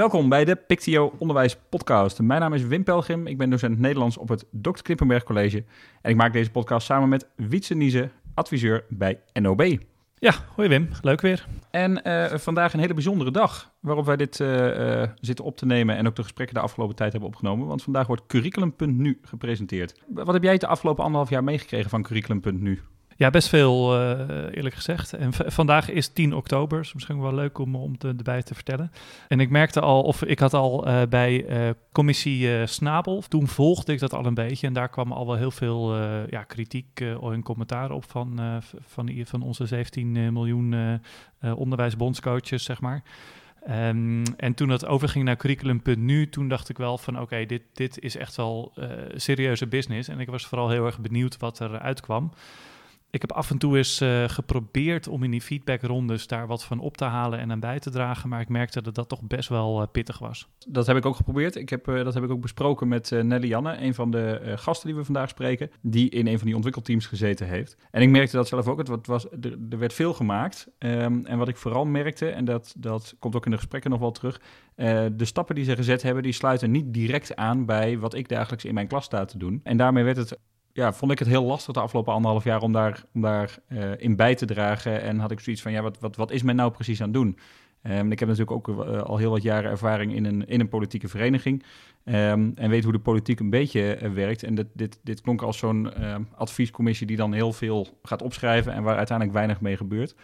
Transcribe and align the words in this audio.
Welkom 0.00 0.28
bij 0.28 0.44
de 0.44 0.56
Pictio 0.56 1.12
Onderwijs 1.18 1.56
Podcast. 1.68 2.20
Mijn 2.20 2.40
naam 2.40 2.54
is 2.54 2.64
Wim 2.66 2.84
Pelgrim, 2.84 3.26
ik 3.26 3.38
ben 3.38 3.50
docent 3.50 3.78
Nederlands 3.78 4.16
op 4.16 4.28
het 4.28 4.44
Dr. 4.50 4.82
Knippenberg 4.82 5.22
College. 5.22 5.64
En 6.02 6.10
ik 6.10 6.16
maak 6.16 6.32
deze 6.32 6.50
podcast 6.50 6.86
samen 6.86 7.08
met 7.08 7.28
Wietse 7.36 7.74
Niese, 7.74 8.10
adviseur 8.34 8.84
bij 8.88 9.20
NOB. 9.32 9.76
Ja, 10.14 10.32
hoi 10.54 10.68
Wim, 10.68 10.88
leuk 11.02 11.20
weer. 11.20 11.46
En 11.70 12.00
uh, 12.04 12.24
vandaag 12.24 12.72
een 12.72 12.80
hele 12.80 12.94
bijzondere 12.94 13.30
dag 13.30 13.72
waarop 13.80 14.06
wij 14.06 14.16
dit 14.16 14.38
uh, 14.38 15.00
uh, 15.00 15.08
zitten 15.20 15.44
op 15.44 15.56
te 15.56 15.66
nemen 15.66 15.96
en 15.96 16.06
ook 16.06 16.16
de 16.16 16.22
gesprekken 16.22 16.54
de 16.54 16.62
afgelopen 16.62 16.96
tijd 16.96 17.12
hebben 17.12 17.30
opgenomen. 17.30 17.66
Want 17.66 17.82
vandaag 17.82 18.06
wordt 18.06 18.26
Curriculum.nu 18.26 19.18
gepresenteerd. 19.22 20.00
Wat 20.06 20.32
heb 20.32 20.42
jij 20.42 20.58
de 20.58 20.66
afgelopen 20.66 21.04
anderhalf 21.04 21.30
jaar 21.30 21.44
meegekregen 21.44 21.90
van 21.90 22.02
Curriculum.nu? 22.02 22.80
Ja, 23.20 23.30
best 23.30 23.48
veel 23.48 24.00
uh, 24.00 24.10
eerlijk 24.52 24.74
gezegd. 24.74 25.12
En 25.12 25.32
vandaag 25.32 25.90
is 25.90 26.08
10 26.08 26.34
oktober, 26.34 26.78
dus 26.78 26.92
misschien 26.92 27.20
wel 27.20 27.34
leuk 27.34 27.58
om, 27.58 27.76
om 27.76 27.98
te, 27.98 28.14
erbij 28.16 28.42
te 28.42 28.54
vertellen. 28.54 28.92
En 29.28 29.40
ik 29.40 29.50
merkte 29.50 29.80
al, 29.80 30.02
of 30.02 30.22
ik 30.22 30.38
had 30.38 30.54
al 30.54 30.88
uh, 30.88 31.02
bij 31.08 31.48
uh, 31.48 31.70
commissie 31.92 32.66
Snabel, 32.66 33.22
toen 33.28 33.48
volgde 33.48 33.92
ik 33.92 33.98
dat 33.98 34.14
al 34.14 34.26
een 34.26 34.34
beetje. 34.34 34.66
En 34.66 34.72
daar 34.72 34.88
kwam 34.88 35.12
al 35.12 35.26
wel 35.26 35.36
heel 35.36 35.50
veel 35.50 35.96
ja, 36.30 36.42
kritiek 36.42 37.00
en 37.00 37.42
commentaar 37.42 37.90
op 37.90 38.10
van, 38.10 38.40
van, 38.86 39.10
van 39.24 39.42
onze 39.42 39.66
17 39.66 40.32
miljoen 40.32 41.00
onderwijsbondscoaches, 41.54 42.64
zeg 42.64 42.80
maar. 42.80 43.02
Um, 43.70 44.22
en 44.36 44.54
toen 44.54 44.68
dat 44.68 44.86
overging 44.86 45.24
naar 45.24 45.36
curriculum.nu, 45.36 46.28
toen 46.28 46.48
dacht 46.48 46.68
ik 46.68 46.78
wel 46.78 46.98
van 46.98 47.20
oké, 47.20 47.46
dit, 47.46 47.62
dit 47.72 47.98
is 47.98 48.16
echt 48.16 48.36
wel 48.36 48.72
serieuze 49.14 49.66
business. 49.66 50.08
En 50.08 50.20
ik 50.20 50.28
was 50.28 50.46
vooral 50.46 50.68
heel 50.68 50.86
erg 50.86 50.98
benieuwd 50.98 51.36
wat 51.36 51.58
er 51.58 51.78
uitkwam 51.78 52.32
ik 53.10 53.20
heb 53.20 53.32
af 53.32 53.50
en 53.50 53.58
toe 53.58 53.76
eens 53.76 54.00
uh, 54.00 54.24
geprobeerd 54.28 55.08
om 55.08 55.22
in 55.22 55.30
die 55.30 55.40
feedbackrondes 55.40 56.26
daar 56.26 56.46
wat 56.46 56.64
van 56.64 56.78
op 56.78 56.96
te 56.96 57.04
halen 57.04 57.38
en 57.38 57.50
aan 57.50 57.60
bij 57.60 57.78
te 57.78 57.90
dragen, 57.90 58.28
maar 58.28 58.40
ik 58.40 58.48
merkte 58.48 58.82
dat 58.82 58.94
dat 58.94 59.08
toch 59.08 59.22
best 59.22 59.48
wel 59.48 59.80
uh, 59.80 59.86
pittig 59.92 60.18
was. 60.18 60.48
Dat 60.68 60.86
heb 60.86 60.96
ik 60.96 61.06
ook 61.06 61.16
geprobeerd. 61.16 61.56
Ik 61.56 61.68
heb, 61.68 61.88
uh, 61.88 62.04
dat 62.04 62.14
heb 62.14 62.22
ik 62.22 62.30
ook 62.30 62.40
besproken 62.40 62.88
met 62.88 63.10
Nelly 63.10 63.46
Janne, 63.46 63.82
een 63.82 63.94
van 63.94 64.10
de 64.10 64.52
gasten 64.56 64.88
die 64.88 64.96
we 64.96 65.04
vandaag 65.04 65.28
spreken, 65.28 65.70
die 65.80 66.10
in 66.10 66.26
een 66.26 66.36
van 66.36 66.46
die 66.46 66.54
ontwikkelteams 66.54 67.06
gezeten 67.06 67.46
heeft. 67.46 67.76
En 67.90 68.02
ik 68.02 68.08
merkte 68.08 68.36
dat 68.36 68.48
zelf 68.48 68.68
ook. 68.68 68.78
Het 68.78 69.06
was, 69.06 69.26
er, 69.30 69.58
er 69.70 69.78
werd 69.78 69.92
veel 69.92 70.14
gemaakt. 70.14 70.68
Um, 70.78 71.26
en 71.26 71.38
wat 71.38 71.48
ik 71.48 71.56
vooral 71.56 71.84
merkte, 71.84 72.28
en 72.28 72.44
dat, 72.44 72.74
dat 72.78 73.16
komt 73.18 73.36
ook 73.36 73.44
in 73.44 73.50
de 73.50 73.56
gesprekken 73.56 73.90
nog 73.90 74.00
wel 74.00 74.10
terug, 74.10 74.40
de 75.12 75.24
stappen 75.24 75.54
die 75.54 75.64
ze 75.64 75.76
gezet 75.76 76.02
hebben, 76.02 76.22
die 76.22 76.32
sluiten 76.32 76.70
niet 76.70 76.94
direct 76.94 77.36
aan 77.36 77.66
bij 77.66 77.98
wat 77.98 78.14
ik 78.14 78.28
dagelijks 78.28 78.64
in 78.64 78.74
mijn 78.74 78.86
klas 78.86 79.04
sta 79.04 79.24
te 79.24 79.38
doen. 79.38 79.60
En 79.62 79.76
daarmee 79.76 80.04
werd 80.04 80.16
het 80.16 80.38
ja, 80.72 80.92
vond 80.92 81.12
ik 81.12 81.18
het 81.18 81.28
heel 81.28 81.44
lastig 81.44 81.74
de 81.74 81.80
afgelopen 81.80 82.12
anderhalf 82.12 82.44
jaar 82.44 82.62
om 82.62 82.72
daar, 82.72 83.04
om 83.14 83.20
daar 83.20 83.58
uh, 83.68 83.90
in 83.96 84.16
bij 84.16 84.34
te 84.34 84.46
dragen. 84.46 85.02
En 85.02 85.18
had 85.18 85.30
ik 85.30 85.40
zoiets 85.40 85.62
van, 85.62 85.72
ja, 85.72 85.82
wat, 85.82 85.98
wat, 85.98 86.16
wat 86.16 86.30
is 86.30 86.42
men 86.42 86.56
nou 86.56 86.70
precies 86.70 87.00
aan 87.00 87.08
het 87.08 87.16
doen? 87.16 87.38
Um, 87.82 88.12
ik 88.12 88.18
heb 88.18 88.28
natuurlijk 88.28 88.68
ook 88.68 88.68
uh, 88.68 89.02
al 89.02 89.16
heel 89.16 89.30
wat 89.30 89.42
jaren 89.42 89.70
ervaring 89.70 90.14
in 90.14 90.24
een, 90.24 90.46
in 90.46 90.60
een 90.60 90.68
politieke 90.68 91.08
vereniging. 91.08 91.64
Um, 92.04 92.52
en 92.54 92.70
weet 92.70 92.82
hoe 92.84 92.92
de 92.92 92.98
politiek 92.98 93.40
een 93.40 93.50
beetje 93.50 93.98
uh, 94.02 94.12
werkt. 94.12 94.42
En 94.42 94.54
dit, 94.54 94.66
dit, 94.72 95.00
dit 95.02 95.20
klonk 95.20 95.42
als 95.42 95.58
zo'n 95.58 95.92
adviescommissie 96.34 97.06
die 97.06 97.16
dan 97.16 97.32
heel 97.32 97.52
veel 97.52 97.86
gaat 98.02 98.22
opschrijven 98.22 98.72
en 98.72 98.82
waar 98.82 98.96
uiteindelijk 98.96 99.36
weinig 99.36 99.60
mee 99.60 99.76
gebeurt. 99.76 100.14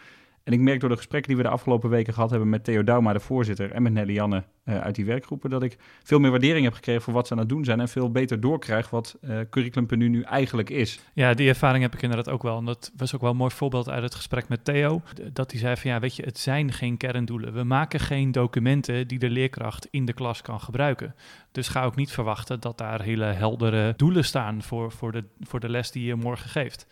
En 0.47 0.53
ik 0.53 0.59
merk 0.59 0.79
door 0.79 0.89
de 0.89 0.95
gesprekken 0.95 1.29
die 1.29 1.37
we 1.37 1.47
de 1.47 1.53
afgelopen 1.55 1.89
weken 1.89 2.13
gehad 2.13 2.29
hebben 2.29 2.49
met 2.49 2.63
Theo 2.63 2.83
Dauma, 2.83 3.13
de 3.13 3.19
voorzitter, 3.19 3.71
en 3.71 3.81
met 3.81 3.93
Nelly 3.93 4.13
Janne 4.13 4.43
uh, 4.65 4.79
uit 4.79 4.95
die 4.95 5.05
werkgroepen, 5.05 5.49
dat 5.49 5.63
ik 5.63 5.77
veel 6.03 6.19
meer 6.19 6.31
waardering 6.31 6.63
heb 6.63 6.73
gekregen 6.73 7.01
voor 7.01 7.13
wat 7.13 7.27
ze 7.27 7.33
aan 7.33 7.39
het 7.39 7.49
doen 7.49 7.63
zijn 7.63 7.79
en 7.79 7.87
veel 7.87 8.11
beter 8.11 8.39
doorkrijg 8.39 8.89
wat 8.89 9.17
uh, 9.21 9.39
Curriculum.nu 9.49 10.07
nu 10.07 10.21
eigenlijk 10.21 10.69
is. 10.69 10.99
Ja, 11.13 11.33
die 11.33 11.47
ervaring 11.47 11.83
heb 11.83 11.93
ik 11.93 12.01
inderdaad 12.01 12.29
ook 12.29 12.43
wel. 12.43 12.57
En 12.57 12.65
dat 12.65 12.91
was 12.97 13.15
ook 13.15 13.21
wel 13.21 13.29
een 13.29 13.37
mooi 13.37 13.51
voorbeeld 13.51 13.89
uit 13.89 14.03
het 14.03 14.15
gesprek 14.15 14.47
met 14.47 14.65
Theo. 14.65 15.01
Dat 15.33 15.51
hij 15.51 15.59
zei 15.59 15.75
van 15.75 15.91
ja, 15.91 15.99
weet 15.99 16.15
je, 16.15 16.23
het 16.23 16.37
zijn 16.37 16.71
geen 16.71 16.97
kerndoelen. 16.97 17.53
We 17.53 17.63
maken 17.63 17.99
geen 17.99 18.31
documenten 18.31 19.07
die 19.07 19.19
de 19.19 19.29
leerkracht 19.29 19.87
in 19.91 20.05
de 20.05 20.13
klas 20.13 20.41
kan 20.41 20.59
gebruiken. 20.59 21.15
Dus 21.51 21.67
ga 21.67 21.83
ook 21.83 21.95
niet 21.95 22.11
verwachten 22.11 22.59
dat 22.59 22.77
daar 22.77 23.01
hele 23.01 23.25
heldere 23.25 23.93
doelen 23.95 24.25
staan 24.25 24.61
voor, 24.61 24.91
voor, 24.91 25.11
de, 25.11 25.23
voor 25.39 25.59
de 25.59 25.69
les 25.69 25.91
die 25.91 26.05
je 26.05 26.15
morgen 26.15 26.49
geeft. 26.49 26.87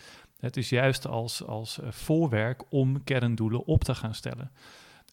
Het 0.45 0.57
is 0.57 0.69
juist 0.69 1.07
als, 1.07 1.45
als 1.45 1.79
eh, 1.79 1.91
voorwerk 1.91 2.63
om 2.69 3.03
kerndoelen 3.03 3.66
op 3.66 3.83
te 3.83 3.95
gaan 3.95 4.13
stellen. 4.13 4.51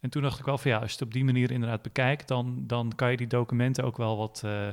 En 0.00 0.10
toen 0.10 0.22
dacht 0.22 0.38
ik 0.38 0.44
wel 0.44 0.58
van 0.58 0.70
ja, 0.70 0.78
als 0.78 0.86
je 0.86 0.92
het 0.92 1.06
op 1.06 1.12
die 1.12 1.24
manier 1.24 1.50
inderdaad 1.50 1.82
bekijkt, 1.82 2.28
dan, 2.28 2.64
dan 2.66 2.92
kan 2.96 3.10
je 3.10 3.16
die 3.16 3.26
documenten 3.26 3.84
ook 3.84 3.96
wel 3.96 4.16
wat, 4.16 4.42
uh, 4.44 4.68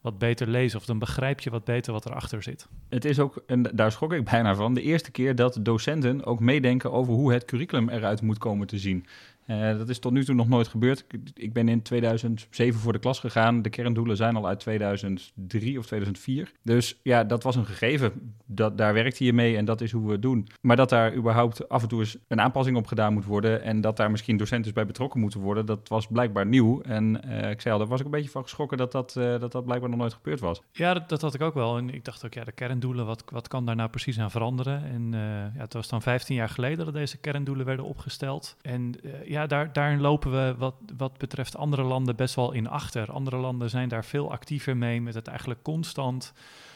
wat 0.00 0.18
beter 0.18 0.48
lezen. 0.48 0.78
Of 0.78 0.84
dan 0.84 0.98
begrijp 0.98 1.40
je 1.40 1.50
wat 1.50 1.64
beter 1.64 1.92
wat 1.92 2.06
erachter 2.06 2.42
zit. 2.42 2.68
Het 2.88 3.04
is 3.04 3.18
ook, 3.18 3.42
en 3.46 3.62
daar 3.62 3.92
schrok 3.92 4.12
ik 4.12 4.24
bijna 4.24 4.54
van, 4.54 4.74
de 4.74 4.82
eerste 4.82 5.10
keer 5.10 5.34
dat 5.34 5.58
docenten 5.60 6.24
ook 6.24 6.40
meedenken 6.40 6.92
over 6.92 7.12
hoe 7.12 7.32
het 7.32 7.44
curriculum 7.44 7.88
eruit 7.88 8.22
moet 8.22 8.38
komen 8.38 8.66
te 8.66 8.78
zien. 8.78 9.06
Uh, 9.46 9.78
dat 9.78 9.88
is 9.88 9.98
tot 9.98 10.12
nu 10.12 10.24
toe 10.24 10.34
nog 10.34 10.48
nooit 10.48 10.68
gebeurd. 10.68 11.04
Ik 11.34 11.52
ben 11.52 11.68
in 11.68 11.82
2007 11.82 12.80
voor 12.80 12.92
de 12.92 12.98
klas 12.98 13.18
gegaan. 13.18 13.62
De 13.62 13.70
kerndoelen 13.70 14.16
zijn 14.16 14.36
al 14.36 14.46
uit 14.46 14.60
2003 14.60 15.78
of 15.78 15.86
2004. 15.86 16.52
Dus 16.62 17.00
ja, 17.02 17.24
dat 17.24 17.42
was 17.42 17.56
een 17.56 17.66
gegeven. 17.66 18.34
Dat, 18.46 18.78
daar 18.78 18.94
werkte 18.94 19.24
je 19.24 19.32
mee 19.32 19.56
en 19.56 19.64
dat 19.64 19.80
is 19.80 19.92
hoe 19.92 20.06
we 20.06 20.12
het 20.12 20.22
doen. 20.22 20.48
Maar 20.60 20.76
dat 20.76 20.88
daar 20.88 21.14
überhaupt 21.14 21.68
af 21.68 21.82
en 21.82 21.88
toe 21.88 22.00
eens 22.00 22.16
een 22.28 22.40
aanpassing 22.40 22.76
op 22.76 22.86
gedaan 22.86 23.12
moet 23.12 23.24
worden... 23.24 23.62
en 23.62 23.80
dat 23.80 23.96
daar 23.96 24.10
misschien 24.10 24.36
docenten 24.36 24.74
bij 24.74 24.86
betrokken 24.86 25.20
moeten 25.20 25.40
worden... 25.40 25.66
dat 25.66 25.88
was 25.88 26.06
blijkbaar 26.06 26.46
nieuw. 26.46 26.80
En 26.80 27.20
uh, 27.26 27.50
ik 27.50 27.60
zei 27.60 27.74
al, 27.74 27.80
daar 27.80 27.88
was 27.88 28.00
ik 28.00 28.04
een 28.04 28.10
beetje 28.10 28.30
van 28.30 28.42
geschrokken... 28.42 28.78
dat 28.78 28.92
dat, 28.92 29.14
uh, 29.18 29.40
dat, 29.40 29.52
dat 29.52 29.64
blijkbaar 29.64 29.90
nog 29.90 29.98
nooit 29.98 30.14
gebeurd 30.14 30.40
was. 30.40 30.62
Ja, 30.72 30.94
dat, 30.94 31.08
dat, 31.08 31.20
had 31.20 31.34
ik 31.34 31.40
ook 31.40 31.54
wel. 31.54 31.76
En 31.76 31.90
ik 31.90 32.04
dacht 32.04 32.24
ook, 32.24 32.34
ja, 32.34 32.44
de 32.44 32.52
kerndoelen, 32.52 33.06
wat, 33.06 33.24
wat 33.26 33.48
kan 33.48 33.64
daar 33.64 33.76
nou 33.76 33.90
precies 33.90 34.18
aan 34.18 34.30
veranderen? 34.30 34.84
En 34.84 35.12
ja, 35.54 35.60
het 35.60 35.72
was 35.72 35.88
dan 35.88 36.02
15 36.02 36.34
jaar 36.34 36.48
geleden 36.48 36.84
dat 36.84 36.94
deze 36.94 37.18
kerndoelen 37.18 37.66
werden 37.66 37.84
opgesteld. 37.84 38.56
En 38.62 38.94
ja, 39.34 39.46
daar, 39.46 39.72
daarin 39.72 40.00
lopen 40.00 40.30
we 40.30 40.54
wat, 40.58 40.74
wat 40.96 41.18
betreft 41.18 41.56
andere 41.56 41.82
landen 41.82 42.16
best 42.16 42.34
wel 42.34 42.52
in 42.52 42.68
achter. 42.68 43.12
Andere 43.12 43.36
landen 43.36 43.70
zijn 43.70 43.88
daar 43.88 44.04
veel 44.04 44.32
actiever 44.32 44.76
mee 44.76 45.00
met 45.00 45.14
het 45.14 45.26
eigenlijk 45.26 45.62
constant 45.62 46.32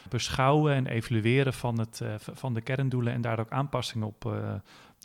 beschouwen 0.09 0.73
en 0.73 0.87
evalueren 0.87 1.53
van, 1.53 1.79
het, 1.79 1.99
uh, 2.03 2.13
van 2.17 2.53
de 2.53 2.61
kerndoelen 2.61 3.13
en 3.13 3.21
daar 3.21 3.39
ook 3.39 3.51
aanpassingen 3.51 4.07
op, 4.07 4.25
uh, 4.25 4.53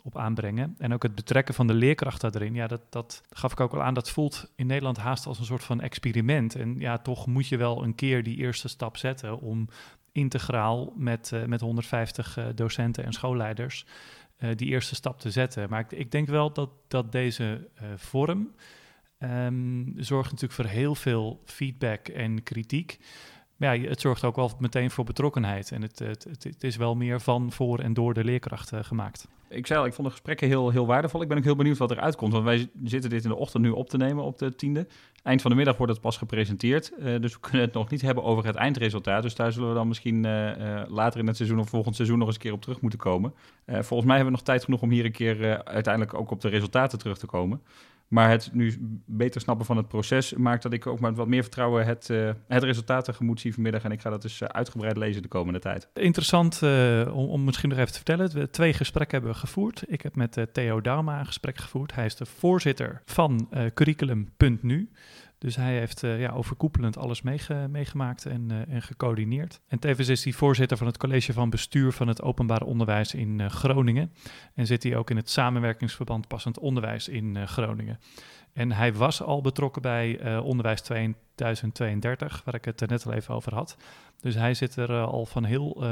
op 0.03 0.17
aanbrengen. 0.17 0.75
En 0.77 0.93
ook 0.93 1.03
het 1.03 1.15
betrekken 1.15 1.53
van 1.53 1.67
de 1.67 1.73
leerkrachten 1.73 2.31
daarin. 2.31 2.53
Ja, 2.53 2.67
dat, 2.67 2.81
dat 2.89 3.23
gaf 3.29 3.51
ik 3.51 3.59
ook 3.59 3.73
al 3.73 3.83
aan. 3.83 3.93
Dat 3.93 4.09
voelt 4.09 4.51
in 4.55 4.67
Nederland 4.67 4.97
haast 4.97 5.25
als 5.25 5.39
een 5.39 5.45
soort 5.45 5.63
van 5.63 5.81
experiment. 5.81 6.55
En 6.55 6.79
ja, 6.79 6.97
toch 6.97 7.27
moet 7.27 7.47
je 7.47 7.57
wel 7.57 7.83
een 7.83 7.95
keer 7.95 8.23
die 8.23 8.37
eerste 8.37 8.67
stap 8.67 8.97
zetten 8.97 9.39
om 9.39 9.69
integraal 10.11 10.93
met, 10.95 11.31
uh, 11.33 11.43
met 11.43 11.61
150 11.61 12.37
docenten 12.55 13.03
en 13.03 13.13
schoolleiders 13.13 13.85
uh, 14.39 14.49
die 14.55 14.69
eerste 14.69 14.95
stap 14.95 15.19
te 15.19 15.31
zetten. 15.31 15.69
Maar 15.69 15.79
ik, 15.79 15.91
ik 15.91 16.11
denk 16.11 16.27
wel 16.27 16.53
dat, 16.53 16.69
dat 16.87 17.11
deze 17.11 17.69
uh, 17.81 17.87
vorm 17.95 18.51
um, 19.19 19.93
zorgt 19.97 20.31
natuurlijk 20.31 20.61
voor 20.61 20.71
heel 20.71 20.95
veel 20.95 21.41
feedback 21.45 22.07
en 22.07 22.43
kritiek. 22.43 22.99
Maar 23.55 23.77
ja, 23.77 23.89
het 23.89 24.01
zorgt 24.01 24.23
ook 24.23 24.35
wel 24.35 24.51
meteen 24.59 24.91
voor 24.91 25.05
betrokkenheid. 25.05 25.71
En 25.71 25.81
het, 25.81 25.99
het, 25.99 26.23
het, 26.23 26.43
het 26.43 26.63
is 26.63 26.75
wel 26.75 26.95
meer 26.95 27.21
van, 27.21 27.51
voor 27.51 27.79
en 27.79 27.93
door 27.93 28.13
de 28.13 28.23
leerkrachten 28.23 28.85
gemaakt. 28.85 29.27
Ik 29.55 29.67
zei 29.67 29.79
al, 29.79 29.85
ik 29.85 29.93
vond 29.93 30.07
de 30.07 30.13
gesprekken 30.13 30.47
heel, 30.47 30.69
heel 30.69 30.85
waardevol. 30.85 31.21
Ik 31.21 31.27
ben 31.27 31.37
ook 31.37 31.43
heel 31.43 31.55
benieuwd 31.55 31.77
wat 31.77 31.91
eruit 31.91 32.15
komt. 32.15 32.31
Want 32.31 32.43
wij 32.43 32.69
zitten 32.83 33.09
dit 33.09 33.23
in 33.23 33.29
de 33.29 33.35
ochtend 33.35 33.63
nu 33.63 33.69
op 33.69 33.89
te 33.89 33.97
nemen 33.97 34.23
op 34.23 34.37
de 34.37 34.55
tiende. 34.55 34.87
Eind 35.23 35.41
van 35.41 35.51
de 35.51 35.57
middag 35.57 35.77
wordt 35.77 35.91
het 35.91 36.01
pas 36.01 36.17
gepresenteerd. 36.17 36.91
Uh, 36.99 37.21
dus 37.21 37.33
we 37.33 37.39
kunnen 37.39 37.61
het 37.61 37.73
nog 37.73 37.89
niet 37.89 38.01
hebben 38.01 38.23
over 38.23 38.45
het 38.45 38.55
eindresultaat. 38.55 39.21
Dus 39.21 39.35
daar 39.35 39.51
zullen 39.51 39.69
we 39.69 39.75
dan 39.75 39.87
misschien 39.87 40.25
uh, 40.25 40.57
uh, 40.57 40.81
later 40.87 41.19
in 41.19 41.27
het 41.27 41.35
seizoen 41.35 41.59
of 41.59 41.69
volgend 41.69 41.95
seizoen 41.95 42.17
nog 42.17 42.27
eens 42.27 42.35
een 42.35 42.41
keer 42.41 42.53
op 42.53 42.61
terug 42.61 42.81
moeten 42.81 42.99
komen. 42.99 43.33
volgens 43.65 44.05
mij 44.05 44.15
hebben 44.15 44.25
we 44.25 44.37
nog 44.37 44.41
tijd 44.41 44.63
genoeg 44.63 44.81
om 44.81 44.89
hier 44.89 45.05
een 45.05 45.11
keer 45.11 45.63
uiteindelijk 45.63 46.13
ook 46.13 46.31
op 46.31 46.41
de 46.41 46.49
resultaten 46.49 46.99
terug 46.99 47.17
te 47.17 47.25
komen. 47.25 47.61
Maar 48.15 48.29
het 48.29 48.49
nu 48.53 48.77
beter 49.05 49.41
snappen 49.41 49.65
van 49.65 49.77
het 49.77 49.87
proces 49.87 50.33
maakt 50.33 50.63
dat 50.63 50.73
ik 50.73 50.87
ook 50.87 50.99
met 50.99 51.15
wat 51.15 51.27
meer 51.27 51.41
vertrouwen 51.41 51.85
het, 51.85 52.09
uh, 52.09 52.29
het 52.47 52.63
resultaat 52.63 53.05
tegemoet 53.05 53.39
zie 53.39 53.53
vanmiddag. 53.53 53.83
En 53.83 53.91
ik 53.91 54.01
ga 54.01 54.09
dat 54.09 54.21
dus 54.21 54.41
uh, 54.41 54.49
uitgebreid 54.49 54.97
lezen 54.97 55.21
de 55.21 55.27
komende 55.27 55.59
tijd. 55.59 55.87
Interessant 55.93 56.61
uh, 56.63 57.15
om, 57.15 57.27
om, 57.27 57.43
misschien 57.43 57.69
nog 57.69 57.77
even 57.77 57.91
te 57.91 57.97
vertellen. 57.97 58.31
We 58.31 58.49
twee 58.49 58.73
gesprekken 58.73 59.17
hebben 59.17 59.35
gevoerd. 59.35 59.83
Ik 59.87 60.01
heb 60.01 60.15
met 60.15 60.47
Theo 60.51 60.81
Dauma 60.81 61.19
een 61.19 61.25
gesprek 61.25 61.57
gevoerd. 61.57 61.95
Hij 61.95 62.05
is 62.05 62.15
de 62.15 62.25
voorzitter 62.25 63.01
van 63.05 63.49
Curriculum.nu. 63.73 64.89
Dus 65.45 65.55
hij 65.55 65.77
heeft 65.77 66.03
uh, 66.03 66.19
ja, 66.19 66.31
overkoepelend 66.31 66.97
alles 66.97 67.21
meege 67.21 67.67
meegemaakt 67.69 68.25
en, 68.25 68.49
uh, 68.51 68.75
en 68.75 68.81
gecoördineerd. 68.81 69.61
En 69.67 69.79
tevens 69.79 70.07
is 70.07 70.23
hij 70.23 70.33
voorzitter 70.33 70.77
van 70.77 70.87
het 70.87 70.97
college 70.97 71.33
van 71.33 71.49
bestuur 71.49 71.91
van 71.91 72.07
het 72.07 72.21
openbaar 72.21 72.61
onderwijs 72.61 73.13
in 73.13 73.39
uh, 73.39 73.49
Groningen. 73.49 74.11
En 74.53 74.65
zit 74.65 74.83
hij 74.83 74.95
ook 74.95 75.09
in 75.09 75.15
het 75.15 75.29
samenwerkingsverband 75.29 76.27
passend 76.27 76.59
onderwijs 76.59 77.07
in 77.07 77.47
Groningen. 77.47 77.99
En 78.53 78.71
hij 78.71 78.93
was 78.93 79.21
al 79.21 79.41
betrokken 79.41 79.81
bij 79.81 80.37
Onderwijs 80.37 80.81
2032, 80.81 82.41
waar 82.45 82.55
ik 82.55 82.65
het 82.65 82.89
net 82.89 83.05
al 83.05 83.13
even 83.13 83.35
over 83.35 83.53
had. 83.53 83.77
Dus 84.21 84.35
hij 84.35 84.53
zit 84.53 84.75
er 84.75 85.01
al 85.01 85.25
van 85.25 85.43
heel 85.43 85.83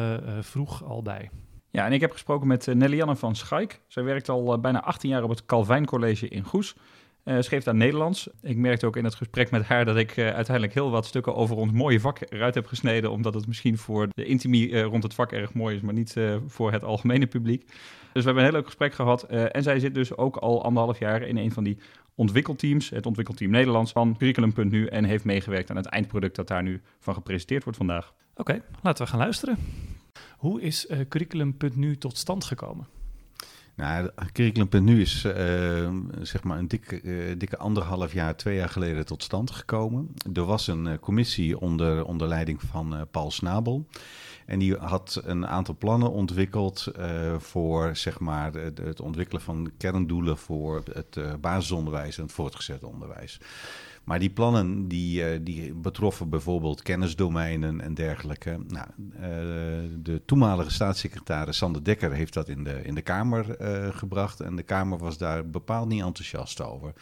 vroeg 0.41 0.83
al 0.83 1.01
bij. 1.01 1.29
Ja, 1.69 1.85
en 1.85 1.91
ik 1.91 2.01
heb 2.01 2.11
gesproken 2.11 2.47
met 2.47 2.65
Nelly-Janne 2.73 3.15
van 3.15 3.35
Schaik. 3.35 3.81
Zij 3.87 4.03
werkt 4.03 4.29
al 4.29 4.59
bijna 4.59 4.83
18 4.83 5.09
jaar 5.09 5.23
op 5.23 5.29
het 5.29 5.45
Calvijn 5.45 5.85
College 5.85 6.27
in 6.27 6.43
Goes. 6.43 6.75
Uh, 7.25 7.41
schreef 7.41 7.63
daar 7.63 7.75
Nederlands. 7.75 8.29
Ik 8.41 8.57
merkte 8.57 8.85
ook 8.85 8.97
in 8.97 9.03
het 9.03 9.15
gesprek 9.15 9.51
met 9.51 9.63
haar 9.63 9.85
dat 9.85 9.97
ik 9.97 10.17
uh, 10.17 10.25
uiteindelijk 10.25 10.73
heel 10.73 10.89
wat 10.89 11.05
stukken 11.05 11.35
over 11.35 11.55
ons 11.55 11.71
mooie 11.71 11.99
vak 11.99 12.19
eruit 12.29 12.55
heb 12.55 12.65
gesneden. 12.65 13.11
Omdat 13.11 13.33
het 13.33 13.47
misschien 13.47 13.77
voor 13.77 14.07
de 14.09 14.25
intimie 14.25 14.69
uh, 14.69 14.83
rond 14.83 15.03
het 15.03 15.13
vak 15.13 15.31
erg 15.31 15.53
mooi 15.53 15.75
is, 15.75 15.81
maar 15.81 15.93
niet 15.93 16.15
voor 16.47 16.71
het 16.71 16.83
algemene 16.83 17.27
publiek. 17.27 17.65
Dus 18.13 18.23
we 18.23 18.29
hebben 18.29 18.37
een 18.37 18.49
heel 18.49 18.51
leuk 18.51 18.65
gesprek 18.65 18.93
gehad. 18.93 19.23
en 19.23 19.63
zij 19.63 19.79
zit 19.79 19.93
dus 19.93 20.17
ook 20.17 20.35
al 20.35 20.63
anderhalf 20.63 20.99
jaar 20.99 21.21
in 21.21 21.37
een 21.37 21.51
van 21.51 21.63
die 21.63 21.77
ontwikkelteams, 22.15 22.89
het 22.89 23.05
ontwikkelteam 23.05 23.51
Nederlands 23.51 23.91
van 23.91 24.17
Curriculum.nu. 24.17 24.85
En 24.85 25.03
heeft 25.03 25.25
meegewerkt 25.25 25.69
aan 25.69 25.75
het 25.75 25.85
eindproduct 25.85 26.35
dat 26.35 26.47
daar 26.47 26.63
nu 26.63 26.81
van 26.99 27.13
gepresenteerd 27.13 27.63
wordt 27.63 27.77
vandaag. 27.77 28.13
Oké, 28.35 28.61
laten 28.81 29.03
we 29.05 29.11
gaan 29.11 29.19
luisteren. 29.19 29.57
Hoe 30.37 30.61
is 30.61 30.87
Curriculum.nu 31.09 31.97
tot 31.97 32.17
stand 32.17 32.43
gekomen? 32.43 32.87
Nou, 33.75 34.09
Curriculum.nu 34.31 35.01
is 35.01 35.25
uh, 35.25 35.33
zeg 36.21 36.43
maar 36.43 36.57
een 36.57 36.67
dikke, 36.67 37.01
uh, 37.01 37.35
dikke 37.37 37.57
anderhalf 37.57 38.13
jaar, 38.13 38.35
twee 38.35 38.55
jaar 38.55 38.69
geleden 38.69 39.05
tot 39.05 39.23
stand 39.23 39.51
gekomen. 39.51 40.13
Er 40.33 40.45
was 40.45 40.67
een 40.67 40.85
uh, 40.85 40.93
commissie 40.99 41.59
onder, 41.59 42.05
onder 42.05 42.27
leiding 42.27 42.61
van 42.61 43.07
Paul 43.11 43.31
Snabel. 43.31 43.87
En 44.45 44.59
die 44.59 44.75
had 44.75 45.21
een 45.23 45.47
aantal 45.47 45.75
plannen 45.77 46.11
ontwikkeld 46.11 46.87
voor 47.37 47.95
zeg 47.95 48.19
maar, 48.19 48.53
het, 48.53 48.77
het, 48.77 49.01
ontwikkelen 49.01 49.41
van 49.41 49.71
kerndoelen 49.77 50.37
voor 50.37 50.83
het 50.93 51.41
basisonderwijs 51.41 52.17
en 52.17 52.23
het 52.23 52.31
voortgezet 52.31 52.83
onderwijs. 52.83 53.39
Maar 54.03 54.19
die 54.19 54.29
plannen 54.29 54.87
die, 54.87 55.33
uh, 55.33 55.39
die 55.41 55.73
betroffen 55.73 56.29
bijvoorbeeld 56.29 56.81
kennisdomeinen 56.81 57.81
en 57.81 57.93
dergelijke. 57.93 58.59
Nou, 58.67 58.87
uh, 58.97 59.21
de 60.03 60.21
toenmalige 60.25 60.71
staatssecretaris 60.71 61.57
Sander 61.57 61.83
Dekker 61.83 62.11
heeft 62.11 62.33
dat 62.33 62.49
in 62.49 62.63
de, 62.63 62.81
in 62.83 62.95
de 62.95 63.01
Kamer 63.01 63.61
uh, 63.61 63.95
gebracht. 63.95 64.39
En 64.39 64.55
de 64.55 64.63
Kamer 64.63 64.97
was 64.97 65.17
daar 65.17 65.49
bepaald 65.49 65.87
niet 65.87 66.01
enthousiast 66.01 66.61
over. 66.61 66.93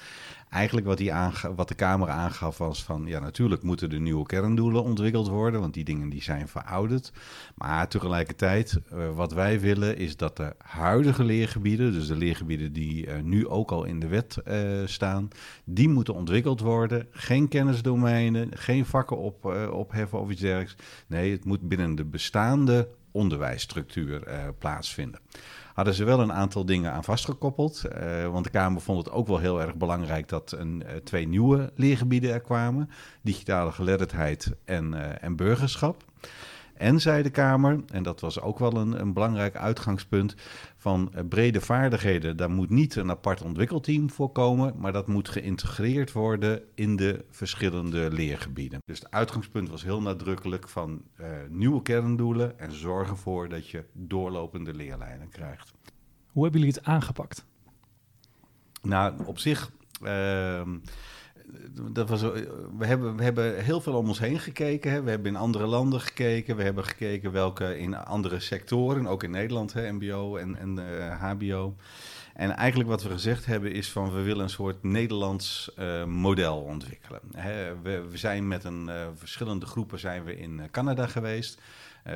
Eigenlijk 0.51 0.87
wat, 0.87 0.97
die 0.97 1.11
wat 1.55 1.67
de 1.67 1.75
Kamer 1.75 2.09
aangaf 2.09 2.57
was 2.57 2.83
van... 2.83 3.05
ja, 3.05 3.19
natuurlijk 3.19 3.63
moeten 3.63 3.89
de 3.89 3.99
nieuwe 3.99 4.25
kerndoelen 4.25 4.83
ontwikkeld 4.83 5.27
worden... 5.27 5.59
want 5.59 5.73
die 5.73 5.83
dingen 5.83 6.09
die 6.09 6.21
zijn 6.23 6.47
verouderd. 6.47 7.11
Maar 7.55 7.87
tegelijkertijd, 7.87 8.79
wat 9.13 9.33
wij 9.33 9.59
willen 9.59 9.97
is 9.97 10.17
dat 10.17 10.37
de 10.37 10.53
huidige 10.57 11.23
leergebieden... 11.23 11.91
dus 11.91 12.07
de 12.07 12.15
leergebieden 12.15 12.73
die 12.73 13.09
nu 13.09 13.47
ook 13.47 13.71
al 13.71 13.83
in 13.83 13.99
de 13.99 14.07
wet 14.07 14.37
staan... 14.85 15.27
die 15.63 15.89
moeten 15.89 16.13
ontwikkeld 16.13 16.59
worden 16.59 17.07
geen 17.11 17.47
kennisdomeinen, 17.47 18.49
geen 18.57 18.85
vakken 18.85 19.17
op, 19.17 19.45
opheffen 19.71 20.19
of 20.19 20.29
iets 20.29 20.41
dergelijks. 20.41 20.75
Nee, 21.07 21.31
het 21.31 21.45
moet 21.45 21.67
binnen 21.67 21.95
de 21.95 22.05
bestaande 22.05 22.87
onderwijsstructuur 23.11 24.23
plaatsvinden. 24.59 25.19
Hadden 25.73 25.93
ze 25.93 26.03
wel 26.03 26.19
een 26.19 26.33
aantal 26.33 26.65
dingen 26.65 26.91
aan 26.91 27.03
vastgekoppeld. 27.03 27.83
Uh, 27.85 28.27
want 28.27 28.43
de 28.43 28.49
Kamer 28.49 28.81
vond 28.81 29.05
het 29.05 29.13
ook 29.13 29.27
wel 29.27 29.39
heel 29.39 29.61
erg 29.61 29.75
belangrijk 29.75 30.29
dat 30.29 30.51
een, 30.51 30.83
twee 31.03 31.27
nieuwe 31.27 31.71
leergebieden 31.75 32.33
er 32.33 32.41
kwamen: 32.41 32.89
digitale 33.21 33.71
geletterdheid 33.71 34.51
en, 34.65 35.19
en 35.21 35.35
burgerschap. 35.35 36.03
En 36.81 37.01
zei 37.01 37.23
de 37.23 37.29
Kamer, 37.29 37.79
en 37.87 38.03
dat 38.03 38.19
was 38.19 38.39
ook 38.39 38.59
wel 38.59 38.75
een, 38.75 38.99
een 39.01 39.13
belangrijk 39.13 39.55
uitgangspunt, 39.55 40.35
van 40.77 41.13
eh, 41.13 41.23
brede 41.29 41.61
vaardigheden, 41.61 42.37
daar 42.37 42.49
moet 42.49 42.69
niet 42.69 42.95
een 42.95 43.09
apart 43.09 43.41
ontwikkelteam 43.41 44.09
voor 44.09 44.31
komen, 44.31 44.73
maar 44.77 44.91
dat 44.91 45.07
moet 45.07 45.29
geïntegreerd 45.29 46.11
worden 46.11 46.61
in 46.75 46.95
de 46.95 47.25
verschillende 47.29 48.11
leergebieden. 48.11 48.79
Dus 48.85 48.99
het 48.99 49.11
uitgangspunt 49.11 49.69
was 49.69 49.83
heel 49.83 50.01
nadrukkelijk 50.01 50.69
van 50.69 51.01
uh, 51.19 51.27
nieuwe 51.49 51.81
kerndoelen 51.81 52.59
en 52.59 52.71
zorgen 52.71 53.13
ervoor 53.13 53.49
dat 53.49 53.67
je 53.67 53.85
doorlopende 53.93 54.73
leerlijnen 54.73 55.29
krijgt. 55.29 55.71
Hoe 56.27 56.43
hebben 56.43 56.61
jullie 56.61 56.75
het 56.75 56.85
aangepakt? 56.85 57.45
Nou, 58.81 59.25
op 59.25 59.39
zich. 59.39 59.71
Uh, 60.03 60.61
dat 61.91 62.09
was, 62.09 62.21
we, 62.21 62.85
hebben, 62.85 63.19
hebben 63.19 63.63
heel 63.63 63.81
veel 63.81 63.93
om 63.93 64.07
ons 64.07 64.19
heen 64.19 64.39
gekeken. 64.39 64.91
Hè. 64.91 65.01
We 65.01 65.09
hebben 65.09 65.31
in 65.31 65.39
andere 65.39 65.65
landen 65.65 66.01
gekeken. 66.01 66.55
We 66.55 66.63
hebben 66.63 66.85
gekeken 66.85 67.31
welke 67.31 67.79
in 67.79 67.95
andere 67.95 68.39
sectoren, 68.39 69.07
ook 69.07 69.23
in 69.23 69.31
Nederland, 69.31 69.73
hè, 69.73 69.91
MBO 69.91 70.35
en, 70.35 70.57
en 70.57 70.79
HBO. 71.17 71.75
Eh, 71.77 72.43
en 72.43 72.55
eigenlijk 72.55 72.89
wat 72.89 73.03
we 73.03 73.09
gezegd 73.09 73.45
hebben 73.45 73.71
is 73.71 73.91
van 73.91 74.13
we 74.13 74.21
willen 74.21 74.43
een 74.43 74.49
soort 74.49 74.83
Nederlands 74.83 75.71
uh, 75.79 76.05
model 76.05 76.57
ontwikkelen. 76.57 77.21
Hè, 77.35 77.81
we, 77.81 78.03
zijn 78.13 78.47
met 78.47 78.63
een 78.63 78.89
verschillende 79.13 79.65
groepen 79.65 79.99
zijn 79.99 80.23
we 80.23 80.37
in 80.37 80.61
Canada 80.71 81.07
geweest. 81.07 81.61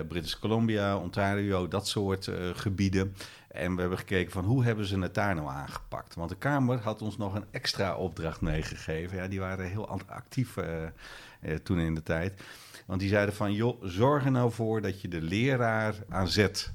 British 0.07 0.33
Columbia, 0.33 0.97
Ontario, 0.97 1.67
dat 1.67 1.87
soort 1.87 2.29
gebieden. 2.53 3.15
En 3.55 3.75
we 3.75 3.81
hebben 3.81 3.99
gekeken 3.99 4.31
van 4.31 4.43
hoe 4.43 4.63
hebben 4.63 4.85
ze 4.85 4.99
het 4.99 5.13
daar 5.13 5.35
nou 5.35 5.49
aangepakt. 5.49 6.15
Want 6.15 6.29
de 6.29 6.35
Kamer 6.35 6.79
had 6.79 7.01
ons 7.01 7.17
nog 7.17 7.35
een 7.35 7.45
extra 7.51 7.95
opdracht 7.95 8.41
meegegeven. 8.41 9.17
Ja, 9.17 9.27
die 9.27 9.39
waren 9.39 9.65
heel 9.65 10.01
actief 10.07 10.57
uh, 10.57 11.55
toen 11.63 11.79
in 11.79 11.95
de 11.95 12.03
tijd. 12.03 12.41
Want 12.85 12.99
die 12.99 13.09
zeiden 13.09 13.35
van, 13.35 13.53
joh, 13.53 13.83
zorg 13.83 14.25
er 14.25 14.31
nou 14.31 14.51
voor 14.51 14.81
dat 14.81 15.01
je 15.01 15.07
de 15.07 15.21
leraar 15.21 15.95
aan 16.09 16.27
zet 16.27 16.73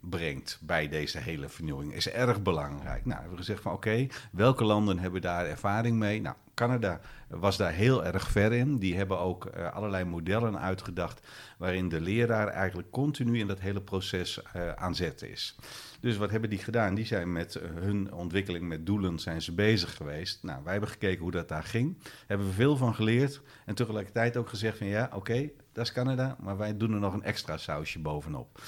brengt 0.00 0.58
bij 0.62 0.88
deze 0.88 1.18
hele 1.18 1.48
vernieuwing. 1.48 1.94
Is 1.94 2.08
erg 2.08 2.42
belangrijk. 2.42 3.04
Nou, 3.04 3.14
we 3.14 3.20
hebben 3.20 3.38
gezegd 3.38 3.62
van, 3.62 3.72
oké, 3.72 4.06
welke 4.32 4.64
landen 4.64 4.98
hebben 4.98 5.20
daar 5.20 5.46
ervaring 5.46 5.96
mee? 5.96 6.20
Nou, 6.20 6.36
Canada 6.54 7.00
was 7.28 7.56
daar 7.56 7.72
heel 7.72 8.04
erg 8.04 8.30
ver 8.30 8.52
in. 8.52 8.78
Die 8.78 8.96
hebben 8.96 9.18
ook 9.18 9.50
uh, 9.56 9.72
allerlei 9.72 10.04
modellen 10.04 10.58
uitgedacht 10.58 11.26
waarin 11.58 11.88
de 11.88 12.00
leraar 12.00 12.48
eigenlijk 12.48 12.90
continu 12.90 13.38
in 13.38 13.46
dat 13.46 13.60
hele 13.60 13.80
proces 13.80 14.40
uh, 14.56 14.72
aan 14.72 14.94
zet 14.94 15.22
is. 15.22 15.56
Dus 16.00 16.16
wat 16.16 16.30
hebben 16.30 16.50
die 16.50 16.58
gedaan? 16.58 16.94
Die 16.94 17.06
zijn 17.06 17.32
met 17.32 17.54
uh, 17.54 17.62
hun 17.80 18.12
ontwikkeling 18.12 18.68
met 18.68 18.86
doelen 18.86 19.18
zijn 19.18 19.42
ze 19.42 19.52
bezig 19.52 19.96
geweest. 19.96 20.42
Nou, 20.42 20.62
wij 20.62 20.72
hebben 20.72 20.90
gekeken 20.90 21.22
hoe 21.22 21.30
dat 21.30 21.48
daar 21.48 21.64
ging. 21.64 21.98
Hebben 22.26 22.46
we 22.46 22.52
veel 22.52 22.76
van 22.76 22.94
geleerd. 22.94 23.40
En 23.64 23.74
tegelijkertijd 23.74 24.36
ook 24.36 24.48
gezegd 24.48 24.78
van 24.78 24.86
ja, 24.86 25.10
oké, 25.14 25.50
dat 25.72 25.84
is 25.84 25.92
Canada. 25.92 26.36
Maar 26.40 26.56
wij 26.56 26.76
doen 26.76 26.92
er 26.92 27.00
nog 27.00 27.14
een 27.14 27.24
extra 27.24 27.56
sausje 27.56 27.98
bovenop. 27.98 28.60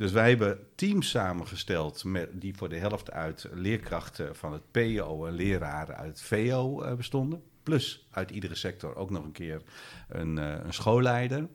Dus 0.00 0.12
wij 0.12 0.28
hebben 0.28 0.58
teams 0.74 1.10
samengesteld 1.10 2.04
met, 2.04 2.40
die 2.40 2.54
voor 2.54 2.68
de 2.68 2.76
helft 2.76 3.10
uit 3.10 3.48
leerkrachten 3.52 4.36
van 4.36 4.52
het 4.52 4.70
PO 4.70 5.26
en 5.26 5.32
leraren 5.32 5.96
uit 5.96 6.22
VO 6.22 6.84
uh, 6.84 6.94
bestonden. 6.94 7.42
Plus 7.62 8.06
uit 8.10 8.30
iedere 8.30 8.54
sector 8.54 8.96
ook 8.96 9.10
nog 9.10 9.24
een 9.24 9.32
keer 9.32 9.62
een, 10.08 10.36
uh, 10.36 10.54
een 10.64 10.72
schoolleider. 10.72 11.48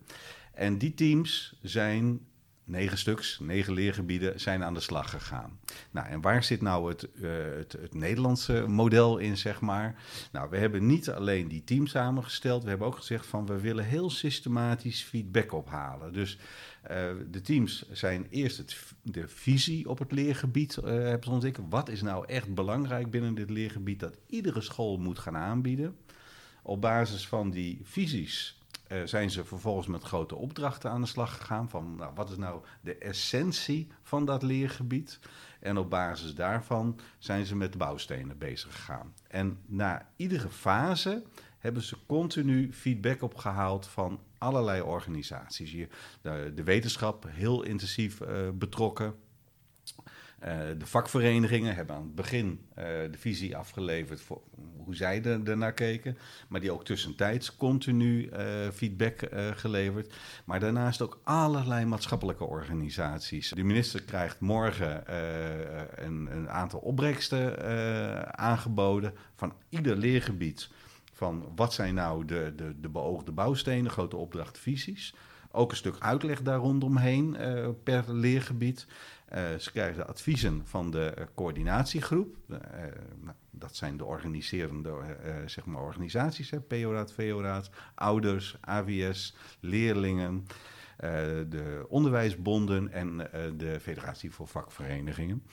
En 0.54 0.78
die 0.78 0.94
teams 0.94 1.60
zijn 1.62 2.20
negen 2.66 2.98
stuks, 2.98 3.40
negen 3.40 3.74
leergebieden, 3.74 4.40
zijn 4.40 4.64
aan 4.64 4.74
de 4.74 4.80
slag 4.80 5.10
gegaan. 5.10 5.60
Nou, 5.92 6.08
en 6.08 6.22
waar 6.22 6.44
zit 6.44 6.62
nou 6.62 6.90
het, 6.90 7.08
uh, 7.14 7.32
het, 7.56 7.72
het, 7.72 7.94
Nederlandse 7.94 8.66
model 8.68 9.18
in, 9.18 9.38
zeg 9.38 9.62
maar? 9.62 9.96
Nou, 10.32 10.50
we 10.50 10.58
hebben 10.58 10.86
niet 10.86 11.10
alleen 11.10 11.48
die 11.48 11.64
team 11.64 11.88
samengesteld, 11.88 12.64
we 12.64 12.70
hebben 12.70 12.88
ook 12.88 12.96
gezegd 12.96 13.26
van 13.26 13.46
we 13.46 13.60
willen 13.60 13.86
heel 13.86 14.10
systematisch 14.10 15.04
feedback 15.04 15.54
ophalen. 15.54 16.14
Dus 16.14 16.38
uh, 16.92 17.12
de 17.32 17.42
teams 17.42 17.90
zijn 17.92 18.28
eerst 18.30 18.58
het, 18.58 18.94
de 19.02 19.28
visie 19.28 19.90
op 19.90 20.00
het 20.00 20.12
leergebied 20.12 20.78
uh, 20.78 20.84
hebben 20.84 21.24
ze 21.24 21.30
ontwikkeld. 21.30 21.66
Wat 21.70 21.90
is 21.90 22.02
nou 22.02 22.26
echt 22.28 22.54
belangrijk 22.54 23.12
binnen 23.12 23.36
dit 23.36 23.50
leergebied 23.50 24.00
dat 24.00 24.18
iedere 24.28 24.62
school 24.62 24.98
moet 24.98 25.20
gaan 25.20 25.38
aanbieden? 25.38 25.96
Op 26.62 26.82
basis 26.82 27.28
van 27.28 27.52
die 27.52 27.80
visies 27.84 28.60
uh, 28.92 28.98
zijn 29.06 29.30
ze 29.30 29.44
vervolgens 29.44 29.88
met 29.88 30.04
grote 30.04 30.36
opdrachten 30.36 30.92
aan 30.92 31.02
de 31.02 31.08
slag 31.08 31.38
gegaan. 31.38 31.70
Van 31.70 31.96
nou, 31.96 32.12
wat 32.16 32.30
is 32.30 32.38
nou 32.38 32.64
de 32.82 32.98
essentie 32.98 33.88
van 34.04 34.26
dat 34.26 34.44
leergebied? 34.44 35.20
En 35.60 35.78
op 35.78 35.90
basis 35.90 36.36
daarvan 36.36 37.00
zijn 37.18 37.46
ze 37.46 37.56
met 37.56 37.78
bouwstenen 37.78 38.38
bezig 38.38 38.76
gegaan. 38.76 39.14
En 39.28 39.60
na 39.66 40.10
iedere 40.16 40.50
fase 40.50 41.24
hebben 41.58 41.82
ze 41.82 41.98
continu 42.06 42.74
feedback 42.74 43.22
opgehaald 43.22 43.88
van 43.88 44.20
allerlei 44.46 44.82
organisaties. 44.82 45.72
Hier, 45.72 45.88
de, 46.22 46.52
de 46.56 46.64
wetenschap 46.64 47.26
heel 47.30 47.64
intensief 47.64 48.22
uh, 48.22 48.50
betrokken. 48.54 49.16
Uh, 50.44 50.58
de 50.78 50.86
vakverenigingen 50.86 51.76
hebben 51.76 51.96
aan 51.96 52.02
het 52.02 52.16
begin 52.16 52.48
uh, 52.70 52.86
de 52.86 53.18
visie 53.18 53.58
afgeleverd 53.58 54.22
voor 54.22 54.42
hoe 54.78 54.96
zij 54.96 55.24
er, 55.24 55.50
ernaar 55.50 55.74
keken. 55.74 56.18
Maar 56.48 56.62
die 56.62 56.72
ook 56.72 56.86
tussentijds 56.86 57.56
continu 57.56 58.30
feedback 58.74 59.30
geleverd. 59.56 60.14
Maar 60.46 60.60
daarnaast 60.60 61.02
ook 61.02 61.20
allerlei 61.24 61.86
maatschappelijke 61.86 62.44
organisaties. 62.44 63.50
De 63.50 63.64
minister 63.64 64.04
krijgt 64.04 64.40
morgen 64.40 65.04
een, 66.06 66.28
een, 66.32 66.50
aantal 66.50 66.80
opbrengsten 66.80 68.38
aangeboden 68.38 69.14
van 69.36 69.54
ieder 69.70 69.98
leergebied. 69.98 70.70
Van 71.16 71.46
wat 71.56 71.74
zijn 71.74 71.94
nou 71.94 72.26
de, 72.26 72.54
de, 72.56 72.80
de 72.80 72.90
beoogde 72.90 73.32
bouwstenen, 73.32 73.92
grote 73.92 74.16
opdrachtvisies. 74.16 75.16
ook 75.52 75.72
een 75.72 75.78
stuk 75.78 75.96
uitleg 76.00 76.42
daar 76.42 76.58
rondomheen 76.58 77.36
uh, 77.40 77.68
per 77.84 78.14
leergebied. 78.14 78.88
ze 79.60 79.72
krijgen 79.72 79.98
de 79.98 80.06
adviezen 80.06 80.62
van 80.66 80.92
de 80.92 81.28
coördinatiegroep. 81.36 82.36
Nou, 82.46 82.62
dat 83.52 83.76
zijn 83.76 83.98
de 83.98 84.06
organiserende 84.06 84.92
zeg 85.46 85.66
maar 85.66 85.82
organisaties, 85.82 86.54
PO-raad, 86.68 87.14
VO-raad, 87.14 87.70
ouders, 87.96 88.58
AWS, 88.62 89.36
leerlingen. 89.60 90.46
de 91.50 91.86
onderwijsbonden 91.88 92.92
en 92.92 93.18
de 93.58 93.80
Federatie 93.80 94.32
voor 94.32 94.48
Vakverenigingen. 94.48 95.44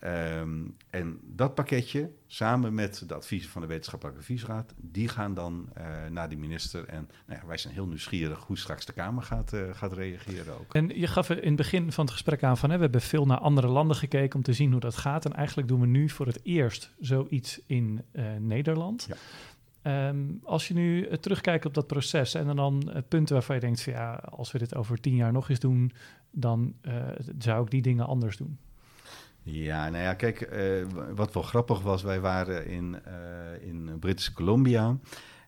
Ehm, 0.00 0.64
en 0.90 1.20
dat 1.22 1.54
pakketje, 1.54 2.10
samen 2.26 2.74
met 2.74 3.02
de 3.06 3.14
adviezen 3.14 3.50
van 3.50 3.62
de 3.62 3.68
Wetenschappelijke 3.68 4.20
Adviesraad, 4.20 4.74
die 4.76 5.08
gaan 5.08 5.34
dan 5.34 5.68
uh, 5.78 5.84
naar 6.10 6.28
de 6.28 6.36
minister. 6.36 6.88
En 6.88 7.08
nou 7.26 7.40
ja, 7.40 7.46
wij 7.46 7.56
zijn 7.56 7.74
heel 7.74 7.86
nieuwsgierig 7.86 8.44
hoe 8.44 8.58
straks 8.58 8.84
de 8.84 8.92
Kamer 8.92 9.22
gaat, 9.22 9.52
uh, 9.52 9.62
gaat 9.72 9.92
reageren 9.92 10.58
ook. 10.58 10.74
En 10.74 10.88
je 10.88 11.06
gaf 11.06 11.30
in 11.30 11.46
het 11.46 11.56
begin 11.56 11.92
van 11.92 12.04
het 12.04 12.12
gesprek 12.12 12.42
aan 12.42 12.58
van, 12.58 12.70
hè, 12.70 12.76
we 12.76 12.82
hebben 12.82 13.00
veel 13.00 13.26
naar 13.26 13.38
andere 13.38 13.66
landen 13.66 13.96
gekeken 13.96 14.36
om 14.36 14.42
te 14.42 14.52
zien 14.52 14.70
hoe 14.70 14.80
dat 14.80 14.96
gaat. 14.96 15.24
En 15.24 15.32
eigenlijk 15.32 15.68
doen 15.68 15.80
we 15.80 15.86
nu 15.86 16.08
voor 16.08 16.26
het 16.26 16.40
eerst 16.42 16.94
zoiets 17.00 17.60
in 17.66 18.02
uh, 18.12 18.24
Nederland. 18.38 19.08
Ja. 19.08 20.08
Um, 20.08 20.40
als 20.44 20.68
je 20.68 20.74
nu 20.74 21.16
terugkijkt 21.20 21.66
op 21.66 21.74
dat 21.74 21.86
proces 21.86 22.34
en 22.34 22.56
dan 22.56 22.92
punten 23.08 23.34
waarvan 23.34 23.54
je 23.54 23.60
denkt 23.60 23.82
van 23.82 23.92
ja, 23.92 24.14
als 24.14 24.52
we 24.52 24.58
dit 24.58 24.74
over 24.74 25.00
tien 25.00 25.14
jaar 25.14 25.32
nog 25.32 25.48
eens 25.48 25.58
doen, 25.58 25.92
dan 26.30 26.74
zou 27.38 27.64
ik 27.64 27.70
die 27.70 27.82
dingen 27.82 28.06
anders 28.06 28.36
doen. 28.36 28.58
Ja, 29.50 29.88
nou 29.88 30.02
ja, 30.02 30.14
kijk, 30.14 30.52
uh, 30.52 30.86
wat 31.14 31.32
wel 31.32 31.42
grappig 31.42 31.80
was, 31.80 32.02
wij 32.02 32.20
waren 32.20 32.66
in, 32.66 33.02
uh, 33.06 33.68
in 33.68 33.98
British 33.98 34.32
Columbia. 34.32 34.96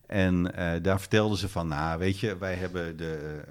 En 0.07 0.47
uh, 0.47 0.73
daar 0.83 1.01
vertelden 1.01 1.39
ze 1.39 1.49
van, 1.49 1.69
nou 1.69 1.99
weet 1.99 2.19
je, 2.19 2.39
wij 2.39 2.55
hebben 2.55 2.97
de, 2.97 3.43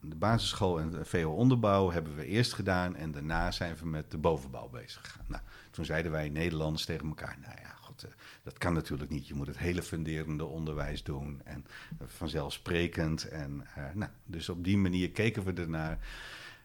de 0.00 0.16
basisschool 0.16 0.80
en 0.80 0.90
de 0.90 1.04
VO-onderbouw 1.04 1.90
hebben 1.90 2.16
we 2.16 2.26
eerst 2.26 2.52
gedaan. 2.52 2.96
En 2.96 3.12
daarna 3.12 3.50
zijn 3.50 3.76
we 3.76 3.86
met 3.86 4.10
de 4.10 4.18
bovenbouw 4.18 4.68
bezig 4.68 5.00
gegaan. 5.00 5.24
Nou, 5.28 5.42
toen 5.70 5.84
zeiden 5.84 6.12
wij 6.12 6.28
Nederlanders 6.28 6.84
tegen 6.84 7.08
elkaar, 7.08 7.36
nou 7.40 7.54
ja, 7.62 7.74
god, 7.80 8.06
dat 8.42 8.58
kan 8.58 8.72
natuurlijk 8.72 9.10
niet. 9.10 9.28
Je 9.28 9.34
moet 9.34 9.46
het 9.46 9.58
hele 9.58 9.82
funderende 9.82 10.44
onderwijs 10.44 11.02
doen 11.02 11.40
en 11.44 11.66
vanzelfsprekend. 12.04 13.28
En 13.28 13.66
nou, 13.94 14.10
dus 14.24 14.48
op 14.48 14.64
die 14.64 14.78
manier 14.78 15.10
keken 15.10 15.44
we 15.44 15.52
ernaar. 15.52 15.98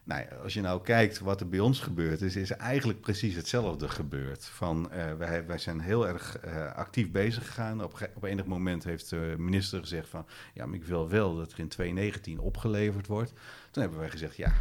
Nou 0.06 0.24
als 0.42 0.54
je 0.54 0.60
nou 0.60 0.82
kijkt 0.82 1.18
wat 1.18 1.40
er 1.40 1.48
bij 1.48 1.58
ons 1.58 1.80
gebeurd 1.80 2.20
is, 2.20 2.36
is 2.36 2.50
eigenlijk 2.50 3.00
precies 3.00 3.34
hetzelfde 3.34 3.88
gebeurd. 3.88 4.44
Van, 4.44 4.90
uh, 4.92 5.12
wij, 5.12 5.46
wij 5.46 5.58
zijn 5.58 5.80
heel 5.80 6.06
erg 6.08 6.44
uh, 6.44 6.72
actief 6.72 7.10
bezig 7.10 7.46
gegaan. 7.46 7.84
Op, 7.84 8.10
op 8.14 8.22
enig 8.22 8.44
moment 8.44 8.84
heeft 8.84 9.10
de 9.10 9.34
minister 9.38 9.80
gezegd 9.80 10.08
van, 10.08 10.26
ja, 10.54 10.66
ik 10.72 10.84
wil 10.84 11.08
wel 11.08 11.36
dat 11.36 11.52
er 11.52 11.58
in 11.58 11.68
2019 11.68 12.38
opgeleverd 12.38 13.06
wordt. 13.06 13.32
Toen 13.70 13.82
hebben 13.82 14.00
wij 14.00 14.10
gezegd, 14.10 14.36
ja, 14.36 14.52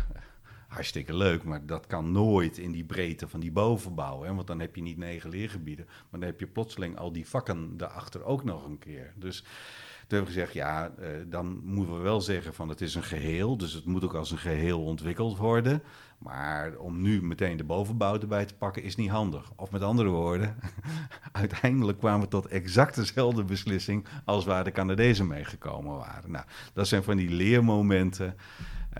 hartstikke 0.67 1.15
leuk, 1.15 1.43
maar 1.43 1.65
dat 1.65 1.87
kan 1.87 2.11
nooit 2.11 2.57
in 2.57 2.71
die 2.71 2.85
breedte 2.85 3.27
van 3.27 3.39
die 3.39 3.51
bovenbouw. 3.51 4.21
Hè? 4.21 4.33
Want 4.33 4.47
dan 4.47 4.59
heb 4.59 4.75
je 4.75 4.81
niet 4.81 4.97
negen 4.97 5.29
leergebieden, 5.29 5.85
maar 5.85 6.19
dan 6.19 6.29
heb 6.29 6.39
je 6.39 6.47
plotseling 6.47 6.97
al 6.97 7.11
die 7.11 7.27
vakken 7.27 7.77
daarachter 7.77 8.23
ook 8.23 8.43
nog 8.43 8.65
een 8.65 8.79
keer. 8.79 9.13
Dus 9.15 9.43
toen 10.07 10.17
hebben 10.17 10.33
we 10.33 10.39
gezegd, 10.39 10.53
ja, 10.53 10.91
uh, 11.00 11.07
dan 11.27 11.62
moeten 11.63 11.95
we 11.95 12.01
wel 12.01 12.21
zeggen 12.21 12.53
van 12.53 12.69
het 12.69 12.81
is 12.81 12.95
een 12.95 13.03
geheel. 13.03 13.57
Dus 13.57 13.74
het 13.74 13.85
moet 13.85 14.03
ook 14.03 14.13
als 14.13 14.31
een 14.31 14.38
geheel 14.38 14.83
ontwikkeld 14.83 15.38
worden. 15.38 15.83
Maar 16.17 16.75
om 16.77 17.01
nu 17.01 17.24
meteen 17.24 17.57
de 17.57 17.63
bovenbouw 17.63 18.19
erbij 18.19 18.45
te 18.45 18.55
pakken 18.55 18.83
is 18.83 18.95
niet 18.95 19.09
handig. 19.09 19.51
Of 19.55 19.71
met 19.71 19.81
andere 19.81 20.09
woorden, 20.09 20.55
uiteindelijk 21.31 21.97
kwamen 21.97 22.21
we 22.21 22.27
tot 22.27 22.45
exact 22.45 22.95
dezelfde 22.95 23.43
beslissing 23.43 24.05
als 24.25 24.45
waar 24.45 24.63
de 24.63 24.71
Canadezen 24.71 25.27
meegekomen 25.27 25.97
waren. 25.97 26.31
Nou, 26.31 26.45
dat 26.74 26.88
zijn 26.88 27.03
van 27.03 27.17
die 27.17 27.29
leermomenten. 27.29 28.35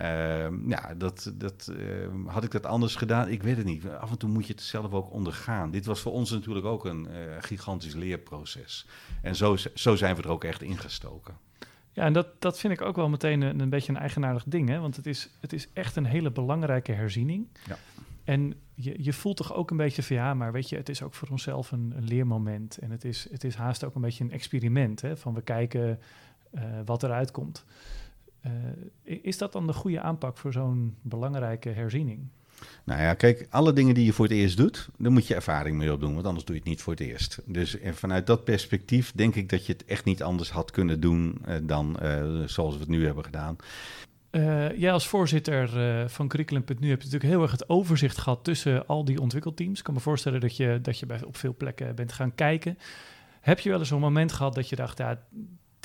Uh, 0.02 0.68
ja, 0.68 0.94
dat, 0.94 1.32
dat, 1.34 1.72
uh, 1.72 2.08
had 2.26 2.44
ik 2.44 2.50
dat 2.50 2.66
anders 2.66 2.94
gedaan? 2.96 3.28
Ik 3.28 3.42
weet 3.42 3.56
het 3.56 3.66
niet. 3.66 3.88
Af 3.88 4.10
en 4.10 4.18
toe 4.18 4.30
moet 4.30 4.46
je 4.46 4.52
het 4.52 4.62
zelf 4.62 4.92
ook 4.92 5.12
ondergaan. 5.12 5.70
Dit 5.70 5.86
was 5.86 6.00
voor 6.00 6.12
ons 6.12 6.30
natuurlijk 6.30 6.66
ook 6.66 6.84
een 6.84 7.08
uh, 7.10 7.16
gigantisch 7.40 7.94
leerproces. 7.94 8.86
En 9.22 9.36
zo, 9.36 9.56
zo 9.74 9.96
zijn 9.96 10.16
we 10.16 10.22
er 10.22 10.28
ook 10.28 10.44
echt 10.44 10.62
ingestoken. 10.62 11.34
Ja, 11.92 12.04
en 12.04 12.12
dat, 12.12 12.26
dat 12.38 12.58
vind 12.58 12.72
ik 12.72 12.82
ook 12.82 12.96
wel 12.96 13.08
meteen 13.08 13.40
een, 13.40 13.60
een 13.60 13.70
beetje 13.70 13.92
een 13.92 13.98
eigenaardig 13.98 14.44
ding. 14.46 14.68
Hè? 14.68 14.78
Want 14.78 14.96
het 14.96 15.06
is, 15.06 15.30
het 15.40 15.52
is 15.52 15.68
echt 15.72 15.96
een 15.96 16.04
hele 16.04 16.30
belangrijke 16.30 16.92
herziening. 16.92 17.48
Ja. 17.66 17.76
En 18.24 18.54
je, 18.74 19.04
je 19.04 19.12
voelt 19.12 19.36
toch 19.36 19.54
ook 19.54 19.70
een 19.70 19.76
beetje 19.76 20.02
van 20.02 20.16
ja, 20.16 20.34
maar 20.34 20.52
weet 20.52 20.68
je, 20.68 20.76
het 20.76 20.88
is 20.88 21.02
ook 21.02 21.14
voor 21.14 21.28
onszelf 21.28 21.72
een, 21.72 21.92
een 21.96 22.04
leermoment. 22.04 22.78
En 22.78 22.90
het 22.90 23.04
is, 23.04 23.26
het 23.30 23.44
is 23.44 23.54
haast 23.54 23.84
ook 23.84 23.94
een 23.94 24.00
beetje 24.00 24.24
een 24.24 24.32
experiment. 24.32 25.00
Hè? 25.00 25.16
Van 25.16 25.34
we 25.34 25.42
kijken 25.42 26.00
uh, 26.54 26.62
wat 26.84 27.02
eruit 27.02 27.30
komt. 27.30 27.64
Uh, 28.46 28.52
is 29.22 29.38
dat 29.38 29.52
dan 29.52 29.66
de 29.66 29.72
goede 29.72 30.00
aanpak 30.00 30.38
voor 30.38 30.52
zo'n 30.52 30.96
belangrijke 31.02 31.68
herziening? 31.68 32.28
Nou 32.84 33.00
ja, 33.00 33.14
kijk, 33.14 33.46
alle 33.50 33.72
dingen 33.72 33.94
die 33.94 34.04
je 34.04 34.12
voor 34.12 34.24
het 34.24 34.34
eerst 34.34 34.56
doet, 34.56 34.88
daar 34.98 35.12
moet 35.12 35.26
je 35.26 35.34
ervaring 35.34 35.76
mee 35.76 35.92
opdoen, 35.92 36.14
want 36.14 36.26
anders 36.26 36.44
doe 36.44 36.54
je 36.54 36.60
het 36.60 36.70
niet 36.70 36.82
voor 36.82 36.92
het 36.92 37.02
eerst. 37.02 37.42
Dus 37.46 37.78
en 37.78 37.94
vanuit 37.94 38.26
dat 38.26 38.44
perspectief 38.44 39.12
denk 39.12 39.34
ik 39.34 39.48
dat 39.48 39.66
je 39.66 39.72
het 39.72 39.84
echt 39.84 40.04
niet 40.04 40.22
anders 40.22 40.50
had 40.50 40.70
kunnen 40.70 41.00
doen 41.00 41.38
uh, 41.48 41.54
dan 41.62 41.96
uh, 42.02 42.42
zoals 42.44 42.74
we 42.74 42.80
het 42.80 42.88
nu 42.88 43.04
hebben 43.04 43.24
gedaan. 43.24 43.56
Uh, 44.30 44.78
jij 44.78 44.92
als 44.92 45.08
voorzitter 45.08 45.68
van 46.10 46.28
Curriculum.nu 46.28 46.88
heb 46.88 46.98
je 47.02 47.04
natuurlijk 47.04 47.32
heel 47.32 47.42
erg 47.42 47.50
het 47.50 47.68
overzicht 47.68 48.18
gehad 48.18 48.44
tussen 48.44 48.86
al 48.86 49.04
die 49.04 49.20
ontwikkelteams. 49.20 49.78
Ik 49.78 49.84
kan 49.84 49.94
me 49.94 50.00
voorstellen 50.00 50.40
dat 50.40 50.56
je, 50.56 50.78
dat 50.82 50.98
je 50.98 51.06
bij, 51.06 51.24
op 51.24 51.36
veel 51.36 51.54
plekken 51.56 51.94
bent 51.94 52.12
gaan 52.12 52.34
kijken. 52.34 52.78
Heb 53.40 53.58
je 53.58 53.70
wel 53.70 53.78
eens 53.78 53.90
een 53.90 53.98
moment 53.98 54.32
gehad 54.32 54.54
dat 54.54 54.68
je 54.68 54.76
dacht, 54.76 54.98
ja, 54.98 55.18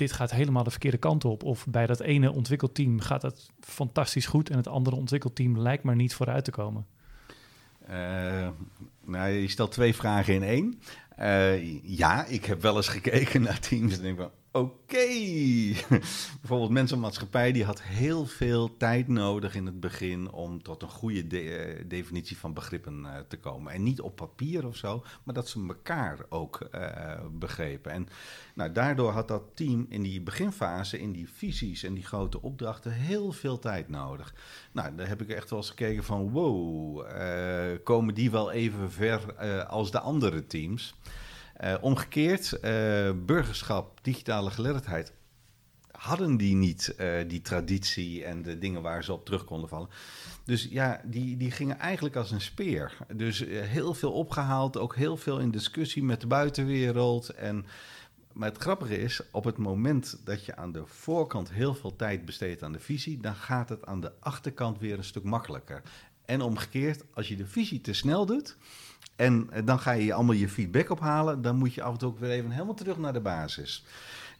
dit 0.02 0.12
gaat 0.12 0.32
helemaal 0.32 0.64
de 0.64 0.70
verkeerde 0.70 0.98
kant 0.98 1.26
op. 1.26 1.44
Of 1.44 1.66
bij 1.68 1.86
dat 1.88 2.00
ene 2.00 2.32
ontwikkelteam 2.32 3.00
gaat 3.00 3.22
het 3.22 3.50
fantastisch 3.60 4.26
goed 4.26 4.50
en 4.50 4.58
het 4.58 4.68
andere 4.68 4.96
ontwikkelteam 4.96 5.60
lijkt 5.60 5.84
maar 5.84 5.96
niet 5.96 6.14
vooruit 6.14 6.44
te 6.44 6.52
komen. 6.52 6.86
Uh, 7.90 8.48
nou, 9.06 9.30
je 9.30 9.48
stelt 9.48 9.72
twee 9.72 9.96
vragen 9.96 10.34
in 10.34 10.44
één. 10.44 10.82
Uh, 11.20 11.84
ja, 11.84 12.26
ik 12.26 12.46
heb 12.46 12.62
wel 12.62 12.76
eens 12.76 12.88
gekeken 12.88 13.42
naar 13.42 13.60
teams 13.60 13.96
en 13.96 14.02
denk 14.02 14.18
van, 14.18 14.32
Oké. 14.54 15.08
Bijvoorbeeld 16.40 16.70
Mensenmaatschappij 16.70 17.52
die 17.52 17.64
had 17.64 17.82
heel 17.82 18.26
veel 18.26 18.78
tijd 18.78 19.08
nodig 19.08 19.56
in 19.56 19.66
het 19.66 19.80
begin 19.80 20.32
om 20.32 20.64
tot 20.64 20.82
een 20.82 20.90
goede 20.90 21.28
de 21.28 21.84
definitie 21.88 22.38
van 22.38 22.54
begrippen 22.54 23.00
uh, 23.00 23.10
te 23.28 23.38
komen. 23.38 23.74
En 23.74 23.84
niet 23.84 24.02
op 24.02 24.16
papier 24.16 24.68
of 24.68 24.76
zo, 24.76 25.04
maar 25.24 25.36
dat 25.36 25.50
ze 25.50 25.66
elkaar 25.68 26.20
ook 26.30 26.68
uh, 26.76 27.14
begrepen. 27.32 27.92
En 27.92 28.08
nou, 28.56 28.72
daardoor 28.72 29.12
had 29.12 29.28
dat 29.28 29.44
team 29.54 29.86
in 29.90 30.02
die 30.02 30.22
beginfase, 30.22 31.00
in 31.00 31.12
die 31.12 31.30
visies 31.30 31.84
en 31.84 31.94
die 31.94 32.06
grote 32.06 32.42
opdrachten, 32.42 32.92
heel 32.92 33.32
veel 33.32 33.60
tijd 33.60 33.90
nodig. 33.90 34.34
Nou, 34.72 34.96
daar 34.96 35.08
heb 35.08 35.22
ik 35.22 35.30
echt 35.30 35.50
wel 35.50 35.60
eens 35.60 35.70
gekeken 35.70 36.04
van 36.04 36.30
wow, 36.30 37.06
komen 37.84 38.14
die 38.14 38.32
wel 38.32 38.52
even 38.52 38.92
ver 38.92 39.36
als 39.66 39.92
de 39.92 40.00
andere 40.00 40.48
teams? 40.48 40.96
Uh, 41.64 41.76
omgekeerd, 41.82 42.54
uh, 42.54 43.12
burgerschap, 43.26 44.00
digitale 44.02 44.52
geletterdheid, 44.52 45.14
hadden 45.92 46.38
die 46.38 46.56
niet 46.56 46.96
uh, 46.98 47.14
die 47.28 47.42
traditie 47.42 48.24
en 48.24 48.42
de 48.42 48.58
dingen 48.58 48.82
waar 48.82 49.04
ze 49.04 49.14
op 49.14 49.26
terug 49.26 49.46
konden 49.46 49.70
vallen. 49.70 49.90
Dus 50.46 50.68
ja, 50.70 51.02
die, 51.06 51.38
die 51.38 51.52
gingen 51.52 51.80
eigenlijk 51.80 52.16
als 52.16 52.32
een 52.32 52.42
speer. 52.42 52.98
Dus 53.16 53.40
heel 53.50 53.94
veel 53.94 54.12
opgehaald, 54.12 54.78
ook 54.78 54.96
heel 54.96 55.18
veel 55.18 55.40
in 55.40 55.52
discussie 55.52 56.04
met 56.04 56.22
de 56.22 56.28
buitenwereld. 56.28 57.30
En, 57.30 57.66
maar 58.34 58.50
het 58.50 58.62
grappige 58.62 58.98
is, 58.98 59.22
op 59.32 59.44
het 59.44 59.58
moment 59.58 60.20
dat 60.24 60.46
je 60.46 60.56
aan 60.56 60.72
de 60.72 60.86
voorkant 60.86 61.52
heel 61.52 61.74
veel 61.74 61.96
tijd 61.96 62.26
besteedt 62.26 62.64
aan 62.64 62.72
de 62.72 62.80
visie, 62.80 63.20
dan 63.20 63.36
gaat 63.36 63.70
het 63.70 63.86
aan 63.86 64.02
de 64.02 64.12
achterkant 64.20 64.80
weer 64.80 64.98
een 64.98 65.04
stuk 65.04 65.24
makkelijker. 65.24 65.82
En 66.26 66.42
omgekeerd, 66.42 67.04
als 67.14 67.28
je 67.28 67.36
de 67.36 67.48
visie 67.48 67.82
te 67.82 67.94
snel 67.94 68.26
doet, 68.26 68.58
en 69.16 69.48
eh, 69.52 69.62
dan 69.66 69.80
ga 69.80 69.92
je 69.92 70.14
allemaal 70.14 70.36
je 70.36 70.50
feedback 70.50 70.90
ophalen. 70.90 71.42
Dan 71.42 71.56
moet 71.56 71.74
je 71.74 71.84
af 71.84 71.92
en 71.92 71.98
toe 71.98 72.10
ook 72.10 72.20
weer 72.20 72.30
even 72.30 72.52
helemaal 72.52 72.74
terug 72.74 72.98
naar 72.98 73.14
de 73.14 73.20
basis. 73.20 73.86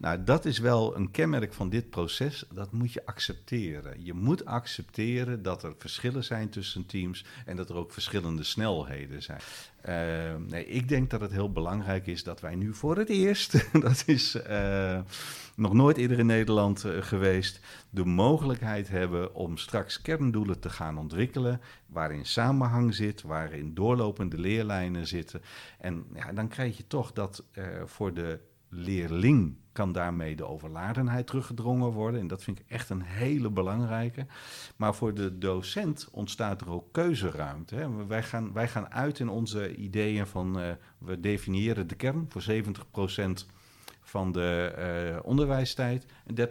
Nou, 0.02 0.24
dat 0.24 0.46
is 0.46 0.60
wel 0.60 0.96
een 0.96 1.12
kenmerk 1.12 1.54
van 1.54 1.70
dit 1.70 1.90
proces. 1.90 2.46
Dat 2.54 2.72
moet 2.72 2.94
je 2.94 3.06
accepteren. 3.06 4.06
Je 4.06 4.14
moet 4.14 4.46
accepteren 4.46 5.44
dat 5.44 5.64
er 5.64 5.74
verschillen 5.78 6.24
zijn 6.24 6.50
tussen 6.50 6.86
teams 6.86 7.26
en 7.46 7.56
dat 7.56 7.70
er 7.70 7.76
ook 7.76 7.92
verschillende 7.92 8.44
snelheden 8.44 9.24
zijn. 9.24 9.40
Uh, 9.86 10.46
nee, 10.48 10.66
ik 10.66 10.90
denk 10.90 11.10
dat 11.10 11.22
het 11.22 11.32
heel 11.32 11.52
belangrijk 11.52 12.08
is 12.08 12.24
dat 12.24 12.42
wij 12.42 12.56
nu 12.56 12.74
voor 12.74 12.98
het 12.98 13.10
eerst, 13.10 13.72
dat 13.82 14.04
is 14.06 14.36
uh, 14.36 15.00
nog 15.56 15.74
nooit 15.74 15.98
eerder 15.98 16.20
in 16.20 16.26
Nederland 16.26 16.86
uh, 16.86 17.02
geweest, 17.02 17.60
de 17.90 18.06
mogelijkheid 18.06 18.88
hebben 18.88 19.36
om 19.36 19.58
straks 19.58 20.02
kerndoelen 20.02 20.60
te 20.60 20.70
gaan 20.70 20.98
ontwikkelen, 20.98 21.62
waarin 21.86 22.26
samenhang 22.26 22.96
zit, 22.96 23.22
waarin 23.22 23.74
doorlopende 23.74 24.38
leerlijnen 24.38 25.08
zitten. 25.08 25.42
En 25.80 26.06
ja, 26.14 26.34
dan 26.34 26.48
krijg 26.48 26.78
je 26.78 26.88
toch 26.88 27.12
dat 27.12 27.44
voor 27.86 28.14
de 28.14 28.40
leerling 28.72 29.56
kan 29.72 29.92
daarmee 29.92 30.36
de 30.36 30.46
overladenheid 30.46 31.28
teruggedrongen 31.28 31.92
worden. 31.92 32.20
En 32.20 32.28
dat 32.28 32.44
vind 32.44 32.60
ik 32.60 32.66
echt 32.68 32.90
een 32.90 33.02
hele 33.02 33.50
belangrijke. 33.50 34.26
Maar 34.76 34.96
voor 34.96 35.14
de 35.14 35.38
docent 35.38 36.08
ontstaat 36.12 36.62
er 36.62 36.70
ook 36.70 36.92
keuzeruimte. 36.92 37.76
Hè. 37.76 38.06
Wij, 38.06 38.24
gaan, 38.24 38.54
wij 38.54 38.68
gaan 38.68 38.92
uit 38.92 39.20
in 39.20 39.30
onze 39.30 39.76
ideeën 39.76 40.28
van... 40.28 40.60
Uh, 40.60 40.70
we 40.98 41.20
definiëren 41.20 41.88
de 41.88 41.96
kern 41.96 42.26
voor 42.30 42.44
70% 42.44 43.46
van 44.02 44.32
de 44.32 44.76
uh, 45.14 45.20
onderwijstijd... 45.26 46.06
en 46.26 46.50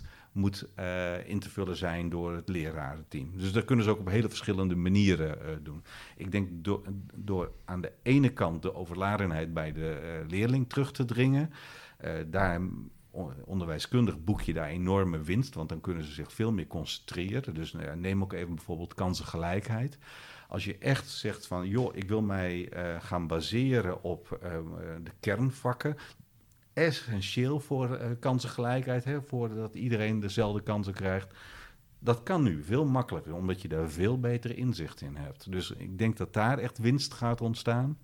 30% 0.00 0.06
moet 0.32 0.68
uh, 0.78 1.28
in 1.28 1.38
te 1.38 1.50
vullen 1.50 1.76
zijn 1.76 2.08
door 2.08 2.32
het 2.32 2.48
lerarenteam. 2.48 3.30
Dus 3.36 3.52
dat 3.52 3.64
kunnen 3.64 3.84
ze 3.84 3.90
ook 3.90 3.98
op 3.98 4.08
hele 4.08 4.28
verschillende 4.28 4.76
manieren 4.76 5.38
uh, 5.42 5.56
doen. 5.62 5.82
Ik 6.16 6.32
denk 6.32 6.48
door, 6.52 6.82
door 7.14 7.52
aan 7.64 7.80
de 7.80 7.92
ene 8.02 8.28
kant 8.28 8.62
de 8.62 8.74
overladenheid 8.74 9.54
bij 9.54 9.72
de 9.72 10.00
uh, 10.02 10.30
leerling 10.30 10.68
terug 10.68 10.92
te 10.92 11.04
dringen. 11.04 11.50
daar 12.26 12.60
onderwijskundig 13.44 14.24
boek 14.24 14.40
je 14.40 14.52
daar 14.52 14.68
enorme 14.68 15.20
winst, 15.20 15.54
want 15.54 15.68
dan 15.68 15.80
kunnen 15.80 16.04
ze 16.04 16.12
zich 16.12 16.32
veel 16.32 16.52
meer 16.52 16.66
concentreren. 16.66 17.54
Dus 17.54 17.72
nou 17.72 17.96
neem 17.96 18.22
ook 18.22 18.32
even 18.32 18.54
bijvoorbeeld 18.54 18.94
kansengelijkheid. 18.94 19.98
Als 20.48 20.64
je 20.64 20.78
echt 20.78 21.08
zegt 21.08 21.46
van, 21.46 21.68
joh, 21.68 21.96
ik 21.96 22.08
wil 22.08 22.22
mij 22.22 22.72
gaan 23.00 23.26
baseren 23.26 24.02
op 24.02 24.38
de 25.02 25.10
kernvakken, 25.20 25.96
essentieel 26.78 27.60
voor 27.60 27.90
uh, 27.90 28.06
kansengelijkheid, 28.20 29.04
hè, 29.04 29.22
voordat 29.22 29.74
iedereen 29.74 30.20
dezelfde 30.20 30.62
kansen 30.62 30.92
krijgt. 30.92 31.34
Dat 31.98 32.22
kan 32.22 32.42
nu 32.42 32.62
veel 32.62 32.84
makkelijker, 32.84 33.34
omdat 33.34 33.62
je 33.62 33.68
daar 33.68 33.90
veel 33.90 34.20
beter 34.20 34.56
inzicht 34.56 35.00
in 35.00 35.16
hebt. 35.16 35.52
Dus 35.52 35.70
ik 35.70 35.98
denk 35.98 36.16
dat 36.16 36.32
daar 36.32 36.58
echt 36.58 36.78
winst 36.78 37.14
gaat 37.14 37.40
ontstaan. 37.40 37.98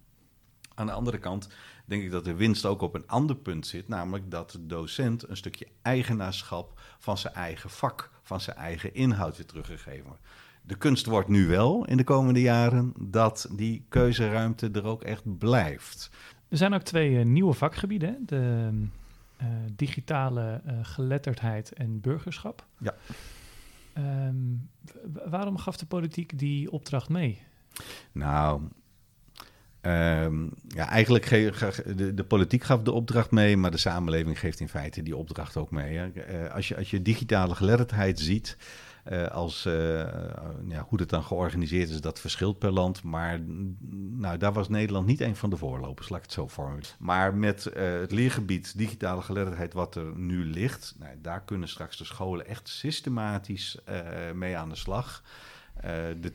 Aan 0.74 0.86
de 0.86 0.92
andere 0.92 1.18
kant 1.18 1.48
denk 1.84 2.02
ik 2.02 2.10
dat 2.10 2.24
de 2.24 2.34
winst 2.34 2.64
ook 2.66 2.80
op 2.80 2.94
een 2.94 3.06
ander 3.06 3.36
punt 3.36 3.66
zit, 3.66 3.88
namelijk 3.88 4.30
dat 4.30 4.50
de 4.50 4.66
docent 4.66 5.28
een 5.28 5.36
stukje 5.36 5.68
eigenaarschap 5.82 6.80
van 6.98 7.18
zijn 7.18 7.34
eigen 7.34 7.70
vak, 7.70 8.10
van 8.22 8.40
zijn 8.40 8.56
eigen 8.56 8.94
inhoud 8.94 9.36
weer 9.36 9.46
teruggegeven 9.46 10.04
wordt. 10.04 10.22
De 10.62 10.76
kunst 10.76 11.06
wordt 11.06 11.28
nu 11.28 11.46
wel 11.46 11.84
in 11.84 11.96
de 11.96 12.04
komende 12.04 12.40
jaren 12.40 12.92
dat 13.00 13.48
die 13.50 13.86
keuzeruimte 13.88 14.70
er 14.70 14.84
ook 14.84 15.02
echt 15.02 15.38
blijft. 15.38 16.10
Er 16.54 16.60
zijn 16.60 16.74
ook 16.74 16.82
twee 16.82 17.10
uh, 17.10 17.24
nieuwe 17.24 17.52
vakgebieden: 17.52 18.16
de 18.26 18.70
uh, 19.42 19.46
digitale 19.72 20.60
uh, 20.66 20.72
geletterdheid 20.82 21.72
en 21.72 22.00
burgerschap. 22.00 22.66
Ja. 22.78 22.94
Um, 24.28 24.68
waarom 25.24 25.58
gaf 25.58 25.76
de 25.76 25.86
politiek 25.86 26.38
die 26.38 26.70
opdracht 26.70 27.08
mee? 27.08 27.42
Nou, 28.12 28.62
Um, 29.86 30.50
ja, 30.68 30.88
eigenlijk 30.88 31.28
de, 31.96 32.14
de, 32.14 32.24
politiek 32.24 32.62
gaf 32.62 32.82
de 32.82 32.92
opdracht 32.92 33.30
mee, 33.30 33.56
maar 33.56 33.70
de 33.70 33.76
samenleving 33.76 34.38
geeft 34.38 34.60
in 34.60 34.68
feite 34.68 35.02
die 35.02 35.16
opdracht 35.16 35.56
ook 35.56 35.70
mee. 35.70 35.96
Hè. 35.96 36.50
Als, 36.50 36.68
je, 36.68 36.76
als 36.76 36.90
je 36.90 37.02
digitale 37.02 37.54
geletterdheid 37.54 38.18
ziet, 38.18 38.56
uh, 39.12 39.26
als, 39.26 39.66
uh, 39.66 40.00
ja, 40.68 40.86
hoe 40.88 41.00
het 41.00 41.08
dan 41.08 41.24
georganiseerd 41.24 41.90
is, 41.90 42.00
dat 42.00 42.20
verschilt 42.20 42.58
per 42.58 42.72
land. 42.72 43.02
Maar 43.02 43.40
nou, 44.10 44.38
daar 44.38 44.52
was 44.52 44.68
Nederland 44.68 45.06
niet 45.06 45.20
een 45.20 45.36
van 45.36 45.50
de 45.50 45.56
voorlopers, 45.56 46.08
laat 46.08 46.18
ik 46.18 46.24
het 46.24 46.34
zo 46.34 46.48
vormen. 46.48 46.82
Maar 46.98 47.34
met 47.34 47.64
het 47.74 48.12
leergebied 48.12 48.78
digitale 48.78 49.22
geletterdheid 49.22 49.72
wat 49.72 49.94
er 49.94 50.16
nu 50.16 50.44
ligt, 50.44 50.94
nou, 50.98 51.12
daar 51.22 51.42
kunnen 51.42 51.68
straks 51.68 51.96
de 51.96 52.04
scholen 52.04 52.46
echt 52.46 52.68
systematisch 52.68 53.78
mee 54.34 54.56
aan 54.56 54.68
de 54.68 54.76
slag. 54.76 55.22
de 56.20 56.32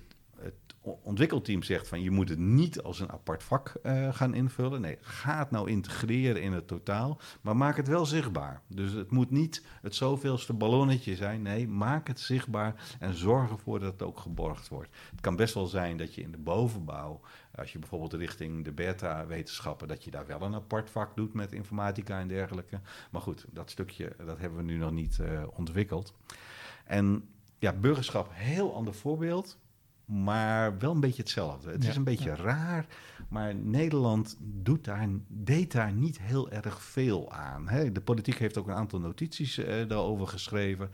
ontwikkelteam 1.03 1.63
zegt 1.63 1.87
van 1.87 2.01
je 2.01 2.11
moet 2.11 2.29
het 2.29 2.39
niet 2.39 2.81
als 2.81 2.99
een 2.99 3.11
apart 3.11 3.43
vak 3.43 3.73
uh, 3.83 4.13
gaan 4.13 4.33
invullen. 4.33 4.81
Nee, 4.81 4.97
ga 5.01 5.39
het 5.39 5.51
nou 5.51 5.69
integreren 5.69 6.41
in 6.41 6.53
het 6.53 6.67
totaal, 6.67 7.19
maar 7.41 7.57
maak 7.57 7.77
het 7.77 7.87
wel 7.87 8.05
zichtbaar. 8.05 8.61
Dus 8.67 8.91
het 8.91 9.11
moet 9.11 9.31
niet 9.31 9.65
het 9.81 9.95
zoveelste 9.95 10.53
ballonnetje 10.53 11.15
zijn. 11.15 11.41
Nee, 11.41 11.67
maak 11.67 12.07
het 12.07 12.19
zichtbaar 12.19 12.95
en 12.99 13.13
zorg 13.13 13.51
ervoor 13.51 13.79
dat 13.79 13.91
het 13.91 14.01
ook 14.01 14.19
geborgd 14.19 14.67
wordt. 14.67 14.89
Het 15.11 15.21
kan 15.21 15.35
best 15.35 15.53
wel 15.53 15.67
zijn 15.67 15.97
dat 15.97 16.15
je 16.15 16.21
in 16.21 16.31
de 16.31 16.37
bovenbouw, 16.37 17.21
als 17.55 17.71
je 17.71 17.79
bijvoorbeeld 17.79 18.13
richting 18.13 18.63
de 18.65 18.71
beta-wetenschappen, 18.71 19.87
dat 19.87 20.03
je 20.03 20.11
daar 20.11 20.27
wel 20.27 20.41
een 20.41 20.55
apart 20.55 20.89
vak 20.89 21.15
doet 21.15 21.33
met 21.33 21.51
informatica 21.51 22.19
en 22.19 22.27
dergelijke. 22.27 22.79
Maar 23.11 23.21
goed, 23.21 23.45
dat 23.51 23.69
stukje 23.69 24.15
dat 24.25 24.39
hebben 24.39 24.57
we 24.57 24.63
nu 24.63 24.77
nog 24.77 24.91
niet 24.91 25.17
uh, 25.21 25.43
ontwikkeld. 25.53 26.13
En 26.85 27.29
ja, 27.59 27.73
burgerschap, 27.73 28.29
heel 28.31 28.75
ander 28.75 28.93
voorbeeld 28.93 29.57
maar 30.09 30.77
wel 30.77 30.91
een 30.91 30.99
beetje 30.99 31.21
hetzelfde. 31.21 31.71
Het 31.71 31.87
is 31.87 31.95
een 31.95 32.03
beetje 32.03 32.35
raar, 32.35 32.85
maar 33.27 33.55
Nederland 33.55 34.37
doet 34.39 34.83
daar, 34.83 35.07
deed 35.27 35.71
daar 35.71 35.91
niet 35.91 36.19
heel 36.21 36.49
erg 36.51 36.81
veel 36.81 37.31
aan. 37.31 37.67
Hè? 37.67 37.91
De 37.91 38.01
politiek 38.01 38.37
heeft 38.37 38.57
ook 38.57 38.67
een 38.67 38.73
aantal 38.73 38.99
notities 38.99 39.57
uh, 39.57 39.65
daarover 39.87 40.27
geschreven. 40.27 40.89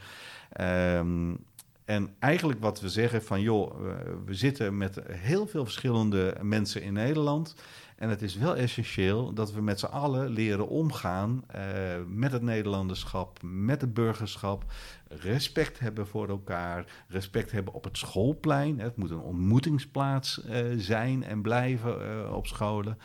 Um, 0.62 1.38
en 1.86 2.16
eigenlijk 2.20 2.60
wat 2.60 2.80
we 2.80 2.90
zeggen 2.90 3.24
van, 3.24 3.42
joh, 3.42 3.80
we 4.26 4.34
zitten 4.34 4.78
met 4.78 5.00
heel 5.12 5.48
veel 5.48 5.64
verschillende 5.64 6.38
mensen 6.42 6.82
in 6.82 6.94
Nederland. 6.94 7.56
En 7.96 8.10
het 8.10 8.22
is 8.22 8.36
wel 8.36 8.56
essentieel 8.56 9.34
dat 9.34 9.54
we 9.54 9.62
met 9.62 9.80
z'n 9.80 9.86
allen 9.86 10.30
leren 10.30 10.68
omgaan 10.68 11.44
uh, 11.56 11.62
met 12.08 12.32
het 12.32 12.42
Nederlanderschap, 12.42 13.40
met 13.44 13.82
het 13.82 13.94
burgerschap. 13.94 14.64
Respect 15.08 15.80
hebben 15.80 16.08
voor 16.08 16.30
elkaar, 16.30 16.86
respect 17.08 17.52
hebben 17.52 17.74
op 17.74 17.84
het 17.84 17.98
schoolplein. 17.98 18.80
Het 18.80 18.96
moet 18.96 19.10
een 19.10 19.20
ontmoetingsplaats 19.20 20.42
uh, 20.46 20.58
zijn 20.78 21.24
en 21.24 21.42
blijven 21.42 22.02
uh, 22.02 22.34
op 22.34 22.48
scholen. 22.48 22.98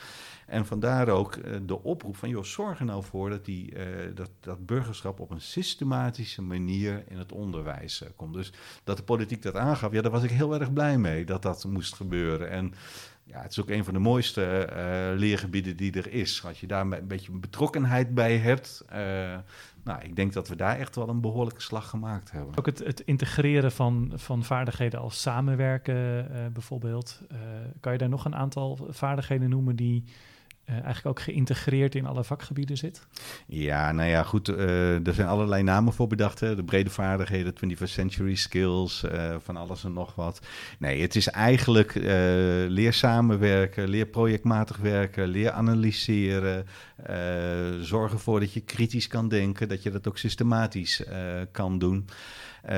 En 0.47 0.67
vandaar 0.67 1.09
ook 1.09 1.39
de 1.67 1.83
oproep 1.83 2.17
van, 2.17 2.29
joh, 2.29 2.45
zorg 2.45 2.79
er 2.79 2.85
nou 2.85 3.05
voor 3.05 3.31
dat, 3.31 3.45
die, 3.45 3.75
dat, 4.15 4.31
dat 4.41 4.67
burgerschap 4.67 5.21
op 5.21 5.31
een 5.31 5.41
systematische 5.41 6.43
manier 6.43 7.05
in 7.09 7.19
het 7.19 7.33
onderwijs 7.33 8.03
komt. 8.17 8.35
Dus 8.35 8.53
dat 8.85 8.97
de 8.97 9.03
politiek 9.03 9.43
dat 9.43 9.57
aangaf, 9.57 9.93
ja, 9.93 10.03
daar 10.03 10.11
was 10.11 10.23
ik 10.23 10.31
heel 10.31 10.55
erg 10.55 10.73
blij 10.73 10.99
mee 10.99 11.25
dat 11.25 11.43
dat 11.43 11.65
moest 11.65 11.95
gebeuren. 11.95 12.51
En 12.51 12.75
ja, 13.31 13.43
het 13.43 13.51
is 13.51 13.61
ook 13.61 13.71
een 13.71 13.85
van 13.85 13.95
de 13.95 14.01
mooiste 14.01 14.69
uh, 14.73 15.19
leergebieden 15.19 15.77
die 15.77 15.93
er 15.93 16.13
is. 16.13 16.45
Als 16.45 16.61
je 16.61 16.67
daar 16.67 16.81
een 16.81 17.07
beetje 17.07 17.33
betrokkenheid 17.33 18.15
bij 18.15 18.37
hebt. 18.37 18.85
Uh, 18.93 18.97
nou, 19.85 20.03
ik 20.03 20.17
denk 20.17 20.33
dat 20.33 20.49
we 20.49 20.57
daar 20.57 20.79
echt 20.79 20.97
wel 20.97 21.09
een 21.09 21.21
behoorlijke 21.21 21.61
slag 21.61 21.89
gemaakt 21.89 22.31
hebben. 22.31 22.59
Ook 22.59 22.67
het, 22.67 22.79
het 22.79 23.01
integreren 23.01 23.73
van, 23.73 24.13
van 24.15 24.45
vaardigheden 24.45 25.01
als 25.01 25.21
samenwerken 25.21 26.29
uh, 26.31 26.47
bijvoorbeeld. 26.53 27.21
kan 27.81 27.93
je 27.93 27.99
daar 27.99 28.09
nog 28.09 28.25
een 28.25 28.35
aantal 28.35 28.87
vaardigheden 28.91 29.49
noemen 29.49 29.77
die 29.77 30.05
uh, 30.71 30.75
eigenlijk 30.75 31.07
ook 31.07 31.21
geïntegreerd 31.21 31.95
in 31.95 32.07
alle 32.07 32.25
vakgebieden 32.25 32.77
zit? 32.77 33.07
Ja, 33.47 33.93
nou 33.93 34.09
ja, 34.09 34.23
goed. 34.23 34.49
Uh, 34.49 35.07
er 35.07 35.15
zijn 35.15 35.29
allerlei 35.29 35.63
namen 35.63 35.93
voor 35.93 36.07
bedacht. 36.07 36.41
Hè? 36.41 36.57
De 36.57 36.65
brede 36.65 36.91
vaardigheden, 36.91 37.55
21st 37.55 37.83
century 37.85 38.35
skills, 38.35 39.05
uh, 39.05 39.37
van 39.39 39.57
alles 39.57 39.85
en 39.85 39.93
nog 39.93 40.15
wat. 40.15 40.41
Nee, 40.79 41.03
het 41.03 41.17
is 41.17 41.29
eigenlijk 41.29 41.95
leer 42.69 42.93
samenwerken, 42.93 43.89
leer 43.89 44.07
projectmatig 44.07 44.77
werken, 44.77 45.29
leer 45.29 45.51
analyseren. 45.51 46.67
zorg 47.81 48.13
ervoor 48.13 48.41
dat 48.41 48.53
je 48.53 48.61
kritisch 48.61 49.07
kan 49.07 49.29
denken, 49.29 49.69
dat 49.69 49.83
je 49.83 49.91
dat 49.91 50.09
ook 50.09 50.19
systematisch 50.19 51.03
kan 51.53 51.79
doen. 51.79 52.07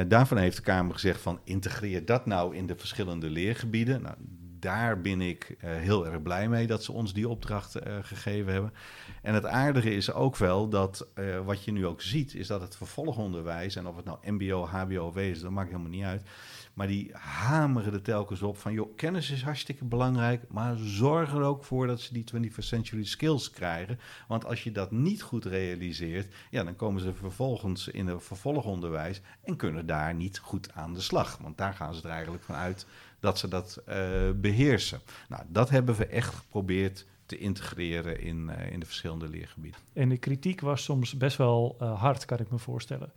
daarvan 0.09 0.39
heeft 0.39 0.57
de 0.57 0.63
Kamer 0.63 0.93
gezegd 0.93 1.21
van 1.21 1.41
integreer 1.45 2.05
dat 2.05 2.27
nou 2.27 2.57
in 2.57 2.67
de 2.67 2.77
verschillende 2.77 3.31
leergebieden. 3.31 4.03
Nou, 4.03 4.15
daar 4.63 5.01
ben 5.01 5.21
ik 5.21 5.51
uh, 5.51 5.71
heel 5.71 6.07
erg 6.07 6.23
blij 6.23 6.49
mee 6.49 6.67
dat 6.67 6.85
ze 6.85 6.93
ons 6.93 7.13
die 7.13 7.29
opdracht 7.29 7.77
uh, 7.77 7.99
gegeven 8.03 8.53
hebben. 8.53 8.73
En 9.23 9.35
het 9.35 9.47
aardige 9.47 9.95
is 9.95 10.13
ook 10.13 10.37
wel 10.37 10.69
dat 10.69 11.07
uh, 11.15 11.41
wat 11.45 11.65
je 11.65 11.73
nu 11.73 11.87
ook 11.87 12.03
ziet, 12.03 12.35
is 12.35 12.47
dat 12.47 12.61
het 12.61 12.77
vervolgonderwijs, 12.77 13.77
en 13.77 13.87
of 13.87 13.97
het 13.97 14.05
nou 14.05 14.19
MBO, 14.23 14.67
HBO 14.67 15.07
of 15.07 15.17
is, 15.17 15.41
dat 15.41 15.51
maakt 15.51 15.71
helemaal 15.71 15.91
niet 15.91 16.05
uit. 16.05 16.23
Maar 16.75 16.87
die 16.87 17.11
hameren 17.15 17.93
er 17.93 18.03
telkens 18.03 18.43
op 18.43 18.59
van, 18.59 18.73
joh, 18.73 18.97
kennis 18.97 19.31
is 19.31 19.43
hartstikke 19.43 19.85
belangrijk, 19.85 20.45
maar 20.49 20.77
zorg 20.77 21.33
er 21.33 21.43
ook 21.43 21.65
voor 21.65 21.87
dat 21.87 22.01
ze 22.01 22.13
die 22.13 22.25
21st 22.35 22.59
century 22.59 23.05
skills 23.05 23.51
krijgen. 23.51 23.99
Want 24.29 24.45
als 24.45 24.65
je 24.65 24.73
dat 24.73 24.91
niet 24.91 25.23
goed 25.23 25.45
realiseert, 25.45 26.35
ja, 26.51 26.65
dan 26.65 26.77
komen 26.77 27.01
ze 27.01 27.15
vervolgens 27.15 27.89
in 27.89 28.07
het 28.07 28.23
vervolgonderwijs 28.23 29.21
en 29.43 29.57
kunnen 29.57 29.87
daar 29.87 30.15
niet 30.15 30.39
goed 30.39 30.73
aan 30.73 30.95
de 30.95 31.01
slag. 31.01 31.39
Want 31.39 31.59
daar 31.59 31.75
gaan 31.75 31.95
ze 31.95 32.03
er 32.03 32.11
eigenlijk 32.11 32.45
van 32.45 32.55
uit 32.55 32.87
dat 33.23 33.39
ze 33.39 33.49
dat 33.49 33.83
uh, 33.89 33.95
beheersen. 34.35 35.01
Nou, 35.29 35.43
dat 35.49 35.71
hebben 35.71 35.95
we 35.95 36.07
echt 36.07 36.35
geprobeerd 36.35 37.07
te 37.27 37.39
integreren 37.39 38.21
in, 38.21 38.51
uh, 38.59 38.73
in 38.73 38.81
de 38.81 38.87
verschillende 38.87 39.29
leergebieden. 39.29 39.81
En 39.93 40.09
de 40.09 40.17
kritiek 40.17 40.61
was 40.61 40.85
soms 40.85 41.17
best 41.17 41.37
wel 41.37 41.77
uh, 41.81 42.01
hard, 42.01 42.25
kan 42.25 42.39
ik 42.39 42.51
me 42.51 42.59
voorstellen. 42.59 43.13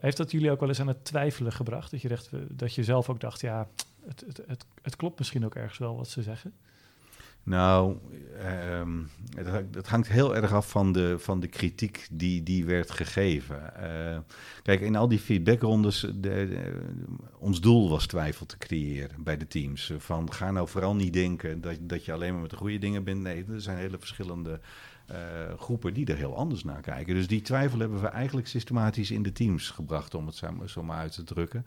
heeft 0.00 0.16
dat 0.16 0.30
jullie 0.30 0.50
ook 0.50 0.60
wel 0.60 0.68
eens 0.68 0.80
aan 0.80 0.88
het 0.88 1.04
twijfelen 1.04 1.52
gebracht? 1.52 1.90
Dat 1.90 2.02
je, 2.02 2.08
dacht, 2.08 2.30
dat 2.48 2.74
je 2.74 2.84
zelf 2.84 3.08
ook 3.08 3.20
dacht, 3.20 3.40
ja, 3.40 3.68
het, 4.06 4.24
het, 4.46 4.64
het 4.82 4.96
klopt 4.96 5.18
misschien 5.18 5.44
ook 5.44 5.54
ergens 5.54 5.78
wel 5.78 5.96
wat 5.96 6.08
ze 6.08 6.22
zeggen? 6.22 6.52
Nou, 7.44 7.96
um, 8.80 9.08
het, 9.36 9.46
het, 9.74 9.88
hangt 9.88 10.08
heel 10.08 10.36
erg 10.36 10.52
af 10.52 10.70
van 10.70 10.92
de, 10.92 11.18
van 11.18 11.40
de 11.40 11.46
kritiek 11.46 12.06
die, 12.10 12.42
die 12.42 12.64
werd 12.64 12.90
gegeven. 12.90 13.72
Uh, 13.82 14.18
kijk, 14.62 14.80
in 14.80 14.96
al 14.96 15.08
die 15.08 15.18
feedbackrondes, 15.18 16.06
de, 16.14 16.58
ons 17.38 17.60
doel 17.60 17.88
was 17.90 18.06
twijfel 18.06 18.46
te 18.46 18.58
creëren 18.58 19.22
bij 19.22 19.36
de 19.36 19.46
teams. 19.46 19.92
Van 19.98 20.32
ga 20.32 20.50
nou 20.50 20.68
vooral 20.68 20.94
niet 20.94 21.12
denken 21.12 21.60
dat, 21.60 21.76
dat 21.80 22.04
je 22.04 22.12
alleen 22.12 22.32
maar 22.32 22.40
met 22.40 22.50
de 22.50 22.56
goede 22.56 22.78
dingen 22.78 23.04
bent. 23.04 23.22
Nee, 23.22 23.44
er 23.48 23.60
zijn 23.60 23.78
hele 23.78 23.98
verschillende 23.98 24.60
uh, 25.10 25.16
groepen 25.58 25.94
die 25.94 26.06
er 26.06 26.16
heel 26.16 26.36
anders 26.36 26.64
naar 26.64 26.80
kijken. 26.80 27.14
Dus 27.14 27.26
die 27.26 27.42
twijfel 27.42 27.78
hebben 27.78 28.00
we 28.00 28.06
eigenlijk 28.06 28.46
systematisch 28.46 29.10
in 29.10 29.22
de 29.22 29.32
teams 29.32 29.70
gebracht, 29.70 30.14
om 30.14 30.26
het 30.26 30.36
zo, 30.36 30.62
zo 30.66 30.82
maar 30.82 30.98
uit 30.98 31.14
te 31.14 31.24
drukken. 31.24 31.66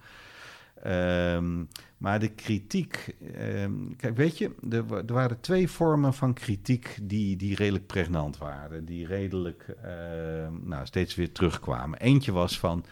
Um, 0.85 1.67
maar 1.97 2.19
de 2.19 2.27
kritiek, 2.27 3.15
um, 3.37 3.95
kijk, 3.95 4.17
weet 4.17 4.37
je, 4.37 4.55
er, 4.69 4.93
er, 4.93 5.13
waren 5.13 5.39
twee 5.39 5.69
vormen 5.69 6.13
van 6.13 6.33
kritiek 6.33 6.97
die, 7.01 7.35
die 7.35 7.55
redelijk 7.55 7.85
pregnant 7.85 8.37
waren, 8.37 8.85
die 8.85 9.07
redelijk 9.07 9.75
uh, 9.85 10.47
nou, 10.61 10.85
steeds 10.85 11.15
weer 11.15 11.31
terugkwamen. 11.31 11.99
Eentje 11.99 12.31
was 12.31 12.59
van 12.59 12.85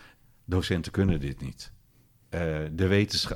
docenten 0.45 0.91
kunnen 0.91 1.19
dit 1.19 1.41
niet. 1.41 1.71
Uh, 2.29 2.39
de 2.71 2.87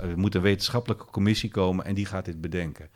er 0.01 0.17
moet 0.17 0.35
een 0.35 0.41
wetenschappelijke 0.41 1.05
commissie 1.05 1.49
komen 1.49 1.85
en 1.85 1.95
die 1.95 2.05
gaat 2.05 2.25
dit 2.25 2.41
bedenken. 2.41 2.89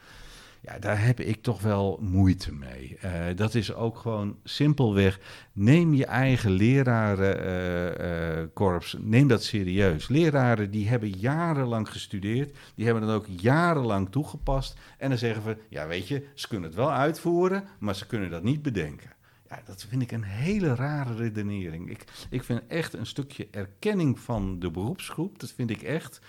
Ja, 0.65 0.79
daar 0.79 1.05
heb 1.05 1.19
ik 1.19 1.41
toch 1.41 1.61
wel 1.61 1.99
moeite 2.01 2.53
mee. 2.53 2.97
Uh, 3.05 3.11
dat 3.35 3.55
is 3.55 3.73
ook 3.73 3.97
gewoon 3.97 4.37
simpelweg. 4.43 5.19
Neem 5.53 5.93
je 5.93 6.05
eigen 6.05 6.51
lerarenkorps, 6.51 8.93
uh, 8.93 9.01
neem 9.01 9.27
dat 9.27 9.43
serieus. 9.43 10.07
Leraren 10.07 10.71
die 10.71 10.89
hebben 10.89 11.09
jarenlang 11.09 11.89
gestudeerd, 11.89 12.57
die 12.75 12.85
hebben 12.85 13.03
het 13.03 13.11
ook 13.11 13.25
jarenlang 13.27 14.11
toegepast. 14.11 14.77
En 14.97 15.09
dan 15.09 15.17
zeggen 15.17 15.43
we, 15.43 15.57
ja 15.69 15.87
weet 15.87 16.07
je, 16.07 16.27
ze 16.33 16.47
kunnen 16.47 16.69
het 16.69 16.77
wel 16.77 16.91
uitvoeren, 16.91 17.63
maar 17.79 17.95
ze 17.95 18.07
kunnen 18.07 18.29
dat 18.29 18.43
niet 18.43 18.61
bedenken. 18.61 19.11
Ja, 19.49 19.61
dat 19.65 19.85
vind 19.89 20.01
ik 20.01 20.11
een 20.11 20.23
hele 20.23 20.75
rare 20.75 21.15
redenering. 21.15 21.89
Ik, 21.89 22.03
ik 22.29 22.43
vind 22.43 22.61
echt 22.67 22.93
een 22.93 23.05
stukje 23.05 23.47
erkenning 23.51 24.19
van 24.19 24.59
de 24.59 24.71
beroepsgroep, 24.71 25.39
dat 25.39 25.51
vind 25.51 25.69
ik 25.69 25.81
echt. 25.81 26.21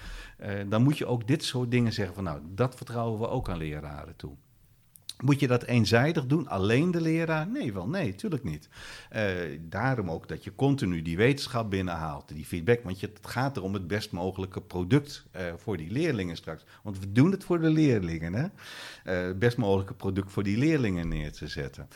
Uh, 0.44 0.50
dan 0.68 0.82
moet 0.82 0.98
je 0.98 1.06
ook 1.06 1.26
dit 1.26 1.44
soort 1.44 1.70
dingen 1.70 1.92
zeggen 1.92 2.14
van 2.14 2.24
nou, 2.24 2.40
dat 2.54 2.74
vertrouwen 2.74 3.20
we 3.20 3.28
ook 3.28 3.48
aan 3.48 3.58
leraren 3.58 4.16
toe. 4.16 4.36
Moet 5.22 5.40
je 5.40 5.46
dat 5.46 5.62
eenzijdig 5.62 6.26
doen, 6.26 6.48
alleen 6.48 6.90
de 6.90 7.00
leraar? 7.00 7.48
Nee, 7.48 7.72
wel 7.72 7.88
nee, 7.88 8.14
tuurlijk 8.14 8.44
niet. 8.44 8.68
Uh, 9.12 9.30
daarom 9.60 10.10
ook 10.10 10.28
dat 10.28 10.44
je 10.44 10.54
continu 10.54 11.02
die 11.02 11.16
wetenschap 11.16 11.70
binnenhaalt, 11.70 12.28
die 12.34 12.44
feedback. 12.44 12.82
Want 12.82 13.00
je, 13.00 13.06
het 13.06 13.26
gaat 13.26 13.56
erom 13.56 13.74
het 13.74 13.86
best 13.86 14.12
mogelijke 14.12 14.60
product 14.60 15.26
uh, 15.36 15.42
voor 15.56 15.76
die 15.76 15.90
leerlingen 15.90 16.36
straks. 16.36 16.64
Want 16.82 16.98
we 16.98 17.12
doen 17.12 17.30
het 17.30 17.44
voor 17.44 17.60
de 17.60 17.70
leerlingen, 17.70 18.34
hè? 18.34 18.46
Het 19.12 19.38
best 19.38 19.56
mogelijke 19.56 19.94
product 19.94 20.32
voor 20.32 20.42
die 20.42 20.58
leerlingen 20.58 21.08
neer 21.08 21.32
te 21.32 21.48
zetten. 21.48 21.88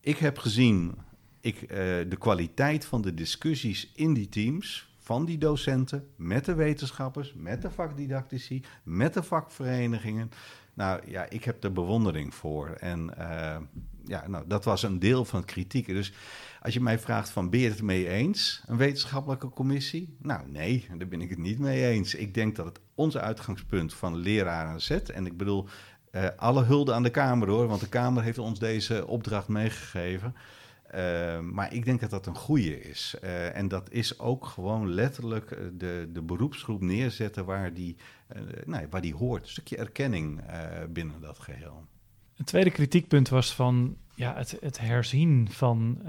ik 0.00 0.18
heb 0.18 0.38
gezien 0.38 0.94
ik, 1.40 1.68
de 2.08 2.16
kwaliteit 2.18 2.84
van 2.84 3.02
de 3.02 3.14
discussies 3.14 3.90
in 3.94 4.14
die 4.14 4.28
teams 4.28 4.95
van 5.06 5.24
die 5.24 5.38
docenten, 5.38 6.08
met 6.16 6.44
de 6.44 6.54
wetenschappers, 6.54 7.34
met 7.36 7.62
de 7.62 7.70
vakdidactici, 7.70 8.64
met 8.82 9.14
de 9.14 9.22
vakverenigingen. 9.22 10.30
Nou 10.74 11.00
ja, 11.06 11.26
ik 11.28 11.44
heb 11.44 11.64
er 11.64 11.72
bewondering 11.72 12.34
voor. 12.34 12.68
En 12.68 13.10
uh, 13.18 13.56
ja, 14.04 14.28
nou, 14.28 14.44
dat 14.46 14.64
was 14.64 14.82
een 14.82 14.98
deel 14.98 15.24
van 15.24 15.40
het 15.40 15.48
kritiek. 15.48 15.86
Dus 15.86 16.12
als 16.62 16.74
je 16.74 16.80
mij 16.80 16.98
vraagt 16.98 17.28
van 17.28 17.50
ben 17.50 17.60
je 17.60 17.68
het 17.68 17.82
mee 17.82 18.08
eens, 18.08 18.62
een 18.66 18.76
wetenschappelijke 18.76 19.48
commissie? 19.48 20.16
Nou 20.18 20.50
nee, 20.50 20.86
daar 20.98 21.08
ben 21.08 21.20
ik 21.20 21.30
het 21.30 21.38
niet 21.38 21.58
mee 21.58 21.86
eens. 21.86 22.14
Ik 22.14 22.34
denk 22.34 22.56
dat 22.56 22.66
het 22.66 22.80
onze 22.94 23.20
uitgangspunt 23.20 23.94
van 23.94 24.16
leraren 24.16 24.80
zet. 24.80 25.10
En 25.10 25.26
ik 25.26 25.36
bedoel, 25.36 25.66
uh, 26.12 26.26
alle 26.36 26.64
hulde 26.64 26.92
aan 26.92 27.02
de 27.02 27.10
Kamer 27.10 27.48
hoor, 27.48 27.66
want 27.66 27.80
de 27.80 27.88
Kamer 27.88 28.22
heeft 28.22 28.38
ons 28.38 28.58
deze 28.58 29.06
opdracht 29.06 29.48
meegegeven. 29.48 30.34
Uh, 30.94 31.40
maar 31.40 31.74
ik 31.74 31.84
denk 31.84 32.00
dat 32.00 32.10
dat 32.10 32.26
een 32.26 32.36
goede 32.36 32.80
is. 32.80 33.16
Uh, 33.24 33.56
en 33.56 33.68
dat 33.68 33.90
is 33.90 34.18
ook 34.18 34.46
gewoon 34.46 34.88
letterlijk 34.88 35.58
de, 35.78 36.08
de 36.12 36.22
beroepsgroep 36.22 36.80
neerzetten 36.80 37.44
waar 37.44 37.74
die, 37.74 37.96
uh, 38.36 38.42
nou, 38.64 38.86
waar 38.90 39.00
die 39.00 39.14
hoort. 39.14 39.42
Een 39.42 39.48
stukje 39.48 39.76
erkenning 39.76 40.40
binnen 40.92 41.20
dat 41.20 41.38
geheel. 41.38 41.84
Een 42.36 42.44
tweede 42.44 42.70
kritiekpunt 42.70 43.28
was 43.28 43.54
van 43.54 43.96
ja, 44.14 44.34
het, 44.36 44.56
het 44.60 44.78
herzien 44.78 45.50
van, 45.50 46.02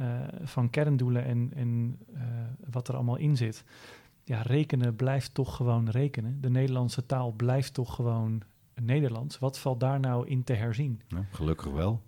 van 0.44 0.70
kerndoelen 0.70 1.26
en, 1.26 1.52
en 1.56 2.00
wat 2.70 2.88
er 2.88 2.96
allemaal 2.96 3.18
in 3.18 3.38
zit. 3.38 3.64
Ja, 4.24 4.42
rekenen 4.42 4.96
blijft 4.96 5.34
toch 5.34 5.56
gewoon 5.56 5.90
rekenen. 5.90 6.42
De 6.42 6.50
Nederlandse 6.50 7.06
taal 7.06 7.32
blijft 7.32 7.74
toch 7.74 7.96
gewoon 7.96 8.44
Nederlands. 8.82 9.40
Wat 9.40 9.60
valt 9.60 9.80
daar 9.80 10.00
nou 10.00 10.28
in 10.28 10.44
te 10.44 10.54
herzien? 10.54 11.02
Ja, 11.08 11.26
gelukkig 11.32 11.72
wel. 11.72 12.02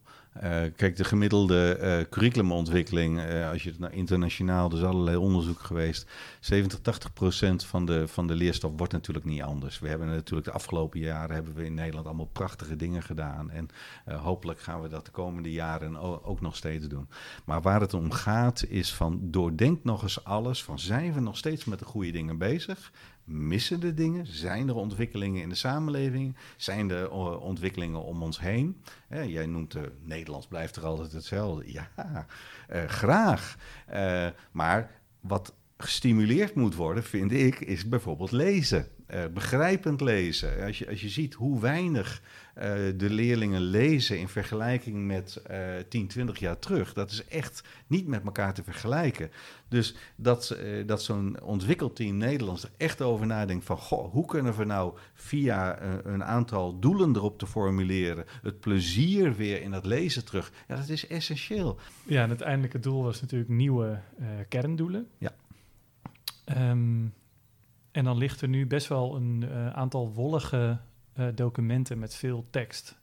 Uh, 0.44 0.62
kijk, 0.76 0.96
de 0.96 1.04
gemiddelde 1.04 1.80
uh, 1.82 2.10
curriculumontwikkeling, 2.10 3.20
uh, 3.20 3.50
als 3.50 3.64
je 3.64 3.70
het 3.70 3.80
naar 3.80 3.94
internationaal, 3.94 4.70
er 4.70 4.78
is 4.78 4.84
allerlei 4.84 5.18
onderzoek 5.18 5.60
geweest. 5.60 6.10
70, 6.40 6.80
80 6.80 7.14
procent 7.14 7.64
van 7.64 7.86
de, 7.86 8.08
van 8.08 8.28
de 8.28 8.36
leerstof 8.36 8.72
wordt 8.78 8.94
natuurlijk 8.94 9.26
niet 9.26 9.42
anders. 9.42 9.80
We 9.80 9.88
hebben 9.88 10.08
natuurlijk 10.08 10.48
de 10.48 10.54
afgelopen 10.54 11.00
jaren 11.00 11.36
hebben 11.36 11.54
we 11.54 11.66
in 11.66 11.74
Nederland 11.74 12.06
allemaal 12.06 12.30
prachtige 12.34 12.76
dingen 12.76 13.04
gedaan. 13.04 13.52
En 13.52 13.68
hopelijk 14.06 14.60
gaan 14.60 14.82
we 14.82 14.88
dat 14.88 15.06
de 15.06 15.12
komende 15.12 15.52
jaren 15.52 15.98
ook 16.24 16.42
nog 16.42 16.56
steeds 16.56 16.88
doen. 16.88 17.10
Maar 17.46 17.62
waar 17.62 17.82
het 17.82 17.94
om 17.94 18.12
gaat 18.12 18.66
is 18.66 18.94
van 18.94 19.20
doordenk 19.22 19.84
nog 19.84 20.02
eens 20.02 20.24
alles. 20.24 20.64
Van 20.64 20.80
zijn 20.80 21.14
we 21.14 21.20
nog 21.20 21.38
steeds 21.38 21.66
met 21.66 21.80
de 21.80 21.86
goede 21.86 22.12
dingen 22.12 22.38
bezig? 22.38 22.92
Missen 23.30 23.80
de 23.80 23.94
dingen? 23.94 24.28
Zijn 24.28 24.68
er 24.68 24.76
ontwikkelingen 24.76 25.42
in 25.42 25.50
de 25.50 25.56
samenleving? 25.56 26.36
Zijn 26.58 26.90
er 26.90 27.12
ontwikkelingen 27.40 28.04
om 28.04 28.24
ons 28.24 28.40
heen? 28.40 28.82
jij 29.28 29.46
noemt 29.46 29.72
de 29.72 29.92
Nederlands 30.04 30.48
blijft 30.48 30.76
er 30.76 30.86
altijd 30.86 31.12
hetzelfde. 31.12 31.72
Ja, 31.72 31.92
uh, 32.74 32.84
graag. 32.84 33.58
Maar 34.52 34.92
wat 35.20 35.54
gestimuleerd 35.78 36.56
moet 36.56 36.76
worden, 36.76 37.04
vind 37.04 37.32
ik, 37.32 37.60
is 37.60 37.90
bijvoorbeeld 37.90 38.32
lezen. 38.32 38.88
Begrijpend 39.34 40.02
lezen. 40.02 40.66
Als 40.66 40.80
je, 40.80 40.90
als 40.90 41.02
je 41.02 41.10
ziet 41.10 41.34
hoe 41.34 41.60
weinig 41.60 42.22
de 42.98 43.10
leerlingen 43.10 43.62
lezen 43.62 44.20
in 44.20 44.28
vergelijking 44.28 45.08
met 45.08 45.42
uh, 45.52 45.58
10, 45.90 46.08
20 46.08 46.40
jaar 46.40 46.60
terug, 46.60 46.94
dat 46.94 47.12
is 47.12 47.28
echt 47.28 47.64
niet 47.88 48.08
met 48.08 48.24
elkaar 48.24 48.54
te 48.54 48.64
vergelijken. 48.64 49.32
Dus 49.68 49.96
dat, 50.16 50.58
uh, 50.64 50.88
dat 50.88 51.04
zo'n 51.04 51.42
ontwikkelteam 51.42 52.18
Nederlands 52.18 52.64
er 52.64 52.72
echt 52.78 53.02
over 53.02 53.26
nadenkt 53.26 53.66
van, 53.66 53.78
goh, 53.78 54.12
hoe 54.12 54.26
kunnen 54.26 54.58
we 54.58 54.64
nou 54.64 54.98
via 55.14 55.82
een 56.04 56.24
aantal 56.24 56.80
doelen 56.80 57.16
erop 57.16 57.40
te 57.40 57.48
formuleren, 57.48 58.26
het 58.42 58.60
plezier 58.60 59.36
weer 59.36 59.62
in 59.62 59.72
dat 59.72 59.86
lezen 59.86 60.26
terug. 60.26 60.52
Ja, 60.68 60.76
dat 60.76 60.90
is 60.90 61.08
essentieel. 61.08 61.80
Ja, 62.04 62.24
en 62.24 62.30
het 62.30 62.42
eindelijke 62.42 62.80
doel 62.80 63.04
was 63.04 63.22
natuurlijk 63.22 63.50
nieuwe 63.50 64.00
kerndoelen. 64.48 65.08
Ja. 65.18 65.32
Um, 66.58 67.14
en 67.92 68.04
dan 68.04 68.18
ligt 68.18 68.42
er 68.42 68.48
nu 68.48 68.68
best 68.68 68.88
wel 68.88 69.16
een 69.16 69.46
uh, 69.52 69.70
aantal 69.70 70.14
wollige 70.14 70.78
uh, 71.20 71.28
documenten 71.36 72.00
met 72.00 72.16
veel 72.16 72.46
tekst. 72.50 72.98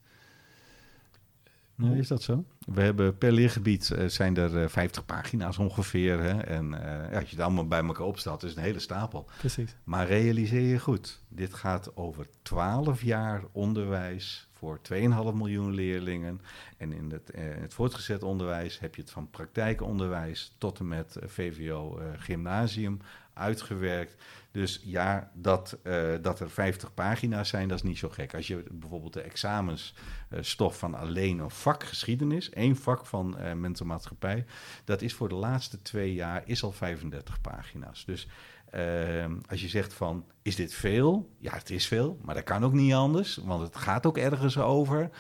Ja, 1.75 1.93
is 1.93 2.09
dat 2.09 2.23
zo? 2.23 2.45
We 2.59 2.83
hebben 2.83 3.19
per 3.19 3.33
leergebied 3.33 3.91
uh, 3.93 4.09
zijn 4.09 4.37
er 4.37 4.71
50 4.71 5.05
pagina's 5.05 5.59
ongeveer. 5.59 6.21
Hè? 6.21 6.41
En 6.41 6.71
ja, 6.71 7.19
als 7.19 7.31
je 7.31 7.37
het 7.37 7.45
allemaal 7.45 7.67
bij 7.67 7.85
elkaar 7.85 8.07
opstelt, 8.07 8.43
is 8.43 8.49
het 8.49 8.59
een 8.59 8.65
hele 8.65 8.79
stapel. 8.79 9.29
Precies. 9.39 9.77
Maar 9.85 10.07
realiseer 10.07 10.61
je 10.69 10.79
goed, 10.79 11.21
dit 11.29 11.55
gaat 11.55 11.97
over 11.97 12.27
12 12.43 13.03
jaar 13.03 13.43
onderwijs 13.53 14.49
voor 14.57 14.81
2,5 14.93 14.99
miljoen 15.35 15.75
leerlingen. 15.75 16.41
En 16.77 16.93
in 16.93 17.11
het, 17.11 17.31
het, 17.61 17.75
voortgezet 17.75 18.23
onderwijs 18.23 18.79
heb 18.79 18.95
je 18.95 19.01
het 19.01 19.11
van 19.11 19.31
praktijkonderwijs 19.31 20.55
tot 20.59 20.79
en 20.79 20.89
met 20.89 21.17
uh, 21.17 21.29
VWO-gymnasium 21.29 22.99
uh, 23.01 23.07
uitgewerkt. 23.43 24.23
Dus 24.57 24.81
ja, 24.85 25.31
dat, 25.35 25.79
uh, 25.83 26.15
dat 26.23 26.41
er 26.41 26.51
50 26.51 26.95
pagina's 26.95 27.49
zijn, 27.49 27.69
dat 27.69 27.77
is 27.77 27.83
niet 27.83 27.99
zo 27.99 28.09
gek. 28.09 28.35
Als 28.35 28.47
je 28.47 28.65
bijvoorbeeld 28.71 29.13
de 29.13 29.21
examensstof 29.21 30.79
van 30.79 30.95
alleen 30.95 31.39
een 31.39 31.51
vak 31.51 31.85
geschiedenis, 31.85 32.51
één 32.51 32.77
vak 32.77 33.07
van 33.07 33.37
uh, 33.41 33.53
mensenmaatschappij, 33.53 34.45
dat 34.85 35.03
is 35.03 35.15
voor 35.15 35.29
de 35.29 35.35
laatste 35.35 35.83
twee 35.83 36.15
jaar 36.15 36.43
is 36.45 36.63
al 36.63 36.73
35 36.73 37.41
pagina's. 37.41 38.05
Dus 38.05 38.29
uh, 38.75 39.25
als 39.49 39.61
je 39.61 39.69
zegt 39.69 39.93
van, 39.95 40.25
is 40.47 40.57
dit 40.57 40.75
veel? 40.75 41.31
Ja, 41.39 41.53
het 41.53 41.71
is 41.71 41.87
veel, 41.87 42.19
maar 42.23 42.35
dat 42.35 42.45
kan 42.45 42.65
ook 42.65 42.73
niet 42.73 42.93
anders, 42.93 43.37
want 43.45 43.63
het 43.63 43.77
gaat 43.77 44.07
ook 44.07 44.19
ergens 44.19 44.59
over. 44.59 45.11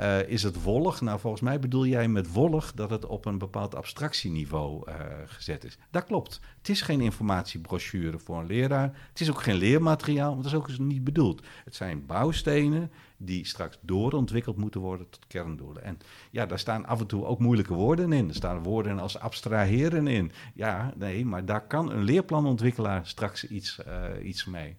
Uh, 0.00 0.28
is 0.28 0.42
het 0.42 0.62
wollig? 0.62 1.00
Nou, 1.00 1.20
volgens 1.20 1.42
mij 1.42 1.58
bedoel 1.58 1.86
jij 1.86 2.08
met 2.08 2.32
wollig 2.32 2.72
dat 2.72 2.90
het 2.90 3.06
op 3.06 3.24
een 3.24 3.38
bepaald 3.38 3.74
abstractieniveau 3.74 4.88
uh, 4.88 4.94
gezet 5.26 5.64
is. 5.64 5.78
Dat 5.90 6.04
klopt. 6.04 6.40
Het 6.58 6.68
is 6.68 6.80
geen 6.80 7.00
informatiebrochure 7.00 8.18
voor 8.18 8.38
een 8.38 8.46
leraar. 8.46 9.08
Het 9.08 9.20
is 9.20 9.30
ook 9.30 9.42
geen 9.42 9.56
leermateriaal, 9.56 10.30
want 10.30 10.42
dat 10.42 10.52
is 10.52 10.58
ook 10.58 10.78
niet 10.78 11.04
bedoeld. 11.04 11.42
Het 11.64 11.74
zijn 11.74 12.06
bouwstenen 12.06 12.90
die 13.16 13.46
straks 13.46 13.78
doorontwikkeld 13.80 14.56
moeten 14.56 14.80
worden 14.80 15.10
tot 15.10 15.26
kerndoelen. 15.26 15.84
En 15.84 15.98
ja, 16.30 16.46
daar 16.46 16.58
staan 16.58 16.86
af 16.86 17.00
en 17.00 17.06
toe 17.06 17.24
ook 17.24 17.38
moeilijke 17.38 17.74
woorden 17.74 18.12
in. 18.12 18.28
Er 18.28 18.34
staan 18.34 18.62
woorden 18.62 18.98
als 18.98 19.18
abstraheren 19.18 20.06
in. 20.06 20.32
Ja, 20.54 20.92
nee, 20.96 21.24
maar 21.24 21.44
daar 21.44 21.66
kan 21.66 21.90
een 21.90 22.02
leerplanontwikkelaar 22.02 23.06
straks 23.06 23.46
iets, 23.46 23.80
uh, 23.86 24.28
iets 24.28 24.44
mee. 24.44 24.69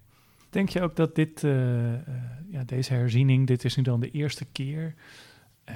Denk 0.52 0.70
je 0.70 0.82
ook 0.82 0.96
dat 0.96 1.16
dit, 1.16 1.44
uh, 1.44 1.94
uh, 1.94 2.00
ja, 2.50 2.64
deze 2.64 2.94
herziening, 2.94 3.48
dit 3.48 3.64
is 3.66 3.76
nu 3.76 3.84
dan 3.84 4.00
de 4.00 4.12
eerste 4.12 4.46
keer. 4.46 4.94
Uh, 5.70 5.76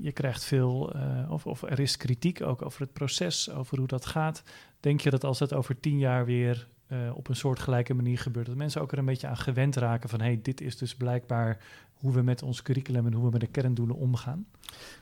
je 0.00 0.12
krijgt 0.12 0.44
veel, 0.44 0.94
of, 1.28 1.46
of 1.46 1.62
er 1.62 1.80
is 1.80 1.96
kritiek 1.96 2.42
ook 2.42 2.62
over 2.62 2.80
het 2.80 2.92
proces, 2.92 3.50
over 3.50 3.78
hoe 3.78 3.86
dat 3.86 4.06
gaat. 4.06 4.42
Denk 4.80 5.00
je 5.00 5.10
dat 5.10 5.24
als 5.24 5.38
het 5.38 5.54
over 5.54 5.80
tien 5.80 5.98
jaar 5.98 6.24
weer 6.24 6.68
op 7.14 7.28
een 7.28 7.36
soortgelijke 7.36 7.94
manier 7.94 8.18
gebeurt, 8.18 8.46
dat 8.46 8.56
mensen 8.56 8.80
ook 8.80 8.92
er 8.92 8.98
een 8.98 9.04
beetje 9.04 9.26
aan 9.26 9.36
gewend 9.36 9.76
raken 9.76 10.08
van 10.08 10.20
hé, 10.20 10.26
hey, 10.26 10.40
dit 10.42 10.60
is 10.60 10.76
dus 10.76 10.94
blijkbaar 10.94 11.58
hoe 11.94 12.12
we 12.12 12.22
met 12.22 12.42
ons 12.42 12.62
curriculum 12.62 13.06
en 13.06 13.12
hoe 13.12 13.24
we 13.24 13.30
met 13.30 13.40
de 13.40 13.46
kerndoelen 13.46 13.96
omgaan? 13.96 14.46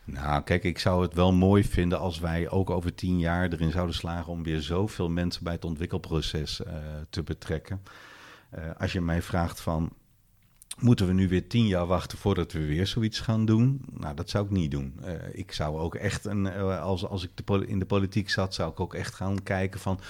Nou, 0.04 0.42
kijk, 0.42 0.64
ik 0.64 0.78
zou 0.78 1.02
het 1.02 1.14
wel 1.14 1.32
mooi 1.32 1.64
vinden 1.64 1.98
als 1.98 2.18
wij 2.18 2.50
ook 2.50 2.70
over 2.70 2.94
tien 2.94 3.18
jaar 3.18 3.52
erin 3.52 3.70
zouden 3.70 3.94
slagen 3.94 4.32
om 4.32 4.42
weer 4.42 4.61
zoveel 4.61 5.08
mensen 5.08 5.44
bij 5.44 5.52
het 5.52 5.64
ontwikkelproces 5.64 6.61
te 7.11 7.22
betrekken. 7.22 7.80
Uh, 8.54 8.70
als 8.78 8.92
je 8.92 9.00
mij 9.00 9.22
vraagt 9.22 9.61
van 9.61 9.92
Moeten 10.78 11.06
we 11.06 11.12
nu 11.12 11.28
weer 11.28 11.48
tien 11.48 11.66
jaar 11.66 11.87
wachten 11.87 12.18
voordat 12.18 12.52
we 12.52 12.66
weer 12.66 12.87
zoiets 12.87 13.20
gaan 13.20 13.44
doen? 13.44 13.84
Nou, 13.90 14.14
dat 14.14 14.30
zou 14.30 14.44
ik 14.44 14.50
niet 14.50 14.70
doen. 14.70 15.00
Uh, 15.04 15.12
ik 15.32 15.52
zou 15.52 15.78
ook 15.78 15.94
echt, 15.94 16.24
een, 16.24 16.44
uh, 16.44 16.82
als, 16.82 17.06
als 17.06 17.24
ik 17.24 17.50
in 17.66 17.78
de 17.78 17.87
politiek 17.87 18.30
zat, 18.30 18.54
zou 18.54 18.70
ik 18.70 18.80
ook 18.80 18.94
echt 18.94 19.14
gaan 19.14 19.42
kijken 19.42 19.80
van... 19.80 20.00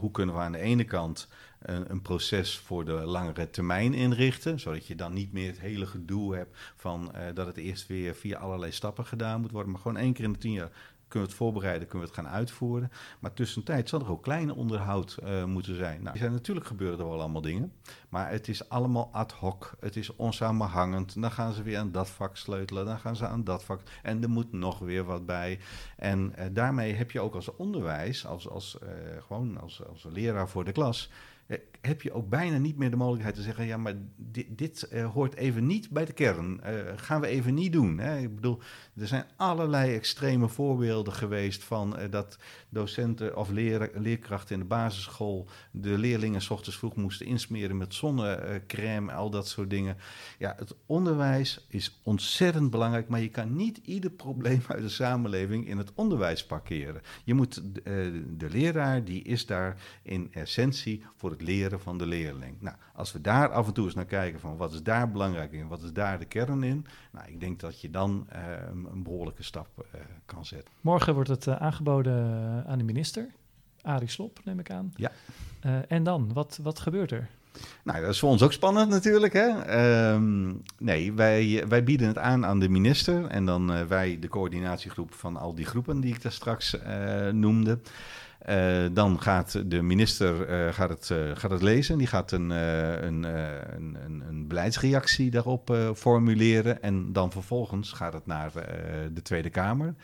Hoe 0.00 0.10
kunnen 0.10 0.34
we 0.34 0.40
aan 0.40 0.52
de 0.52 0.58
ene 0.58 0.84
kant 0.84 1.28
een, 1.60 1.90
een, 1.90 2.02
proces 2.02 2.58
voor 2.58 2.84
de 2.84 2.92
langere 2.92 3.50
termijn 3.50 3.94
inrichten... 3.94 4.60
zodat 4.60 4.86
je 4.86 4.94
dan 4.94 5.12
niet 5.12 5.32
meer 5.32 5.46
het 5.46 5.60
hele 5.60 5.86
gedoe 5.86 6.36
hebt 6.36 6.56
van 6.76 7.12
dat 7.34 7.46
het 7.46 7.56
eerst 7.56 7.86
weer 7.86 8.14
via 8.14 8.38
allerlei 8.38 8.72
stappen 8.72 9.04
gedaan 9.04 9.40
moet 9.40 9.50
worden... 9.50 9.72
maar 9.72 9.80
gewoon 9.80 9.96
één 9.96 10.12
keer 10.12 10.24
in 10.24 10.32
de 10.32 10.38
tien 10.38 10.52
jaar 10.52 10.70
kunnen 11.10 11.28
we 11.28 11.34
het 11.34 11.44
voorbereiden, 11.44 11.88
kunnen 11.88 12.08
we 12.08 12.14
het 12.14 12.24
gaan 12.24 12.34
uitvoeren. 12.34 12.90
Maar 13.20 13.32
tussentijd 13.32 13.88
zal 13.88 14.00
er 14.00 14.10
ook 14.10 14.22
kleine 14.22 14.54
onderhoud 14.54 15.18
uh, 15.24 15.44
moeten 15.44 15.76
zijn. 15.76 16.02
Nou, 16.02 16.18
zijn 16.18 16.32
natuurlijk 16.32 16.66
gebeuren 16.66 16.98
er 16.98 17.04
wel 17.04 17.20
allemaal 17.20 17.40
dingen, 17.40 17.72
maar 18.08 18.30
het 18.30 18.48
is 18.48 18.68
allemaal 18.68 19.08
ad 19.12 19.32
hoc. 19.32 19.74
Het 19.80 19.96
is 19.96 20.16
onsamenhangend. 20.16 21.20
Dan 21.20 21.30
gaan 21.30 21.52
ze 21.52 21.62
weer 21.62 21.78
aan 21.78 21.92
dat 21.92 22.10
vak 22.10 22.36
sleutelen, 22.36 22.84
dan 22.84 22.98
gaan 22.98 23.16
ze 23.16 23.26
aan 23.26 23.44
dat 23.44 23.64
vak. 23.64 23.80
En 24.02 24.22
er 24.22 24.30
moet 24.30 24.52
nog 24.52 24.78
weer 24.78 25.04
wat 25.04 25.26
bij. 25.26 25.58
En 25.96 26.34
uh, 26.38 26.44
daarmee 26.52 26.94
heb 26.94 27.10
je 27.10 27.20
ook 27.20 27.34
als 27.34 27.56
onderwijs, 27.56 28.26
als, 28.26 28.48
als, 28.48 28.78
uh, 28.82 28.88
gewoon 29.26 29.60
als, 29.60 29.86
als 29.86 30.06
leraar 30.12 30.48
voor 30.48 30.64
de 30.64 30.72
klas 30.72 31.10
eh, 31.10 31.39
heb 31.80 32.02
je 32.02 32.12
ook 32.12 32.28
bijna 32.28 32.58
niet 32.58 32.76
meer 32.76 32.90
de 32.90 32.96
mogelijkheid 32.96 33.34
te 33.34 33.42
zeggen: 33.42 33.66
ja, 33.66 33.76
maar 33.76 33.94
dit, 34.16 34.46
dit 34.58 34.88
uh, 34.92 35.12
hoort 35.12 35.34
even 35.34 35.66
niet 35.66 35.90
bij 35.90 36.04
de 36.04 36.12
kern. 36.12 36.60
Uh, 36.66 36.92
gaan 36.96 37.20
we 37.20 37.26
even 37.26 37.54
niet 37.54 37.72
doen. 37.72 37.98
Hè? 37.98 38.18
Ik 38.18 38.34
bedoel, 38.34 38.58
er 38.96 39.06
zijn 39.06 39.24
allerlei 39.36 39.94
extreme 39.94 40.48
voorbeelden 40.48 41.12
geweest 41.12 41.64
van 41.64 41.96
dat 42.10 42.38
docenten 42.68 43.36
of 43.36 43.50
leer, 43.50 43.90
leerkrachten 43.94 44.54
in 44.54 44.60
de 44.60 44.66
basisschool 44.66 45.48
de 45.70 45.98
leerlingen 45.98 46.42
s 46.42 46.50
ochtends 46.50 46.78
vroeg 46.78 46.96
moesten 46.96 47.26
insmeren 47.26 47.76
met 47.76 47.94
zonnecrème, 47.94 49.12
al 49.12 49.30
dat 49.30 49.48
soort 49.48 49.70
dingen. 49.70 49.96
Ja, 50.38 50.54
het 50.58 50.74
onderwijs 50.86 51.66
is 51.68 52.00
ontzettend 52.02 52.70
belangrijk, 52.70 53.08
maar 53.08 53.20
je 53.20 53.28
kan 53.28 53.56
niet 53.56 53.80
ieder 53.84 54.10
probleem 54.10 54.62
uit 54.68 54.82
de 54.82 54.88
samenleving 54.88 55.68
in 55.68 55.78
het 55.78 55.92
onderwijs 55.94 56.46
parkeren. 56.46 57.02
Je 57.24 57.34
moet 57.34 57.62
de 58.38 58.48
leraar, 58.50 59.04
die 59.04 59.22
is 59.22 59.46
daar 59.46 59.76
in 60.02 60.28
essentie 60.32 61.04
voor 61.16 61.30
het 61.30 61.39
leren 61.40 61.80
van 61.80 61.98
de 61.98 62.06
leerling. 62.06 62.56
Nou, 62.60 62.76
als 62.94 63.12
we 63.12 63.20
daar 63.20 63.48
af 63.48 63.66
en 63.66 63.72
toe 63.72 63.84
eens 63.84 63.94
naar 63.94 64.04
kijken 64.04 64.40
van 64.40 64.56
wat 64.56 64.72
is 64.72 64.82
daar 64.82 65.10
belangrijk 65.10 65.52
in, 65.52 65.68
wat 65.68 65.82
is 65.82 65.92
daar 65.92 66.18
de 66.18 66.24
kern 66.24 66.62
in, 66.62 66.86
nou, 67.10 67.28
ik 67.28 67.40
denk 67.40 67.60
dat 67.60 67.80
je 67.80 67.90
dan 67.90 68.26
uh, 68.32 68.38
een 68.92 69.02
behoorlijke 69.02 69.42
stap 69.42 69.68
uh, 69.78 70.00
kan 70.24 70.44
zetten. 70.44 70.74
Morgen 70.80 71.14
wordt 71.14 71.28
het 71.28 71.46
uh, 71.46 71.56
aangeboden 71.56 72.64
aan 72.66 72.78
de 72.78 72.84
minister, 72.84 73.26
Arie 73.82 74.08
Slop, 74.08 74.40
neem 74.44 74.58
ik 74.58 74.70
aan. 74.70 74.92
Ja. 74.96 75.12
en 75.88 76.02
dan, 76.02 76.32
wat, 76.32 76.58
wat 76.62 76.80
gebeurt 76.80 77.10
er? 77.10 77.28
Nou, 77.82 78.00
dat 78.00 78.10
is 78.10 78.18
voor 78.18 78.30
ons 78.30 78.42
ook 78.42 78.52
spannend 78.52 78.90
natuurlijk. 78.90 79.32
Hè? 79.32 80.12
Um, 80.12 80.62
nee, 80.78 81.12
wij, 81.12 81.64
wij 81.68 81.84
bieden 81.84 82.06
het 82.06 82.18
aan 82.18 82.46
aan 82.46 82.58
de 82.58 82.68
minister 82.68 83.26
en 83.26 83.46
dan 83.46 83.88
wij, 83.88 84.18
de 84.18 84.28
coördinatiegroep 84.28 85.14
van 85.14 85.36
al 85.36 85.54
die 85.54 85.64
groepen 85.64 86.00
die 86.00 86.14
ik 86.14 86.22
daar 86.22 86.32
straks 86.32 86.76
noemde. 87.32 87.78
Uh, 88.48 88.86
dan 88.92 89.20
gaat 89.20 89.70
de 89.70 89.82
minister 89.82 90.50
uh, 90.50 90.72
gaat 90.72 90.88
het, 90.88 91.08
uh, 91.12 91.30
gaat 91.34 91.50
het 91.50 91.62
lezen. 91.62 91.98
Die 91.98 92.06
gaat 92.06 92.32
een, 92.32 92.50
een, 92.50 93.22
een, 93.24 94.22
een, 94.28 94.48
beleidsreactie 94.48 95.30
daarop 95.30 95.76
formuleren. 95.94 96.82
En 96.82 97.12
dan 97.12 97.32
vervolgens 97.32 97.92
gaat 97.92 98.12
het 98.12 98.26
naar 98.26 98.52
de 99.12 99.22
Tweede 99.22 99.50
Kamer. 99.50 99.94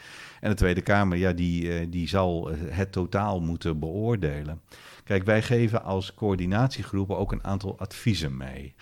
En 0.41 0.51
de 0.51 0.57
Tweede 0.57 0.81
Kamer 0.81 1.19
ja, 1.19 1.33
die, 1.33 1.89
die 1.89 2.09
zal 2.09 2.51
het 2.69 2.93
totaal 2.93 3.41
moeten 3.41 3.79
beoordelen. 3.79 4.61
Kijk, 5.05 5.25
wij 5.25 5.43
geven 5.43 5.85
als 5.85 6.15
coördinatiegroepen 6.15 7.17
ook 7.17 7.33
een 7.33 7.45
aantal 7.45 7.79
adviezen 7.79 8.37
mee. 8.37 8.75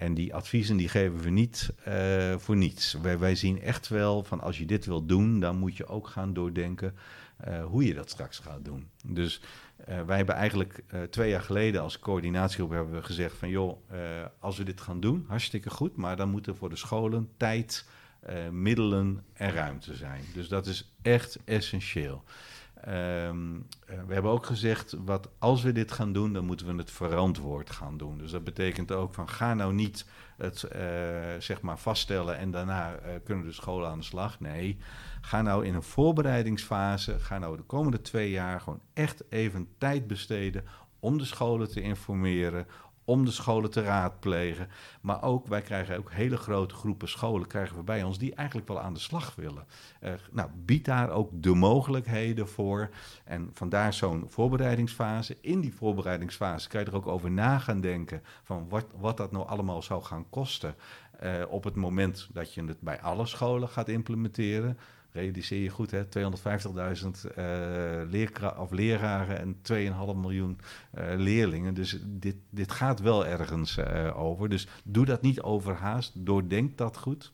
En 0.00 0.14
die 0.14 0.34
adviezen 0.34 0.76
die 0.76 0.88
geven 0.88 1.20
we 1.20 1.30
niet 1.30 1.72
voor 2.36 2.56
niets. 2.56 2.92
Wij, 3.02 3.18
wij 3.18 3.34
zien 3.34 3.62
echt 3.62 3.88
wel 3.88 4.24
van 4.24 4.40
als 4.40 4.58
je 4.58 4.66
dit 4.66 4.86
wilt 4.86 5.08
doen, 5.08 5.40
dan 5.40 5.56
moet 5.56 5.76
je 5.76 5.86
ook 5.86 6.08
gaan 6.08 6.32
doordenken 6.32 6.94
uh, 7.48 7.64
hoe 7.64 7.84
je 7.84 7.94
dat 7.94 8.10
straks 8.10 8.38
gaat 8.38 8.64
doen. 8.64 8.88
Dus 9.06 9.40
uh, 9.88 10.02
wij 10.02 10.16
hebben 10.16 10.34
eigenlijk 10.34 10.82
twee 11.10 11.30
jaar 11.30 11.42
geleden 11.42 11.82
als 11.82 11.98
coördinatiegroep 11.98 12.70
hebben 12.70 12.94
we 12.94 13.02
gezegd 13.02 13.36
van 13.36 13.48
joh, 13.48 13.78
als 14.38 14.58
we 14.58 14.64
dit 14.64 14.80
gaan 14.80 15.00
doen, 15.00 15.24
hartstikke 15.28 15.70
goed, 15.70 15.96
maar 15.96 16.16
dan 16.16 16.30
moet 16.30 16.46
er 16.46 16.56
voor 16.56 16.68
de 16.68 16.76
scholen 16.76 17.28
tijd, 17.36 17.88
middelen 18.50 19.24
en 19.32 19.52
ruimte 19.52 19.96
zijn. 19.96 20.24
Dus 20.34 20.48
dat 20.48 20.66
is 20.66 20.92
echt 21.02 21.38
essentieel. 21.44 22.24
Um, 22.88 23.66
we 24.06 24.12
hebben 24.12 24.30
ook 24.30 24.46
gezegd, 24.46 24.96
wat, 25.04 25.28
als 25.38 25.62
we 25.62 25.72
dit 25.72 25.92
gaan 25.92 26.12
doen, 26.12 26.32
dan 26.32 26.44
moeten 26.44 26.66
we 26.66 26.74
het 26.74 26.90
verantwoord 26.90 27.70
gaan 27.70 27.96
doen. 27.96 28.18
Dus 28.18 28.30
dat 28.30 28.44
betekent 28.44 28.92
ook 28.92 29.14
van 29.14 29.28
ga 29.28 29.54
nou 29.54 29.72
niet 29.72 30.06
het 30.36 30.68
uh, 30.76 30.80
zeg 31.38 31.60
maar 31.60 31.78
vaststellen 31.78 32.38
en 32.38 32.50
daarna 32.50 32.92
uh, 32.92 32.98
kunnen 33.24 33.44
de 33.44 33.52
scholen 33.52 33.90
aan 33.90 33.98
de 33.98 34.04
slag. 34.04 34.40
Nee, 34.40 34.78
ga 35.20 35.42
nou 35.42 35.66
in 35.66 35.74
een 35.74 35.82
voorbereidingsfase, 35.82 37.18
ga 37.18 37.38
nou 37.38 37.56
de 37.56 37.62
komende 37.62 38.00
twee 38.00 38.30
jaar 38.30 38.60
gewoon 38.60 38.80
echt 38.92 39.24
even 39.28 39.68
tijd 39.78 40.06
besteden 40.06 40.64
om 40.98 41.18
de 41.18 41.24
scholen 41.24 41.70
te 41.70 41.80
informeren, 41.80 42.66
om 43.10 43.24
de 43.24 43.30
scholen 43.30 43.70
te 43.70 43.82
raadplegen. 43.82 44.68
Maar 45.00 45.22
ook, 45.22 45.46
wij 45.46 45.62
krijgen 45.62 45.98
ook 45.98 46.12
hele 46.12 46.36
grote 46.36 46.74
groepen 46.74 47.08
scholen 47.08 47.46
krijgen 47.46 47.76
we 47.76 47.82
bij 47.82 48.02
ons 48.02 48.18
die 48.18 48.34
eigenlijk 48.34 48.68
wel 48.68 48.80
aan 48.80 48.94
de 48.94 49.00
slag 49.00 49.34
willen. 49.34 49.66
Uh, 50.04 50.12
nou, 50.30 50.50
bied 50.64 50.84
daar 50.84 51.10
ook 51.10 51.30
de 51.32 51.54
mogelijkheden 51.54 52.48
voor. 52.48 52.88
En 53.24 53.50
vandaar 53.52 53.92
zo'n 53.92 54.24
voorbereidingsfase. 54.28 55.36
In 55.40 55.60
die 55.60 55.74
voorbereidingsfase 55.74 56.68
kan 56.68 56.80
je 56.80 56.86
er 56.86 56.96
ook 56.96 57.06
over 57.06 57.30
na 57.30 57.58
gaan 57.58 57.80
denken 57.80 58.22
van 58.42 58.68
wat, 58.68 58.86
wat 58.96 59.16
dat 59.16 59.32
nou 59.32 59.46
allemaal 59.46 59.82
zou 59.82 60.02
gaan 60.02 60.26
kosten. 60.30 60.74
Uh, 61.22 61.32
op 61.48 61.64
het 61.64 61.74
moment 61.74 62.28
dat 62.32 62.54
je 62.54 62.64
het 62.64 62.80
bij 62.80 63.00
alle 63.00 63.26
scholen 63.26 63.68
gaat 63.68 63.88
implementeren 63.88 64.78
realiseer 65.12 65.62
je 65.62 65.68
goed, 65.68 65.92
250.000 65.92 65.98
uh, 67.38 68.50
of 68.58 68.70
leraren 68.70 69.38
en 69.38 69.54
2,5 69.54 70.16
miljoen 70.16 70.58
uh, 70.94 71.04
leerlingen. 71.16 71.74
Dus 71.74 71.98
dit, 72.06 72.36
dit 72.50 72.72
gaat 72.72 73.00
wel 73.00 73.26
ergens 73.26 73.78
uh, 73.78 74.20
over. 74.20 74.48
Dus 74.48 74.66
doe 74.84 75.04
dat 75.04 75.22
niet 75.22 75.40
overhaast, 75.40 76.12
doordenk 76.26 76.76
dat 76.76 76.96
goed. 76.96 77.32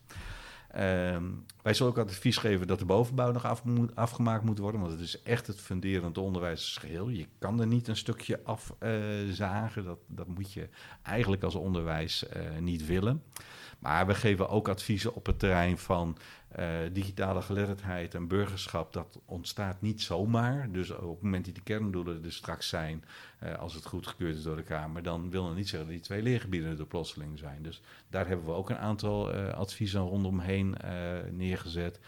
Ehm, 0.67 1.23
wij 1.61 1.73
zullen 1.73 1.91
ook 1.91 2.07
advies 2.07 2.37
geven 2.37 2.67
dat 2.67 2.79
de 2.79 2.85
bovenbouw 2.85 3.31
nog 3.31 3.45
af 3.45 3.63
afgemaakt 3.93 4.43
moet 4.43 4.59
worden, 4.59 4.81
want 4.81 4.91
het 4.93 5.01
is 5.01 5.21
echt 5.21 5.47
het 5.47 5.61
funderend 5.61 6.17
onderwijsgeheel. 6.17 7.09
Je 7.09 7.27
kan 7.39 7.59
er 7.59 7.67
niet 7.67 7.87
een 7.87 7.97
stukje 7.97 8.39
afzagen, 8.43 9.83
dat, 9.83 9.99
dat 10.07 10.27
moet 10.27 10.53
je 10.53 10.69
eigenlijk 11.01 11.43
als 11.43 11.55
onderwijs 11.55 12.25
niet 12.59 12.85
willen. 12.85 13.23
Maar 13.79 14.07
we 14.07 14.15
geven 14.15 14.49
ook 14.49 14.67
adviezen 14.67 15.15
op 15.15 15.25
het 15.25 15.39
terrein 15.39 15.77
van 15.77 16.17
uh, 16.59 16.77
digitale 16.91 17.41
geletterdheid 17.41 18.15
en 18.15 18.27
burgerschap. 18.27 18.93
Dat 18.93 19.19
ontstaat 19.25 19.81
niet 19.81 20.01
zomaar. 20.01 20.71
Dus 20.71 20.91
op 20.91 21.13
het 21.13 21.21
moment 21.21 21.45
die 21.45 21.53
de 21.53 21.61
kerndoelen 21.61 22.23
er 22.23 22.33
straks 22.33 22.69
zijn, 22.69 23.03
uh, 23.43 23.55
als 23.55 23.73
het 23.73 23.85
goedgekeurd 23.85 24.35
is 24.35 24.43
door 24.43 24.55
de 24.55 24.63
Kamer, 24.63 25.03
dan 25.03 25.29
wil 25.29 25.45
dat 25.45 25.55
niet 25.55 25.69
zeggen 25.69 25.87
dat 25.87 25.97
die 25.97 26.05
twee 26.05 26.21
leergebieden 26.21 26.79
er 26.79 26.85
plotseling 26.85 27.39
zijn. 27.39 27.63
Dus 27.63 27.81
daar 28.09 28.27
hebben 28.27 28.45
we 28.45 28.51
ook 28.51 28.69
een 28.69 28.77
aantal 28.77 29.35
uh, 29.35 29.53
adviezen 29.53 30.01
rondomheen 30.01 30.75
neergezet. 31.31 31.99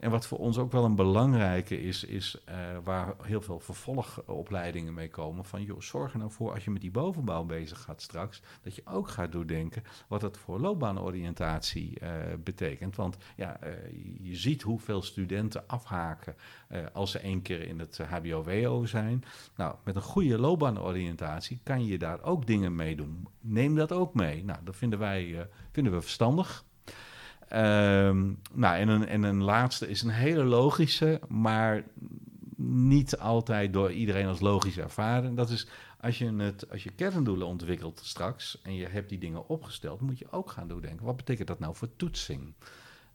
En 0.00 0.10
wat 0.10 0.26
voor 0.26 0.38
ons 0.38 0.58
ook 0.58 0.72
wel 0.72 0.84
een 0.84 0.94
belangrijke 0.94 1.82
is, 1.82 2.04
is 2.04 2.42
uh, 2.48 2.54
waar 2.84 3.14
heel 3.22 3.40
veel 3.40 3.60
vervolgopleidingen 3.60 4.94
mee 4.94 5.10
komen. 5.10 5.44
Van 5.44 5.62
joh, 5.62 5.80
zorg 5.80 6.12
er 6.12 6.18
nou 6.18 6.30
voor 6.30 6.52
als 6.52 6.64
je 6.64 6.70
met 6.70 6.80
die 6.80 6.90
bovenbouw 6.90 7.44
bezig 7.44 7.80
gaat 7.80 8.02
straks, 8.02 8.42
dat 8.62 8.74
je 8.74 8.82
ook 8.84 9.08
gaat 9.08 9.32
doordenken 9.32 9.82
wat 10.08 10.20
dat 10.20 10.38
voor 10.38 10.60
loopbaanoriëntatie 10.60 11.98
uh, 12.02 12.08
betekent. 12.44 12.96
Want 12.96 13.16
ja, 13.36 13.64
uh, 13.64 13.72
je 14.22 14.36
ziet 14.36 14.62
hoeveel 14.62 15.02
studenten 15.02 15.66
afhaken 15.66 16.36
als 16.92 17.10
ze 17.10 17.18
één 17.18 17.42
keer 17.42 17.62
in 17.62 17.78
het 17.78 17.98
HBO-WO 17.98 18.86
zijn. 18.86 19.24
Nou, 19.56 19.74
met 19.84 19.96
een 19.96 20.02
goede 20.02 20.38
loopbaanoriëntatie 20.38 21.60
kan 21.62 21.86
je 21.86 21.98
daar 21.98 22.22
ook 22.22 22.46
dingen 22.46 22.74
mee 22.74 22.96
doen. 22.96 23.28
Neem 23.40 23.74
dat 23.74 23.92
ook 23.92 24.14
mee. 24.14 24.44
Nou, 24.44 24.58
dat 24.64 24.76
vinden 24.76 24.98
wij 24.98 25.48
vinden 25.72 25.92
we 25.92 26.00
verstandig. 26.00 26.64
Um, 27.52 28.38
nou, 28.52 28.76
en 28.76 28.88
een, 28.88 29.06
en 29.06 29.22
een 29.22 29.42
laatste 29.42 29.88
is 29.88 30.02
een 30.02 30.10
hele 30.10 30.44
logische, 30.44 31.20
maar 31.28 31.84
niet 32.56 33.18
altijd 33.18 33.72
door 33.72 33.92
iedereen 33.92 34.26
als 34.26 34.40
logisch 34.40 34.78
ervaren. 34.78 35.34
Dat 35.34 35.50
is 35.50 35.68
als 36.00 36.18
je, 36.18 36.32
het, 36.32 36.70
als 36.70 36.82
je 36.82 36.90
kerndoelen 36.90 37.46
ontwikkelt 37.46 38.00
straks 38.04 38.62
en 38.62 38.74
je 38.74 38.86
hebt 38.86 39.08
die 39.08 39.18
dingen 39.18 39.48
opgesteld, 39.48 40.00
moet 40.00 40.18
je 40.18 40.30
ook 40.30 40.50
gaan 40.50 40.68
doordenken. 40.68 41.06
Wat 41.06 41.16
betekent 41.16 41.48
dat 41.48 41.58
nou 41.58 41.74
voor 41.76 41.96
toetsing? 41.96 42.54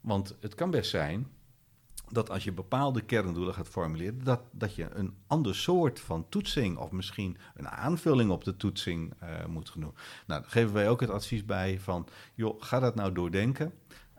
Want 0.00 0.36
het 0.40 0.54
kan 0.54 0.70
best 0.70 0.90
zijn 0.90 1.26
dat 2.10 2.30
als 2.30 2.44
je 2.44 2.52
bepaalde 2.52 3.00
kerndoelen 3.00 3.54
gaat 3.54 3.68
formuleren, 3.68 4.24
dat, 4.24 4.40
dat 4.50 4.74
je 4.74 4.88
een 4.92 5.14
ander 5.26 5.54
soort 5.54 6.00
van 6.00 6.28
toetsing 6.28 6.76
of 6.76 6.90
misschien 6.90 7.36
een 7.54 7.68
aanvulling 7.68 8.30
op 8.30 8.44
de 8.44 8.56
toetsing 8.56 9.12
uh, 9.22 9.46
moet 9.46 9.72
doen. 9.74 9.82
Nou, 9.82 9.92
daar 10.26 10.44
geven 10.46 10.72
wij 10.72 10.88
ook 10.88 11.00
het 11.00 11.10
advies 11.10 11.44
bij 11.44 11.80
van, 11.80 12.06
joh, 12.34 12.62
ga 12.62 12.80
dat 12.80 12.94
nou 12.94 13.12
doordenken. 13.12 13.72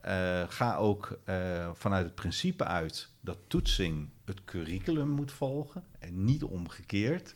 Uh, 0.06 0.44
ga 0.48 0.76
ook 0.76 1.20
uh, 1.30 1.70
vanuit 1.74 2.06
het 2.06 2.16
principe 2.16 2.64
uit 2.64 3.10
dat 3.22 3.38
toetsing 3.48 4.10
het 4.26 4.44
curriculum 4.46 5.10
moet 5.10 5.32
volgen 5.32 5.84
en 6.00 6.24
niet 6.24 6.44
omgekeerd. 6.44 7.36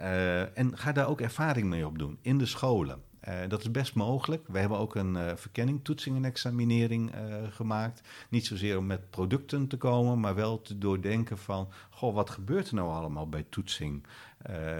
Uh, 0.00 0.58
en 0.58 0.78
ga 0.78 0.92
daar 0.92 1.08
ook 1.08 1.20
ervaring 1.20 1.66
mee 1.66 1.86
op 1.86 1.98
doen 1.98 2.18
in 2.22 2.38
de 2.38 2.46
scholen. 2.46 3.02
Dat 3.48 3.60
is 3.60 3.70
best 3.70 3.94
mogelijk. 3.94 4.48
We 4.48 4.58
hebben 4.58 4.78
ook 4.78 4.94
een 4.94 5.38
verkenning, 5.38 5.84
toetsing 5.84 6.16
en 6.16 6.24
examinering 6.24 7.12
gemaakt. 7.50 8.00
Niet 8.28 8.46
zozeer 8.46 8.78
om 8.78 8.86
met 8.86 9.10
producten 9.10 9.66
te 9.66 9.76
komen, 9.76 10.20
maar 10.20 10.34
wel 10.34 10.62
te 10.62 10.78
doordenken 10.78 11.38
van... 11.38 11.68
goh, 11.90 12.14
wat 12.14 12.30
gebeurt 12.30 12.68
er 12.68 12.74
nou 12.74 12.90
allemaal 12.90 13.28
bij 13.28 13.46
toetsing 13.48 14.06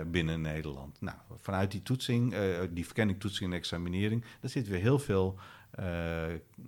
binnen 0.07 0.41
Nederland? 0.41 1.01
Nou, 1.01 1.17
vanuit 1.41 1.71
die 1.71 1.83
toetsing, 1.83 2.35
die 2.71 2.85
verkenning, 2.85 3.21
toetsing 3.21 3.51
en 3.51 3.57
examinering... 3.57 4.25
daar 4.41 4.51
zit 4.51 4.69
weer 4.69 4.81
heel 4.81 4.99
veel 4.99 5.39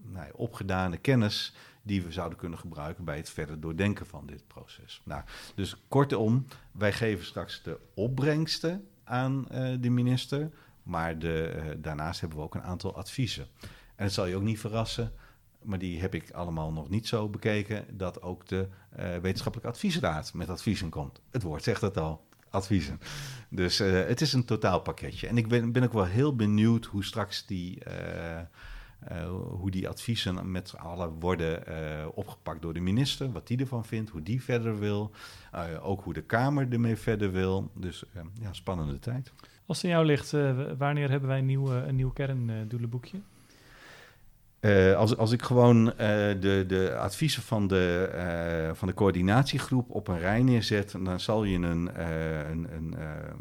nou, 0.03 0.31
opgedane 0.33 0.97
kennis 0.97 1.55
die 1.85 2.03
we 2.03 2.13
zouden 2.13 2.39
kunnen 2.39 2.59
gebruiken 2.59 3.05
bij 3.05 3.17
het 3.17 3.31
verder 3.31 3.61
doordenken 3.61 4.07
van 4.07 4.27
dit 4.27 4.47
proces. 4.47 5.01
Nou, 5.05 5.23
dus 5.55 5.77
kortom, 5.89 6.47
wij 6.73 6.93
geven 6.93 7.25
straks 7.25 7.63
de 7.63 7.79
opbrengsten 7.95 8.89
aan 9.05 9.47
uh, 9.53 9.75
de 9.81 9.91
minister, 9.91 10.51
maar 10.83 11.19
de, 11.19 11.55
uh, 11.57 11.63
daarnaast 11.79 12.21
hebben 12.21 12.39
we 12.39 12.45
ook 12.45 12.55
een 12.55 12.63
aantal 12.63 12.97
adviezen. 12.97 13.47
En 13.97 14.05
het 14.05 14.13
zal 14.13 14.27
je 14.27 14.37
ook 14.37 14.43
niet 14.43 14.61
verrassen, 14.61 15.13
maar 15.63 15.79
die 15.79 16.01
heb 16.01 16.15
ik 16.15 16.31
allemaal 16.31 16.73
nog 16.73 16.89
niet 16.89 17.07
zo 17.07 17.29
bekeken, 17.29 17.97
dat 17.97 18.23
ook 18.23 18.47
de 18.47 18.69
wetenschappelijke 19.21 19.73
adviesraad 19.73 20.35
met 20.35 20.51
adviezen 20.51 20.89
komt. 20.91 21.21
Het 21.31 21.43
woord 21.43 21.63
zegt 21.63 21.81
het 21.81 21.97
al, 21.97 22.27
adviezen. 22.51 23.01
Dus 23.49 23.79
het 23.79 24.21
is 24.21 24.33
een 24.33 24.45
totaalpakketje. 24.45 25.27
En 25.27 25.37
ik 25.37 25.49
ben, 25.49 25.73
ben 25.73 25.83
ook 25.83 25.93
wel 25.93 26.05
heel 26.05 26.37
benieuwd 26.37 26.85
hoe 26.85 27.05
straks 27.05 27.47
die 27.47 27.79
hoe 29.49 29.71
die 29.71 29.89
adviezen 29.89 30.51
met 30.51 30.69
z'n 30.69 30.77
allen 30.77 31.11
worden 31.21 31.63
uh, 31.69 32.07
opgepakt 32.15 32.63
door 32.63 32.75
de 32.75 32.81
minister, 32.81 33.33
wat 33.33 33.47
die 33.47 33.59
ervan 33.59 33.85
vindt, 33.85 34.11
hoe 34.11 34.23
die 34.23 34.43
verder 34.43 34.79
wil, 34.79 35.11
uh, 35.55 35.89
ook 35.89 36.05
hoe 36.05 36.15
de 36.15 36.23
Kamer 36.23 36.73
ermee 36.73 36.97
verder 36.97 37.33
wil. 37.33 37.71
Dus 37.75 38.05
ja, 38.41 38.53
spannende 38.53 38.99
tijd. 38.99 39.33
Als 39.67 39.77
het 39.77 39.87
in 39.87 39.93
jou 39.93 40.07
ligt, 40.07 40.31
wanneer 40.79 41.11
hebben 41.11 41.29
wij 41.29 41.39
een 41.39 41.47
nieuw, 41.47 41.73
een 41.73 41.97
nieuw 41.97 42.11
kerndoelenboekje? 42.11 43.21
Uh, 44.65 44.97
als, 44.97 45.17
als 45.17 45.33
ik 45.33 45.43
gewoon 45.43 45.87
uh, 45.87 45.95
de, 45.97 46.65
de 46.67 46.97
adviezen 46.97 47.43
van 47.43 47.67
de, 47.67 48.11
uh, 48.15 48.75
van 48.75 48.89
de 48.89 48.95
coördinatiegroep 48.95 49.91
op 49.91 50.09
een 50.09 50.19
rij 50.19 50.43
neerzet, 50.43 50.97
dan 51.03 51.21
zal 51.21 51.45
je 51.45 51.57
een, 51.57 52.01
een, 52.01 52.67
een, 52.75 52.89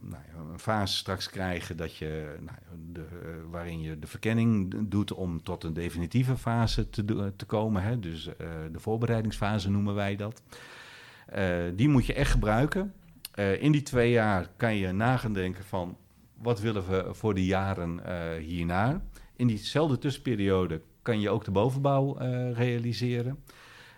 nou, 0.01 0.23
een, 0.51 0.59
fase 0.59 0.97
straks 0.97 1.29
krijgen 1.29 1.77
dat 1.77 1.95
je, 1.95 2.35
nou, 2.39 2.57
de, 2.91 3.05
waarin 3.49 3.81
je 3.81 3.99
de 3.99 4.07
verkenning 4.07 4.75
doet 4.89 5.13
om 5.13 5.43
tot 5.43 5.63
een 5.63 5.73
definitieve 5.73 6.37
fase 6.37 6.89
te, 6.89 7.33
te 7.35 7.45
komen. 7.45 7.83
Hè? 7.83 7.99
Dus 7.99 8.29
de 8.71 8.79
voorbereidingsfase 8.79 9.69
noemen 9.69 9.95
wij 9.95 10.15
dat. 10.15 10.41
die 11.75 11.89
moet 11.89 12.05
je 12.05 12.13
echt 12.13 12.31
gebruiken. 12.31 12.93
in 13.59 13.71
die 13.71 13.83
twee 13.83 14.11
jaar 14.11 14.49
kan 14.57 14.75
je 14.75 14.91
nagaan 14.91 15.33
denken 15.33 15.63
van 15.63 15.97
wat 16.37 16.59
willen 16.59 16.89
we 16.89 17.07
voor 17.11 17.33
de 17.33 17.45
jaren 17.45 18.01
hierna. 18.39 19.01
In 19.35 19.47
diezelfde 19.47 19.97
tussenperiode 19.97 20.81
kan 21.03 21.19
je 21.19 21.29
ook 21.29 21.45
de 21.45 21.51
bovenbouw 21.51 22.21
uh, 22.21 22.51
realiseren. 22.51 23.43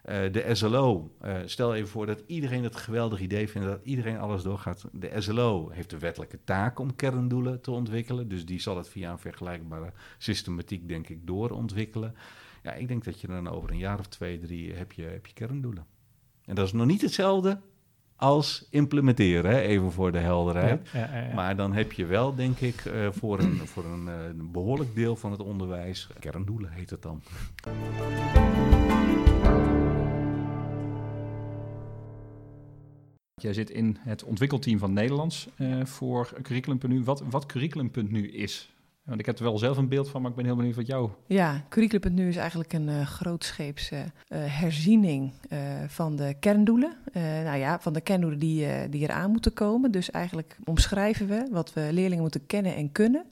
Uh, 0.09 0.31
de 0.31 0.55
SLO, 0.55 1.15
eh, 1.21 1.37
stel 1.45 1.75
even 1.75 1.89
voor 1.89 2.05
dat 2.05 2.23
iedereen 2.25 2.63
het 2.63 2.75
geweldig 2.75 3.19
idee 3.19 3.49
vindt, 3.49 3.67
dat 3.67 3.79
iedereen 3.83 4.17
alles 4.17 4.43
doorgaat. 4.43 4.85
De 4.91 5.21
SLO 5.21 5.69
heeft 5.69 5.89
de 5.89 5.99
wettelijke 5.99 6.39
taak 6.43 6.79
om 6.79 6.95
kerndoelen 6.95 7.61
te 7.61 7.71
ontwikkelen, 7.71 8.27
dus 8.27 8.45
die 8.45 8.59
zal 8.59 8.77
het 8.77 8.89
via 8.89 9.11
een 9.11 9.19
vergelijkbare 9.19 9.91
systematiek, 10.17 10.87
denk 10.87 11.09
ik, 11.09 11.27
doorontwikkelen. 11.27 12.15
Ja, 12.63 12.73
ik 12.73 12.87
denk 12.87 13.03
dat 13.03 13.21
je 13.21 13.27
dan 13.27 13.49
over 13.49 13.71
een 13.71 13.77
jaar 13.77 13.99
of 13.99 14.07
twee, 14.07 14.39
drie 14.39 14.73
heb 14.73 14.91
je, 14.91 15.03
heb 15.03 15.25
je 15.25 15.33
kerndoelen. 15.33 15.85
En 16.45 16.55
dat 16.55 16.65
is 16.65 16.73
nog 16.73 16.85
niet 16.85 17.01
hetzelfde 17.01 17.59
als 18.15 18.67
implementeren, 18.69 19.51
hè? 19.51 19.59
even 19.59 19.91
voor 19.91 20.11
de 20.11 20.17
helderheid. 20.17 20.89
Ja, 20.93 20.99
ja, 20.99 21.27
ja, 21.27 21.33
maar 21.33 21.55
dan 21.55 21.73
heb 21.73 21.91
je 21.91 22.05
wel, 22.05 22.35
denk 22.35 22.59
ik, 22.59 22.85
uh, 22.85 23.07
voor, 23.11 23.39
een, 23.39 23.57
voor 23.67 23.85
een, 23.85 24.07
uh, 24.07 24.13
behoorlijk 24.51 24.95
deel 24.95 25.15
van 25.15 25.31
het 25.31 25.41
onderwijs, 25.41 26.09
kerndoelen 26.19 26.71
heet 26.71 26.89
het 26.89 27.01
dan. 27.01 27.21
Jij 33.41 33.53
zit 33.53 33.69
in 33.69 33.97
het 33.99 34.23
ontwikkelteam 34.23 34.79
van 34.79 34.93
Nederlands 34.93 35.47
uh, 35.57 35.85
voor 35.85 36.33
Curriculum.nu. 36.41 37.03
Wat, 37.03 37.23
wat 37.29 37.45
Curriculum.nu 37.45 38.31
is, 38.31 38.74
want 39.05 39.19
ik 39.19 39.25
heb 39.25 39.37
er 39.37 39.43
wel 39.43 39.57
zelf 39.57 39.77
een 39.77 39.87
beeld 39.87 40.09
van, 40.09 40.21
maar 40.21 40.29
ik 40.29 40.35
ben 40.35 40.45
heel 40.45 40.55
benieuwd 40.55 40.75
wat 40.75 40.87
jou... 40.87 41.09
Ja, 41.25 41.65
Curriculum.nu 41.69 42.27
is 42.27 42.35
eigenlijk 42.35 42.73
een 42.73 42.87
uh, 42.87 43.05
grootscheepse 43.05 43.95
uh, 43.95 44.05
herziening 44.29 45.31
uh, 45.49 45.59
van 45.87 46.15
de 46.15 46.35
kerndoelen. 46.39 46.97
nou 47.43 47.57
ja, 47.57 47.79
van 47.79 47.93
de 47.93 48.01
kerndoelen 48.01 48.39
die, 48.39 48.89
die 48.89 49.01
eraan 49.01 49.31
moeten 49.31 49.53
komen. 49.53 49.91
Dus 49.91 50.11
eigenlijk 50.11 50.57
omschrijven 50.63 51.27
we 51.27 51.47
wat 51.51 51.73
we 51.73 51.89
leerlingen 51.91 52.21
moeten 52.21 52.45
kennen 52.45 52.75
en 52.75 52.91
kunnen... 52.91 53.25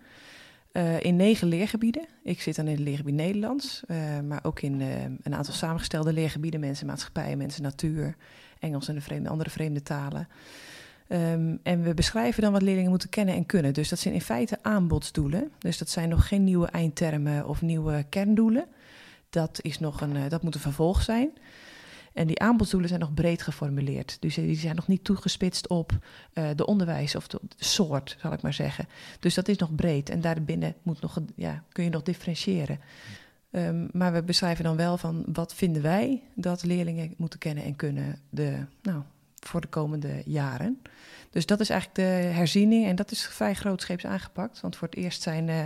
in 1.00 1.16
negen 1.16 1.48
leergebieden. 1.48 2.06
Ik 2.24 2.42
zit 2.42 2.56
dan 2.56 2.68
in 2.68 2.72
het 2.72 2.84
leergebied 2.84 3.16
Nederlands, 3.16 3.84
maar 4.28 4.40
ook 4.44 4.62
in 4.62 4.82
een 5.24 5.36
aantal 5.36 5.54
samengestelde 5.54 6.14
leergebieden: 6.14 6.60
mensen, 6.60 6.88
maatschappij, 6.88 7.36
mensen, 7.36 7.64
natuur, 7.64 8.16
Engels 8.60 8.88
en 8.88 8.96
de 8.96 9.02
vreemde, 9.02 9.30
andere 9.30 9.50
vreemde 9.50 9.84
talen. 9.84 10.28
Um, 11.10 11.60
en 11.64 11.84
we 11.84 11.94
beschrijven 11.94 12.42
dan 12.42 12.52
wat 12.52 12.62
leerlingen 12.62 12.90
moeten 12.90 13.10
kennen 13.10 13.36
en 13.36 13.46
kunnen. 13.46 13.74
Dus 13.74 13.90
dat 13.90 14.00
zijn 14.00 14.14
in 14.14 14.22
feite 14.22 14.58
aanbodsdoelen. 14.62 15.52
Dus 15.58 15.78
dat 15.78 15.90
zijn 15.90 16.10
nog 16.10 16.28
geen 16.28 16.44
nieuwe 16.44 16.68
eindtermen 16.68 17.48
of 17.48 17.62
nieuwe 17.62 18.06
kerndoelen. 18.10 18.66
Dat, 19.30 19.60
is 19.62 19.80
nog 19.80 20.02
een, 20.02 20.16
uh, 20.16 20.30
dat 20.30 20.44
moet 20.44 20.56
een 20.56 20.62
vervolg 20.62 21.02
zijn. 21.02 21.32
En 22.14 22.28
die 22.28 22.40
aanbodsdoelen 22.40 22.90
zijn 22.90 23.02
nog 23.02 23.14
breed 23.14 23.42
geformuleerd. 23.42 24.18
Dus 24.20 24.36
die 24.36 24.56
zijn 24.56 24.76
nog 24.76 24.88
niet 24.88 25.04
toegespitst 25.04 25.68
op 25.68 25.92
uh, 26.34 26.50
de 26.56 26.66
onderwijs 26.66 27.16
of 27.16 27.28
de, 27.28 27.40
soort, 27.58 28.18
zal 28.20 28.34
ik 28.34 28.42
maar 28.42 28.54
zeggen. 28.54 28.88
Dus 29.20 29.34
dat 29.34 29.48
is 29.48 29.58
nog 29.58 29.76
breed. 29.76 30.10
En 30.10 30.22
daarbinnen 30.22 30.76
moet 30.84 31.02
nog, 31.02 31.20
ja, 31.36 31.64
kun 31.72 31.84
je 31.84 31.90
nog 31.90 32.04
differentiëren. 32.04 32.80
Um, 33.52 33.90
maar 33.92 34.14
we 34.14 34.24
beschrijven 34.24 34.64
dan 34.64 34.76
wel 34.76 34.98
van 34.98 35.24
wat 35.34 35.54
vinden 35.54 35.82
wij 35.82 36.22
dat 36.36 36.64
leerlingen 36.64 37.14
moeten 37.18 37.40
kennen 37.40 37.64
en 37.64 37.76
kunnen 37.76 38.20
de, 38.30 38.66
nou, 38.82 39.02
voor 39.40 39.62
de 39.62 39.68
komende 39.68 40.22
jaren. 40.26 40.82
Dus 41.34 41.46
dat 41.46 41.60
is 41.60 41.70
eigenlijk 41.70 42.00
de 42.00 42.34
herziening 42.34 42.86
en 42.86 42.96
dat 42.96 43.12
is 43.12 43.26
vrij 43.26 43.54
grootscheeps 43.54 44.06
aangepakt. 44.06 44.62
Want 44.62 44.76
voor 44.76 44.88
het 44.88 44.98
eerst 44.98 45.22
zijn 45.22 45.48
uh, 45.48 45.64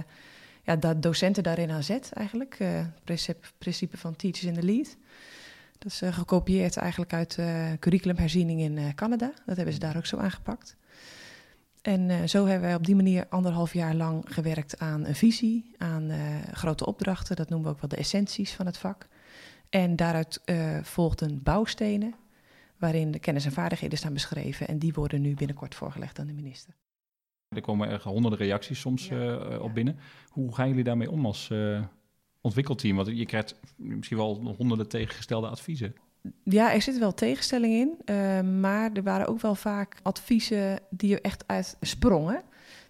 ja, 0.64 0.76
dat 0.76 1.02
docenten 1.02 1.44
daarin 1.44 1.72
aan 1.72 1.84
zet 1.84 2.12
eigenlijk. 2.14 2.60
Uh, 2.60 2.80
principe, 3.04 3.48
principe 3.58 3.98
van 3.98 4.16
Teachers 4.16 4.44
in 4.44 4.54
the 4.54 4.64
Lead. 4.64 4.98
Dat 5.78 5.92
is 5.92 6.02
uh, 6.02 6.14
gekopieerd 6.14 6.78
eigenlijk 6.78 7.14
uit 7.14 7.40
curriculumherziening 7.80 8.60
in 8.60 8.96
Canada. 8.96 9.32
Dat 9.46 9.56
hebben 9.56 9.74
ze 9.74 9.80
daar 9.80 9.98
ook 9.98 10.06
zo 10.06 10.18
aangepakt. 10.18 10.76
En 11.82 12.30
zo 12.30 12.46
hebben 12.46 12.68
wij 12.68 12.76
op 12.76 12.86
die 12.86 12.96
manier 12.96 13.26
anderhalf 13.30 13.74
jaar 13.74 13.96
lang 13.96 14.24
gewerkt 14.28 14.80
aan 14.80 15.06
een 15.06 15.16
visie, 15.16 15.76
aan 15.78 16.12
grote 16.54 16.86
opdrachten. 16.86 17.36
Dat 17.36 17.50
noemen 17.50 17.68
we 17.68 17.74
ook 17.74 17.82
wel 17.82 17.90
de 17.90 17.96
essenties 17.96 18.54
van 18.54 18.66
het 18.66 18.78
vak. 18.78 19.08
En 19.70 19.96
daaruit 19.96 20.42
volgden 20.82 21.44
bouwstenen 21.44 22.14
waarin 22.78 23.12
de 23.12 23.20
kennis 23.20 23.46
en 23.46 23.52
vaardigheden 23.52 23.98
staan 23.98 24.14
beschreven. 24.14 24.68
En 24.68 24.80
die 24.80 24.94
worden 24.94 25.22
nu 25.22 25.34
binnenkort 25.34 25.76
voorgelegd 25.76 26.20
aan 26.20 26.28
de 26.28 26.34
minister. 26.34 26.74
Er 27.56 27.62
komen 27.62 27.90
er 27.90 28.02
honderden 28.04 28.40
reacties 28.40 28.80
soms 28.80 29.10
uh, 29.10 29.60
op 29.62 29.74
binnen. 29.74 29.98
Hoe 30.28 30.56
gaan 30.56 30.68
jullie 30.68 30.84
daarmee 30.84 31.12
om 31.12 31.26
als 31.26 31.50
uh, 31.52 31.84
ontwikkelteam? 32.42 32.96
Want 32.96 33.08
je 33.08 33.26
krijgt 33.26 33.56
misschien 33.76 34.18
wel 34.18 34.56
honderden 34.58 34.88
tegengestelde 34.88 35.48
adviezen. 35.48 35.96
Ja, 36.44 36.74
er 36.74 36.82
zit 36.82 36.98
wel 36.98 37.14
tegenstelling 37.14 37.74
in. 37.74 38.16
Uh, 38.16 38.42
maar 38.42 38.92
er 38.94 39.04
waren 39.04 39.28
ook 39.28 39.42
wel 39.42 39.56
vaak 39.56 40.00
adviezen 40.02 40.80
die 40.90 41.14
er 41.14 41.22
echt 41.22 41.44
uit 41.48 41.78
sprongen. 41.82 42.44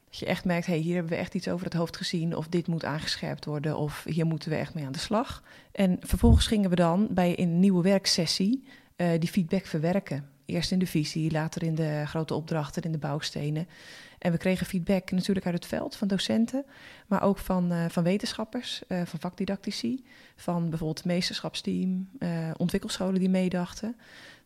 Dat 0.06 0.20
je 0.20 0.26
echt 0.26 0.46
merkt, 0.46 0.66
hey, 0.66 0.78
hier 0.78 0.94
hebben 0.94 1.12
we 1.12 1.18
echt 1.18 1.34
iets 1.34 1.48
over 1.48 1.66
het 1.66 1.74
hoofd 1.74 1.98
gezien. 1.98 2.36
Of 2.36 2.48
dit 2.48 2.68
moet 2.68 2.86
aangescherpt 2.86 3.46
worden. 3.46 3.78
Of 3.78 4.04
hier 4.10 4.26
moeten 4.26 4.50
we 4.50 4.56
echt 4.56 4.74
mee 4.74 4.86
aan 4.86 4.92
de 4.92 5.00
slag. 5.00 5.44
En 5.72 5.98
vervolgens 6.02 6.48
gingen 6.48 6.70
we 6.70 6.76
dan 6.76 7.08
bij 7.12 7.40
een 7.40 7.60
nieuwe 7.60 7.82
werksessie 7.82 8.68
uh, 8.98 9.10
die 9.20 9.30
feedback 9.30 9.66
verwerken. 9.66 10.30
Eerst 10.46 10.72
in 10.72 10.80
de 10.80 10.88
visie, 10.88 11.32
later 11.32 11.64
in 11.64 11.76
de 11.76 12.04
grote 12.06 12.34
opdrachten, 12.34 12.82
in 12.84 12.92
de 12.92 12.98
bouwstenen. 12.98 13.68
En 14.20 14.32
we 14.32 14.38
kregen 14.38 14.66
feedback 14.66 15.12
natuurlijk 15.12 15.46
uit 15.46 15.56
het 15.56 15.66
veld 15.66 15.96
van 15.96 16.08
docenten, 16.08 16.66
maar 17.08 17.22
ook 17.22 17.38
van, 17.38 17.74
uh, 17.74 17.86
van 17.90 18.04
wetenschappers, 18.04 18.82
uh, 18.88 19.02
van 19.06 19.20
vakdidactici, 19.20 20.06
van 20.36 20.70
bijvoorbeeld 20.70 20.98
het 20.98 21.08
meesterschapsteam, 21.08 22.10
ontwikkelscholen 22.58 23.20
die 23.20 23.30
meedachten. 23.30 23.96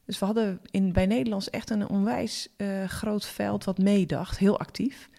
Dus 0.05 0.19
we 0.19 0.25
hadden 0.25 0.59
in, 0.71 0.93
bij 0.93 1.05
Nederlands 1.05 1.49
echt 1.49 1.69
een 1.69 1.89
onwijs 1.89 2.47
groot 2.87 3.25
veld 3.25 3.63
wat 3.63 3.77
meedacht, 3.77 4.37
heel 4.37 4.59
actief. 4.59 5.09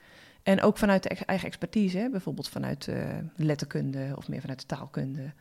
En 0.43 0.63
ook 0.63 0.79
vanuit 0.79 1.03
de 1.03 1.09
eigen 1.09 1.47
expertise, 1.47 1.99
hè, 1.99 2.11
bijvoorbeeld 2.11 2.49
vanuit 2.49 2.89
letterkunde 3.37 4.13
of 4.17 4.29
meer 4.29 4.41
vanuit 4.41 4.61
de 4.61 4.67
taalkunde. 4.67 5.33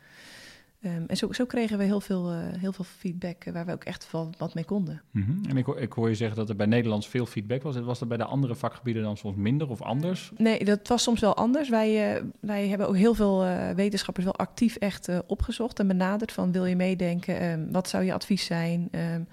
Um, 0.84 1.04
en 1.06 1.16
zo, 1.16 1.32
zo, 1.32 1.44
kregen 1.44 1.78
we 1.78 1.84
heel 1.84 2.00
veel, 2.00 2.32
uh, 2.32 2.38
heel 2.40 2.72
veel 2.72 2.84
feedback 2.84 3.44
uh, 3.44 3.52
waar 3.52 3.66
we 3.66 3.72
ook 3.72 3.84
echt 3.84 4.10
wel 4.10 4.30
wat 4.38 4.54
mee 4.54 4.64
konden. 4.64 5.02
Mm 5.10 5.22
-hmm. 5.22 5.40
En 5.48 5.56
ik, 5.56 5.66
ik, 5.66 5.92
hoor 5.92 6.08
je 6.08 6.14
zeggen 6.14 6.36
dat 6.36 6.48
er 6.48 6.56
bij 6.56 6.66
Nederlands 6.66 7.08
veel 7.08 7.26
feedback 7.26 7.62
was. 7.62 7.76
Was 7.76 7.98
dat 7.98 8.08
bij 8.08 8.16
de 8.16 8.24
andere 8.24 8.54
vakgebieden 8.54 9.02
dan 9.02 9.16
soms 9.16 9.36
minder 9.36 9.70
of 9.70 9.82
anders? 9.82 10.32
Nee, 10.36 10.64
dat 10.64 10.88
was 10.88 11.02
soms 11.02 11.20
wel 11.20 11.36
anders. 11.36 11.68
Wij, 11.68 12.16
uh, 12.16 12.22
wij 12.40 12.68
hebben 12.68 12.88
ook 12.88 12.96
heel 12.96 13.14
veel 13.14 13.44
wetenschappers 13.74 14.24
wel 14.24 14.36
actief 14.36 14.76
echt 14.76 15.08
opgezocht 15.26 15.78
en 15.78 15.86
benaderd 15.86 16.32
van 16.32 16.52
wil 16.52 16.64
je 16.64 16.76
meedenken? 16.76 17.44
Um, 17.44 17.72
wat 17.72 17.88
zou 17.88 18.04
je 18.04 18.12
advies 18.12 18.44
zijn? 18.44 18.88
Um, 19.14 19.26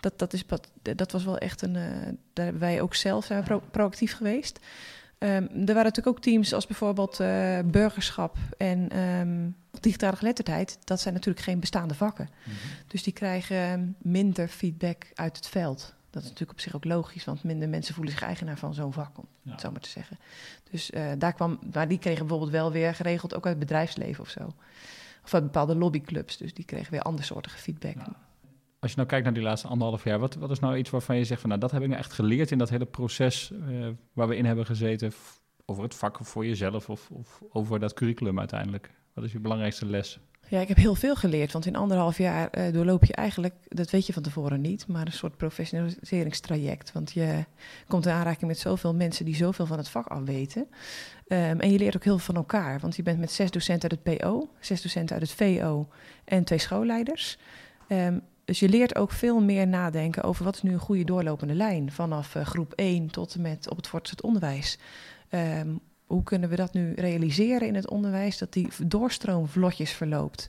dat, 0.00 0.18
dat, 0.18 0.32
is, 0.32 0.44
dat 0.82 1.12
was 1.12 1.24
wel 1.24 1.38
echt 1.38 1.62
een. 1.62 1.72
daar 2.32 2.44
hebben 2.44 2.62
wij 2.62 2.80
ook 2.80 2.94
zelf 2.94 3.30
pro 3.44 3.62
proactief 3.70 4.16
geweest. 4.16 4.60
Ehm, 5.18 5.42
er 5.42 5.66
waren 5.66 5.84
natuurlijk 5.84 6.16
ook 6.16 6.20
teams 6.20 6.52
als 6.52 6.66
bijvoorbeeld 6.66 7.16
burgerschap 7.64 8.36
en 8.56 8.88
digitale 9.82 10.16
geletterdheid. 10.16 10.78
Dat 10.84 11.00
zijn 11.00 11.14
natuurlijk 11.14 11.44
geen 11.44 11.60
bestaande 11.60 11.94
vakken. 11.94 12.28
Mhm. 12.44 12.56
Dus 12.86 13.02
die 13.02 13.12
krijgen 13.12 13.96
minder 14.02 14.48
feedback 14.48 15.06
uit 15.14 15.36
het 15.36 15.46
veld. 15.46 15.94
Dat 16.10 16.22
is 16.22 16.30
natuurlijk 16.30 16.58
op 16.58 16.64
zich 16.64 16.74
ook 16.74 16.84
logisch, 16.84 17.24
want 17.24 17.44
minder 17.44 17.68
mensen 17.68 17.94
voelen 17.94 18.12
zich 18.12 18.22
eigenaar 18.22 18.58
van 18.58 18.74
zo'n 18.74 18.92
vak, 18.92 19.18
om 19.18 19.26
het 19.44 19.60
zo 19.60 19.70
maar 19.70 19.80
te 19.80 19.88
zeggen. 19.88 20.18
Dus 20.70 20.90
uh, 20.90 21.10
daar 21.18 21.32
kwam, 21.32 21.58
maar 21.72 21.88
die 21.88 21.98
kregen 21.98 22.20
bijvoorbeeld 22.20 22.50
wel 22.50 22.72
weer 22.72 22.94
geregeld 22.94 23.34
ook 23.34 23.44
uit 23.46 23.54
het 23.56 23.66
bedrijfsleven 23.66 24.24
of 24.24 24.30
zo. 24.30 24.54
Of 25.24 25.34
uit 25.34 25.42
bepaalde 25.42 25.76
lobbyclubs, 25.76 26.36
dus 26.36 26.54
die 26.54 26.64
kregen 26.64 26.90
weer 26.90 27.02
andersoortige 27.02 27.58
feedback. 27.58 27.96
Als 28.78 28.90
je 28.90 28.96
nou 28.96 29.08
kijkt 29.08 29.24
naar 29.24 29.34
die 29.34 29.42
laatste 29.42 29.68
anderhalf 29.68 30.04
jaar, 30.04 30.18
wat, 30.18 30.34
wat 30.34 30.50
is 30.50 30.58
nou 30.58 30.76
iets 30.76 30.90
waarvan 30.90 31.16
je 31.16 31.24
zegt 31.24 31.40
van 31.40 31.48
nou 31.48 31.60
dat 31.60 31.70
heb 31.70 31.82
ik 31.82 31.88
nou 31.88 32.00
echt 32.00 32.12
geleerd 32.12 32.50
in 32.50 32.58
dat 32.58 32.70
hele 32.70 32.86
proces 32.86 33.50
uh, 33.50 33.88
waar 34.12 34.28
we 34.28 34.36
in 34.36 34.44
hebben 34.44 34.66
gezeten 34.66 35.12
over 35.64 35.82
het 35.82 35.94
vak 35.94 36.18
voor 36.22 36.46
jezelf 36.46 36.90
of, 36.90 37.10
of 37.10 37.42
over 37.48 37.80
dat 37.80 37.92
curriculum 37.92 38.38
uiteindelijk? 38.38 38.90
Wat 39.16 39.24
is 39.24 39.32
je 39.32 39.38
belangrijkste 39.38 39.86
les? 39.86 40.18
Ja, 40.48 40.60
ik 40.60 40.68
heb 40.68 40.76
heel 40.76 40.94
veel 40.94 41.14
geleerd, 41.14 41.52
want 41.52 41.66
in 41.66 41.76
anderhalf 41.76 42.18
jaar 42.18 42.58
uh, 42.58 42.72
doorloop 42.72 43.04
je 43.04 43.12
eigenlijk, 43.12 43.54
dat 43.68 43.90
weet 43.90 44.06
je 44.06 44.12
van 44.12 44.22
tevoren 44.22 44.60
niet, 44.60 44.86
maar 44.86 45.06
een 45.06 45.12
soort 45.12 45.36
professionaliseringstraject. 45.36 46.92
Want 46.92 47.12
je 47.12 47.44
komt 47.88 48.06
in 48.06 48.12
aanraking 48.12 48.46
met 48.46 48.58
zoveel 48.58 48.94
mensen 48.94 49.24
die 49.24 49.34
zoveel 49.34 49.66
van 49.66 49.78
het 49.78 49.88
vak 49.88 50.06
afweten. 50.06 50.60
Um, 50.60 51.60
en 51.60 51.70
je 51.70 51.78
leert 51.78 51.96
ook 51.96 52.04
heel 52.04 52.18
veel 52.18 52.34
van 52.34 52.36
elkaar, 52.36 52.80
want 52.80 52.96
je 52.96 53.02
bent 53.02 53.18
met 53.18 53.32
zes 53.32 53.50
docenten 53.50 53.90
uit 53.90 54.00
het 54.04 54.18
PO, 54.18 54.48
zes 54.60 54.82
docenten 54.82 55.16
uit 55.16 55.28
het 55.28 55.36
VO 55.36 55.88
en 56.24 56.44
twee 56.44 56.58
schoolleiders. 56.58 57.38
Um, 57.88 58.22
dus 58.44 58.58
je 58.58 58.68
leert 58.68 58.96
ook 58.96 59.10
veel 59.10 59.40
meer 59.40 59.66
nadenken 59.66 60.22
over 60.22 60.44
wat 60.44 60.54
is 60.54 60.62
nu 60.62 60.72
een 60.72 60.78
goede 60.78 61.04
doorlopende 61.04 61.54
lijn 61.54 61.92
vanaf 61.92 62.34
uh, 62.34 62.44
groep 62.44 62.72
1 62.72 63.10
tot 63.10 63.34
en 63.34 63.40
met 63.40 63.70
op 63.70 63.76
het 63.76 63.86
voortgezet 63.86 64.22
onderwijs. 64.22 64.78
Um, 65.30 65.80
hoe 66.06 66.22
kunnen 66.22 66.48
we 66.48 66.56
dat 66.56 66.72
nu 66.72 66.92
realiseren 66.92 67.68
in 67.68 67.74
het 67.74 67.90
onderwijs, 67.90 68.38
dat 68.38 68.52
die 68.52 68.68
doorstroom 68.86 69.48
vlotjes 69.48 69.90
verloopt? 69.90 70.48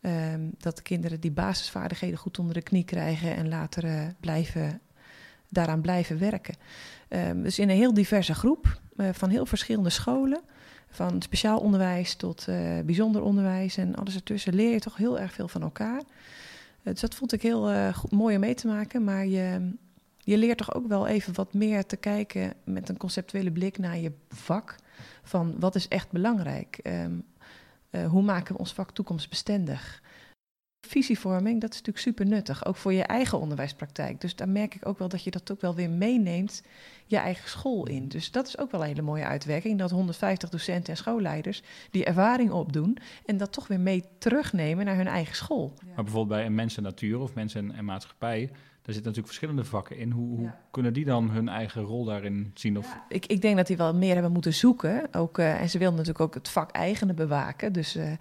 Um, 0.00 0.54
dat 0.58 0.76
de 0.76 0.82
kinderen 0.82 1.20
die 1.20 1.30
basisvaardigheden 1.30 2.18
goed 2.18 2.38
onder 2.38 2.54
de 2.54 2.62
knie 2.62 2.84
krijgen 2.84 3.36
en 3.36 3.48
later 3.48 3.84
uh, 3.84 4.02
blijven, 4.20 4.80
daaraan 5.48 5.80
blijven 5.80 6.18
werken. 6.18 6.54
Um, 7.08 7.42
dus 7.42 7.58
in 7.58 7.68
een 7.68 7.76
heel 7.76 7.94
diverse 7.94 8.34
groep 8.34 8.80
uh, 8.96 9.08
van 9.12 9.30
heel 9.30 9.46
verschillende 9.46 9.90
scholen, 9.90 10.40
van 10.90 11.22
speciaal 11.22 11.58
onderwijs 11.58 12.14
tot 12.14 12.46
uh, 12.48 12.80
bijzonder 12.84 13.22
onderwijs 13.22 13.76
en 13.76 13.94
alles 13.94 14.14
ertussen, 14.14 14.54
leer 14.54 14.72
je 14.72 14.80
toch 14.80 14.96
heel 14.96 15.20
erg 15.20 15.32
veel 15.32 15.48
van 15.48 15.62
elkaar. 15.62 16.02
Dus 16.82 17.00
dat 17.00 17.14
vond 17.14 17.32
ik 17.32 17.42
heel 17.42 17.92
goed, 17.92 18.10
mooi 18.10 18.34
om 18.34 18.40
mee 18.40 18.54
te 18.54 18.66
maken, 18.66 19.04
maar 19.04 19.26
je, 19.26 19.74
je 20.24 20.36
leert 20.36 20.58
toch 20.58 20.74
ook 20.74 20.86
wel 20.86 21.06
even 21.06 21.34
wat 21.34 21.54
meer 21.54 21.86
te 21.86 21.96
kijken 21.96 22.54
met 22.64 22.88
een 22.88 22.96
conceptuele 22.96 23.52
blik 23.52 23.78
naar 23.78 23.98
je 23.98 24.12
vak. 24.28 24.76
Van 25.22 25.60
wat 25.60 25.74
is 25.74 25.88
echt 25.88 26.10
belangrijk? 26.10 26.78
Um, 26.82 27.24
uh, 27.90 28.06
hoe 28.06 28.22
maken 28.22 28.52
we 28.52 28.58
ons 28.58 28.72
vak 28.72 28.90
toekomstbestendig? 28.90 30.02
Visievorming, 30.86 31.60
dat 31.60 31.70
is 31.70 31.76
natuurlijk 31.76 32.04
super 32.04 32.26
nuttig, 32.26 32.66
ook 32.66 32.76
voor 32.76 32.92
je 32.92 33.02
eigen 33.02 33.38
onderwijspraktijk. 33.38 34.20
Dus 34.20 34.36
daar 34.36 34.48
merk 34.48 34.74
ik 34.74 34.86
ook 34.86 34.98
wel 34.98 35.08
dat 35.08 35.24
je 35.24 35.30
dat 35.30 35.52
ook 35.52 35.60
wel 35.60 35.74
weer 35.74 35.90
meeneemt 35.90 36.62
je 37.06 37.16
eigen 37.16 37.48
school 37.48 37.86
in. 37.86 38.08
Dus 38.08 38.30
dat 38.30 38.46
is 38.46 38.58
ook 38.58 38.70
wel 38.70 38.80
een 38.80 38.86
hele 38.86 39.02
mooie 39.02 39.24
uitwerking, 39.24 39.78
dat 39.78 39.90
150 39.90 40.48
docenten 40.48 40.92
en 40.92 40.96
schoolleiders 40.98 41.62
die 41.90 42.04
ervaring 42.04 42.50
opdoen 42.50 42.98
en 43.26 43.36
dat 43.36 43.52
toch 43.52 43.66
weer 43.66 43.80
mee 43.80 44.04
terugnemen 44.18 44.84
naar 44.84 44.96
hun 44.96 45.06
eigen 45.06 45.36
school. 45.36 45.74
Maar 45.94 46.04
bijvoorbeeld 46.04 46.40
bij 46.40 46.50
mensen 46.50 46.82
natuur 46.82 47.20
of 47.20 47.34
mensen 47.34 47.72
en 47.74 47.84
maatschappij 47.84 48.50
daar 48.82 48.94
zitten 48.94 49.12
natuurlijk 49.12 49.26
verschillende 49.26 49.64
vakken 49.64 49.96
in. 49.96 50.10
Hoe, 50.10 50.38
hoe 50.38 50.52
kunnen 50.70 50.92
die 50.92 51.04
dan 51.04 51.30
hun 51.30 51.48
eigen 51.48 51.82
rol 51.82 52.04
daarin 52.04 52.50
zien? 52.54 52.78
Of... 52.78 52.96
ik, 53.08 53.26
ik 53.26 53.40
denk 53.40 53.56
dat 53.56 53.66
die 53.66 53.76
wel 53.76 53.94
meer 53.94 54.12
hebben 54.12 54.32
moeten 54.32 54.54
zoeken. 54.54 55.14
Ook, 55.14 55.38
uh, 55.38 55.60
en 55.60 55.70
ze 55.70 55.78
wilden 55.78 55.96
natuurlijk 55.96 56.24
ook 56.24 56.34
het 56.34 56.48
vak 56.48 56.70
eigene 56.70 57.14
bewaken. 57.14 57.72
Dus 57.72 57.96
uh, 57.96 58.12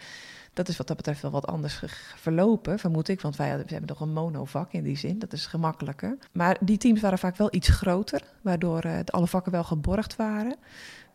dat 0.53 0.67
is 0.67 0.77
wat 0.77 0.87
dat 0.87 0.97
betreft 0.97 1.21
wel 1.21 1.31
wat 1.31 1.47
anders 1.47 1.83
verlopen, 2.15 2.79
vermoed 2.79 3.07
ik. 3.07 3.21
Want 3.21 3.35
wij 3.35 3.47
hebben 3.47 3.85
toch 3.85 3.99
een 3.99 4.13
monovak 4.13 4.73
in 4.73 4.83
die 4.83 4.97
zin. 4.97 5.19
Dat 5.19 5.33
is 5.33 5.45
gemakkelijker. 5.45 6.17
Maar 6.31 6.57
die 6.59 6.77
teams 6.77 7.01
waren 7.01 7.19
vaak 7.19 7.35
wel 7.35 7.53
iets 7.53 7.69
groter, 7.69 8.21
waardoor 8.41 8.85
uh, 8.85 8.99
alle 9.05 9.27
vakken 9.27 9.51
wel 9.51 9.63
geborgd 9.63 10.15
waren 10.15 10.55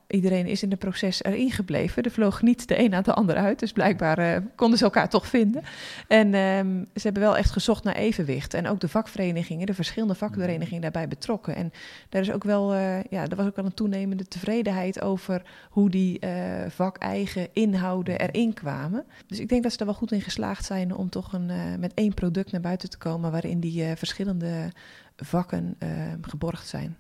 iedereen 0.09 0.47
is 0.47 0.63
in 0.63 0.71
het 0.71 0.79
proces 0.79 1.25
erin 1.25 1.51
gebleven. 1.51 2.03
Er 2.03 2.11
vloog 2.11 2.43
niet 2.43 2.69
de 2.69 2.79
een 2.79 2.95
aan 2.95 3.03
de 3.03 3.15
ander 3.15 3.37
uit. 3.37 3.59
Dus 3.59 3.73
blijkbaar 3.73 4.19
uh, 4.19 4.37
konden 4.55 4.79
ze 4.79 4.85
elkaar 4.85 5.09
toch 5.09 5.27
vinden. 5.27 5.63
En 6.09 6.35
um, 6.35 6.87
ze 6.95 7.03
hebben 7.03 7.23
wel 7.23 7.37
echt 7.37 7.51
gezocht 7.51 7.85
naar 7.85 7.95
evenwicht. 7.95 8.55
En 8.55 8.69
ook 8.69 8.81
de 8.81 8.89
vakverenigingen, 8.89 9.67
de 9.67 9.75
verschillende 9.75 10.15
vakverenigingen 10.15 10.83
daarbij 10.83 11.09
betrokken. 11.09 11.57
En 11.57 11.73
daar 12.09 12.23
is 12.23 12.33
ook 12.33 12.45
wel, 12.45 12.75
uh, 12.75 13.03
ja, 13.03 13.29
er 13.29 13.37
was 13.37 13.47
ook 13.47 13.57
wel 13.57 13.65
een 13.65 13.75
toenemende 13.75 14.25
tevredenheid 14.25 15.01
over 15.01 15.43
hoe 15.71 15.91
die 15.91 16.19
uh, 16.21 16.31
vakeigen 16.69 17.49
inhouden 17.53 18.19
erin 18.19 18.55
kwamen. 18.55 19.05
Dus 19.27 19.41
ik 19.41 19.49
denk 19.49 19.63
dat 19.63 19.73
ze 19.73 19.79
er 19.79 19.85
wel 19.85 19.95
goed 19.95 20.13
in 20.13 20.21
geslaagd 20.21 20.65
zijn 20.65 20.95
om 20.95 21.09
toch 21.09 21.33
een, 21.33 21.51
met 21.81 21.95
één 21.95 22.15
product 22.15 22.53
naar 22.53 22.61
buiten 22.61 22.91
te 22.91 22.99
komen 22.99 23.31
waarin 23.31 23.61
die 23.61 23.97
verschillende 23.97 24.73
vakken 25.17 25.75
ehm, 25.79 26.19
geborgd 26.21 26.69
zijn. 26.69 26.97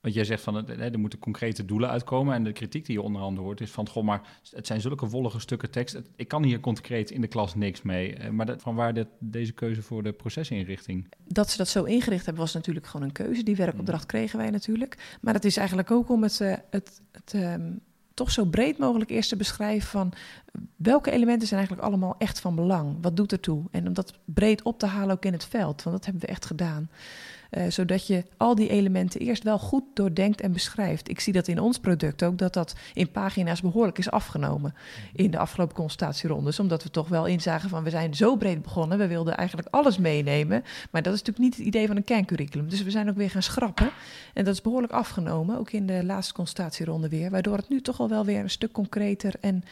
Want 0.00 0.14
jij 0.14 0.24
zegt 0.24 0.42
van 0.42 0.68
er 0.68 0.98
moeten 0.98 1.18
concrete 1.18 1.64
doelen 1.64 1.90
uitkomen. 1.90 2.34
En 2.34 2.44
de 2.44 2.52
kritiek 2.52 2.86
die 2.86 2.94
je 2.94 3.02
onder 3.02 3.22
andere 3.22 3.46
hoort 3.46 3.60
is 3.60 3.70
van 3.70 3.88
goh, 3.88 4.04
maar 4.04 4.40
het 4.50 4.66
zijn 4.66 4.80
zulke 4.80 5.06
wollige 5.06 5.40
stukken 5.40 5.70
tekst. 5.70 6.00
Ik 6.16 6.28
kan 6.28 6.42
hier 6.44 6.60
concreet 6.60 7.10
in 7.10 7.20
de 7.20 7.26
klas 7.26 7.54
niks 7.54 7.82
mee. 7.82 8.14
Eh, 8.14 8.30
maar 8.30 8.46
dat, 8.46 8.62
van 8.62 8.74
waar 8.74 8.94
dit, 8.94 9.06
deze 9.18 9.52
keuze 9.52 9.82
voor 9.82 10.02
de 10.02 10.12
procesinrichting? 10.12 11.08
Dat 11.24 11.50
ze 11.50 11.56
dat 11.56 11.68
zo 11.68 11.84
ingericht 11.84 12.24
hebben, 12.24 12.42
was 12.42 12.52
natuurlijk 12.52 12.86
gewoon 12.86 13.06
een 13.06 13.12
keuze. 13.12 13.42
Die 13.42 13.56
werkopdracht 13.56 14.02
mm. 14.02 14.08
kregen 14.08 14.38
wij 14.38 14.50
natuurlijk. 14.50 15.18
Maar 15.20 15.34
het 15.34 15.44
is 15.44 15.56
eigenlijk 15.56 15.90
ook 15.90 16.10
om 16.10 16.22
het, 16.22 16.40
uh, 16.40 16.54
het, 16.70 17.00
het 17.12 17.32
um, 17.32 17.80
toch 18.14 18.30
zo 18.30 18.44
breed 18.44 18.78
mogelijk 18.78 19.10
eerst 19.10 19.28
te 19.28 19.36
beschrijven 19.36 19.88
van 19.88 20.12
welke 20.76 21.10
elementen 21.10 21.48
zijn 21.48 21.60
eigenlijk 21.60 21.88
allemaal 21.88 22.14
echt 22.18 22.40
van 22.40 22.54
belang. 22.54 22.96
Wat 23.00 23.16
doet 23.16 23.32
ertoe? 23.32 23.64
En 23.70 23.86
om 23.86 23.92
dat 23.92 24.18
breed 24.24 24.62
op 24.62 24.78
te 24.78 24.86
halen 24.86 25.14
ook 25.14 25.24
in 25.24 25.32
het 25.32 25.44
veld, 25.44 25.82
want 25.82 25.96
dat 25.96 26.04
hebben 26.04 26.22
we 26.22 26.28
echt 26.28 26.46
gedaan. 26.46 26.90
Uh, 27.50 27.62
zodat 27.68 28.06
je 28.06 28.24
al 28.36 28.54
die 28.54 28.68
elementen 28.68 29.20
eerst 29.20 29.42
wel 29.42 29.58
goed 29.58 29.84
doordenkt 29.94 30.40
en 30.40 30.52
beschrijft. 30.52 31.08
Ik 31.08 31.20
zie 31.20 31.32
dat 31.32 31.48
in 31.48 31.60
ons 31.60 31.78
product 31.78 32.22
ook, 32.22 32.38
dat 32.38 32.52
dat 32.52 32.74
in 32.92 33.10
pagina's 33.10 33.60
behoorlijk 33.60 33.98
is 33.98 34.10
afgenomen 34.10 34.74
in 35.12 35.30
de 35.30 35.38
afgelopen 35.38 35.74
consultatierondes. 35.74 36.60
Omdat 36.60 36.82
we 36.82 36.90
toch 36.90 37.08
wel 37.08 37.26
inzagen 37.26 37.68
van 37.68 37.84
we 37.84 37.90
zijn 37.90 38.14
zo 38.14 38.36
breed 38.36 38.62
begonnen, 38.62 38.98
we 38.98 39.06
wilden 39.06 39.36
eigenlijk 39.36 39.68
alles 39.70 39.98
meenemen. 39.98 40.64
Maar 40.90 41.02
dat 41.02 41.14
is 41.14 41.18
natuurlijk 41.18 41.38
niet 41.38 41.56
het 41.56 41.66
idee 41.66 41.86
van 41.86 41.96
een 41.96 42.04
kerncurriculum. 42.04 42.68
Dus 42.68 42.82
we 42.82 42.90
zijn 42.90 43.08
ook 43.08 43.16
weer 43.16 43.30
gaan 43.30 43.42
schrappen. 43.42 43.90
En 44.34 44.44
dat 44.44 44.54
is 44.54 44.62
behoorlijk 44.62 44.92
afgenomen, 44.92 45.58
ook 45.58 45.70
in 45.70 45.86
de 45.86 46.04
laatste 46.04 46.34
consultatieronde 46.34 47.08
weer. 47.08 47.30
Waardoor 47.30 47.56
het 47.56 47.68
nu 47.68 47.80
toch 47.80 48.00
al 48.00 48.08
wel 48.08 48.24
weer 48.24 48.40
een 48.40 48.50
stuk 48.50 48.72
concreter 48.72 49.34
en 49.40 49.62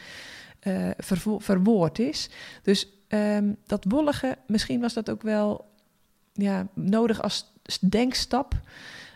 uh, 0.63 0.89
verwoord 1.37 1.99
is. 1.99 2.29
Dus 2.63 2.87
um, 3.07 3.57
dat 3.65 3.85
wollige, 3.87 4.37
misschien 4.47 4.81
was 4.81 4.93
dat 4.93 5.09
ook 5.09 5.21
wel 5.21 5.65
ja, 6.33 6.67
nodig 6.73 7.21
als 7.21 7.51
denkstap. 7.77 8.53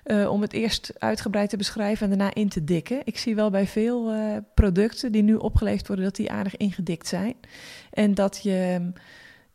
Uh, 0.05 0.31
om 0.31 0.41
het 0.41 0.53
eerst 0.53 0.93
uitgebreid 0.97 1.49
te 1.49 1.57
beschrijven 1.57 2.11
en 2.11 2.17
daarna 2.17 2.33
in 2.33 2.49
te 2.49 2.63
dikken. 2.63 3.01
Ik 3.03 3.17
zie 3.17 3.35
wel 3.35 3.49
bij 3.49 3.67
veel 3.67 4.13
uh, 4.13 4.37
producten 4.53 5.11
die 5.11 5.23
nu 5.23 5.35
opgeleverd 5.35 5.87
worden, 5.87 6.05
dat 6.05 6.15
die 6.15 6.31
aardig 6.31 6.57
ingedikt 6.57 7.07
zijn. 7.07 7.35
En 7.91 8.13
dat 8.13 8.39
je 8.43 8.75
um, 8.79 8.93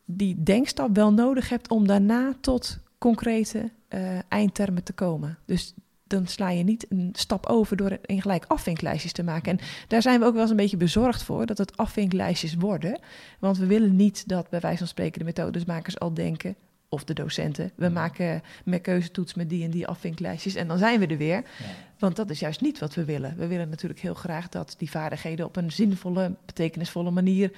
die 0.05 0.43
denkstap 0.43 0.95
wel 0.97 1.13
nodig 1.13 1.49
hebt 1.49 1.71
om 1.71 1.87
daarna 1.87 2.35
tot 2.41 2.79
concrete 2.99 3.71
uh, 3.89 4.01
eindtermen 4.29 4.83
te 4.83 4.93
komen. 4.93 5.39
Dus 5.45 5.75
dan 6.07 6.27
sla 6.27 6.51
je 6.51 6.65
niet 6.65 6.87
een 6.89 7.11
stap 7.13 7.47
over 7.47 7.77
door 7.77 7.99
in 8.03 8.23
gelijk 8.23 8.45
afvinklijstjes 8.47 9.13
te 9.13 9.23
maken. 9.23 9.59
En 9.59 9.65
daar 9.89 10.03
zijn 10.03 10.21
we 10.21 10.27
ook 10.27 10.33
wel 10.33 10.43
eens 10.43 10.51
een 10.51 10.57
beetje 10.57 10.77
bezorgd 10.77 11.23
voor, 11.23 11.47
dat 11.47 11.59
het 11.59 11.77
afvinklijstjes 11.77 12.55
worden. 12.55 13.01
Want 13.39 13.59
we 13.59 13.67
willen 13.67 13.97
niet 13.97 14.29
dat 14.29 14.51
bij 14.51 14.61
wijze 14.61 14.79
van 14.79 14.87
spreken 14.87 15.19
de 15.19 15.25
methodesmakers 15.25 15.99
al 15.99 16.15
denken, 16.15 16.57
of 16.89 17.05
de 17.05 17.15
docenten. 17.15 17.73
We 17.75 17.89
maken 17.89 18.43
met 18.65 18.81
keuzetoets 18.81 19.35
met 19.35 19.49
die 19.49 19.65
en 19.65 19.71
die 19.71 19.87
afvinklijstjes 19.87 20.55
en 20.55 20.69
dan 20.69 20.79
zijn 20.79 21.01
we 21.01 21.07
er 21.07 21.17
weer. 21.17 21.37
Ja. 21.37 21.67
Want 21.99 22.17
dat 22.17 22.31
is 22.31 22.41
juist 22.41 22.61
niet 22.61 22.79
wat 22.79 22.95
we 22.95 23.05
willen. 23.05 23.37
We 23.37 23.47
willen 23.47 23.69
natuurlijk 23.69 24.01
heel 24.01 24.15
graag 24.15 24.49
dat 24.49 24.75
die 24.79 24.91
vaardigheden 24.91 25.47
op 25.47 25.57
een 25.57 25.73
zinvolle, 25.73 26.37
betekenisvolle 26.47 27.11
manier 27.11 27.53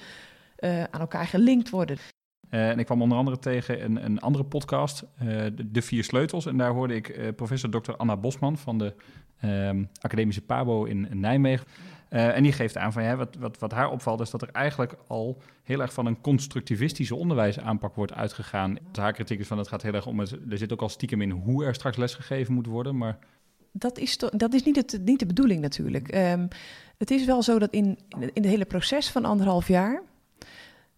uh, 0.59 0.83
aan 0.83 0.99
elkaar 0.99 1.27
gelinkt 1.27 1.69
worden. 1.69 1.97
Uh, 2.49 2.69
en 2.69 2.79
ik 2.79 2.85
kwam 2.85 3.01
onder 3.01 3.17
andere 3.17 3.39
tegen 3.39 3.83
een, 3.83 4.05
een 4.05 4.19
andere 4.19 4.43
podcast, 4.43 5.03
uh, 5.03 5.27
de, 5.27 5.71
de, 5.71 5.81
Vier 5.81 6.03
Sleutels. 6.03 6.45
En 6.45 6.57
daar 6.57 6.71
hoorde 6.71 6.95
ik 6.95 7.35
professor 7.35 7.69
Dr. 7.69 7.91
Anna 7.91 8.17
Bosman 8.17 8.57
van 8.57 8.77
de 8.77 8.93
um, 9.43 9.89
Academische 10.01 10.41
Pabo 10.41 10.83
in, 10.83 11.09
in 11.09 11.19
Nijmegen. 11.19 11.67
Uh, 12.13 12.35
en 12.35 12.43
die 12.43 12.51
geeft 12.51 12.77
aan 12.77 12.93
van 12.93 13.03
ja, 13.03 13.15
wat, 13.15 13.35
wat, 13.39 13.59
wat 13.59 13.71
haar 13.71 13.89
opvalt, 13.89 14.21
is 14.21 14.29
dat 14.29 14.41
er 14.41 14.49
eigenlijk 14.51 14.95
al 15.07 15.41
heel 15.63 15.81
erg 15.81 15.93
van 15.93 16.05
een 16.05 16.21
constructivistische 16.21 17.15
onderwijsaanpak 17.15 17.95
wordt 17.95 18.13
uitgegaan. 18.13 18.77
Haar 18.91 19.13
kritiek 19.13 19.39
is 19.39 19.47
van 19.47 19.57
het 19.57 19.67
gaat 19.67 19.81
heel 19.81 19.93
erg 19.93 20.05
om 20.05 20.19
het. 20.19 20.31
Er 20.49 20.57
zit 20.57 20.73
ook 20.73 20.81
al 20.81 20.89
stiekem 20.89 21.21
in 21.21 21.29
hoe 21.29 21.65
er 21.65 21.75
straks 21.75 21.97
lesgegeven 21.97 22.53
moet 22.53 22.65
worden. 22.65 22.97
Maar 22.97 23.17
dat 23.71 23.97
is, 23.97 24.17
dat 24.17 24.53
is 24.53 24.63
niet, 24.63 24.75
het, 24.75 24.99
niet 25.05 25.19
de 25.19 25.25
bedoeling 25.25 25.61
natuurlijk. 25.61 26.15
Um, 26.15 26.47
het 26.97 27.11
is 27.11 27.25
wel 27.25 27.43
zo 27.43 27.59
dat 27.59 27.71
in, 27.71 27.99
in 28.19 28.29
het 28.33 28.45
hele 28.45 28.65
proces 28.65 29.09
van 29.09 29.25
anderhalf 29.25 29.67
jaar 29.67 30.01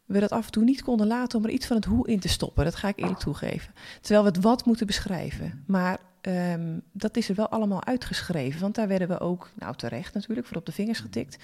we 0.05 0.20
dat 0.20 0.32
af 0.32 0.45
en 0.45 0.51
toe 0.51 0.64
niet 0.64 0.84
konden 0.84 1.07
laten 1.07 1.39
om 1.39 1.45
er 1.45 1.51
iets 1.51 1.68
van 1.68 1.76
het 1.76 1.86
hoe 1.86 2.07
in 2.07 2.20
te 2.20 2.30
stoppen. 2.30 2.64
Dat 2.64 2.76
ga 2.76 2.88
ik 2.88 2.99
eerlijk 2.99 3.20
toegeven. 3.20 3.74
Terwijl 4.01 4.24
we 4.24 4.32
het 4.32 4.41
wat 4.41 4.66
moeten 4.66 4.88
beschrijven. 4.88 5.64
Maar 5.68 5.99
ehm, 6.26 6.80
dat 6.91 7.17
is 7.17 7.30
er 7.30 7.36
wel 7.36 7.49
allemaal 7.49 7.84
uitgeschreven. 7.84 8.61
Want 8.61 8.76
daar 8.76 8.88
werden 8.88 9.07
we 9.07 9.19
ook, 9.19 9.49
nou 9.55 9.76
terecht 9.76 10.13
natuurlijk, 10.13 10.47
voor 10.47 10.57
op 10.57 10.65
de 10.65 10.71
vingers 10.71 10.99
getikt. 10.99 11.38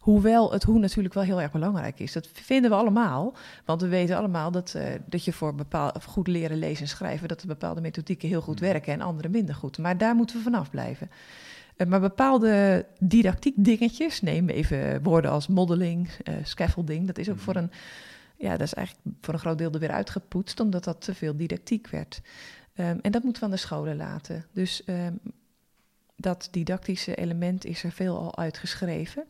Hoewel 0.00 0.52
het 0.52 0.62
hoe 0.62 0.78
natuurlijk 0.78 1.14
wel 1.14 1.22
heel 1.22 1.40
erg 1.40 1.52
belangrijk 1.52 1.98
is. 2.00 2.12
Dat 2.12 2.28
vinden 2.32 2.70
we 2.70 2.76
allemaal. 2.76 3.34
Want 3.64 3.80
we 3.80 3.88
weten 3.88 4.16
allemaal 4.16 4.50
dat, 4.50 4.74
uh, 4.76 4.84
dat 5.06 5.24
je 5.24 5.32
voor 5.32 5.54
bepaald, 5.54 6.04
goed 6.04 6.26
leren 6.26 6.58
lezen 6.58 6.82
en 6.82 6.88
schrijven... 6.88 7.28
dat 7.28 7.40
er 7.40 7.46
bepaalde 7.46 7.80
methodieken 7.80 8.28
heel 8.28 8.40
goed 8.40 8.60
werken 8.60 8.92
en 8.92 9.00
andere 9.00 9.28
minder 9.28 9.54
goed. 9.54 9.78
Maar 9.78 9.98
daar 9.98 10.14
moeten 10.14 10.36
we 10.36 10.42
vanaf 10.42 10.70
blijven. 10.70 11.10
Uh, 11.76 11.86
maar 11.86 12.00
bepaalde 12.00 12.86
didactiek 12.98 13.54
dingetjes, 13.56 14.20
neem 14.20 14.48
even 14.48 15.02
woorden 15.02 15.30
als 15.30 15.46
modeling, 15.46 16.08
uh, 16.08 16.34
scaffolding... 16.42 17.06
dat 17.06 17.18
is 17.18 17.30
ook 17.30 17.38
voor 17.38 17.56
een 17.56 17.70
ja, 18.42 18.50
dat 18.50 18.66
is 18.66 18.74
eigenlijk 18.74 19.06
voor 19.20 19.34
een 19.34 19.40
groot 19.40 19.58
deel 19.58 19.72
er 19.72 19.78
weer 19.78 19.90
uitgepoetst, 19.90 20.60
omdat 20.60 20.84
dat 20.84 21.00
te 21.00 21.14
veel 21.14 21.36
didactiek 21.36 21.88
werd. 21.88 22.20
Um, 22.76 22.98
en 23.02 23.12
dat 23.12 23.22
moeten 23.22 23.42
we 23.42 23.48
aan 23.48 23.54
de 23.54 23.60
scholen 23.60 23.96
laten. 23.96 24.44
Dus 24.52 24.82
um, 24.86 25.20
dat 26.16 26.48
didactische 26.50 27.14
element 27.14 27.64
is 27.64 27.84
er 27.84 27.92
veel 27.92 28.18
al 28.18 28.36
uitgeschreven. 28.36 29.24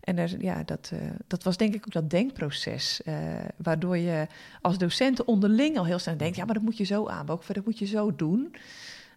En 0.00 0.18
er, 0.18 0.42
ja, 0.42 0.62
dat, 0.62 0.90
uh, 0.94 1.00
dat 1.26 1.42
was 1.42 1.56
denk 1.56 1.74
ik 1.74 1.84
ook 1.86 1.92
dat 1.92 2.10
denkproces, 2.10 3.00
uh, 3.04 3.14
waardoor 3.56 3.96
je 3.96 4.26
als 4.60 4.78
docenten 4.78 5.26
onderling 5.26 5.78
al 5.78 5.86
heel 5.86 5.98
snel 5.98 6.16
denkt, 6.16 6.36
ja, 6.36 6.44
maar 6.44 6.54
dat 6.54 6.62
moet 6.62 6.76
je 6.76 6.84
zo 6.84 7.08
aanboken, 7.08 7.54
dat 7.54 7.64
moet 7.64 7.78
je 7.78 7.86
zo 7.86 8.14
doen. 8.14 8.54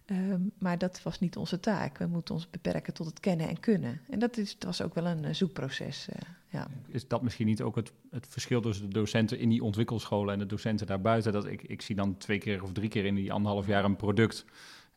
Um, 0.06 0.52
maar 0.58 0.78
dat 0.78 1.02
was 1.02 1.20
niet 1.20 1.36
onze 1.36 1.60
taak. 1.60 1.98
We 1.98 2.06
moeten 2.06 2.34
ons 2.34 2.50
beperken 2.50 2.94
tot 2.94 3.06
het 3.06 3.20
kennen 3.20 3.48
en 3.48 3.60
kunnen. 3.60 4.00
En 4.10 4.18
dat 4.18 4.36
is, 4.36 4.56
was 4.58 4.82
ook 4.82 4.94
wel 4.94 5.06
een 5.06 5.24
uh, 5.24 5.34
zoekproces. 5.34 6.08
Ja. 6.50 6.68
Is 6.88 7.08
dat 7.08 7.22
misschien 7.22 7.46
niet 7.46 7.62
ook 7.62 7.76
het, 7.76 7.92
het, 8.10 8.26
verschil 8.28 8.60
tussen 8.60 8.86
de 8.86 8.94
docenten 8.94 9.38
in 9.38 9.48
die 9.48 9.64
ontwikkelscholen 9.64 10.32
en 10.32 10.38
de 10.38 10.46
docenten 10.46 10.86
daarbuiten? 10.86 11.32
Dat 11.32 11.46
ik, 11.46 11.62
ik 11.62 11.82
zie 11.82 11.96
dan 11.96 12.16
twee 12.16 12.38
keer 12.38 12.62
of 12.62 12.72
drie 12.72 12.88
keer 12.88 13.04
in 13.04 13.14
die 13.14 13.32
anderhalf 13.32 13.66
jaar 13.66 13.84
een 13.84 13.96
product. 13.96 14.44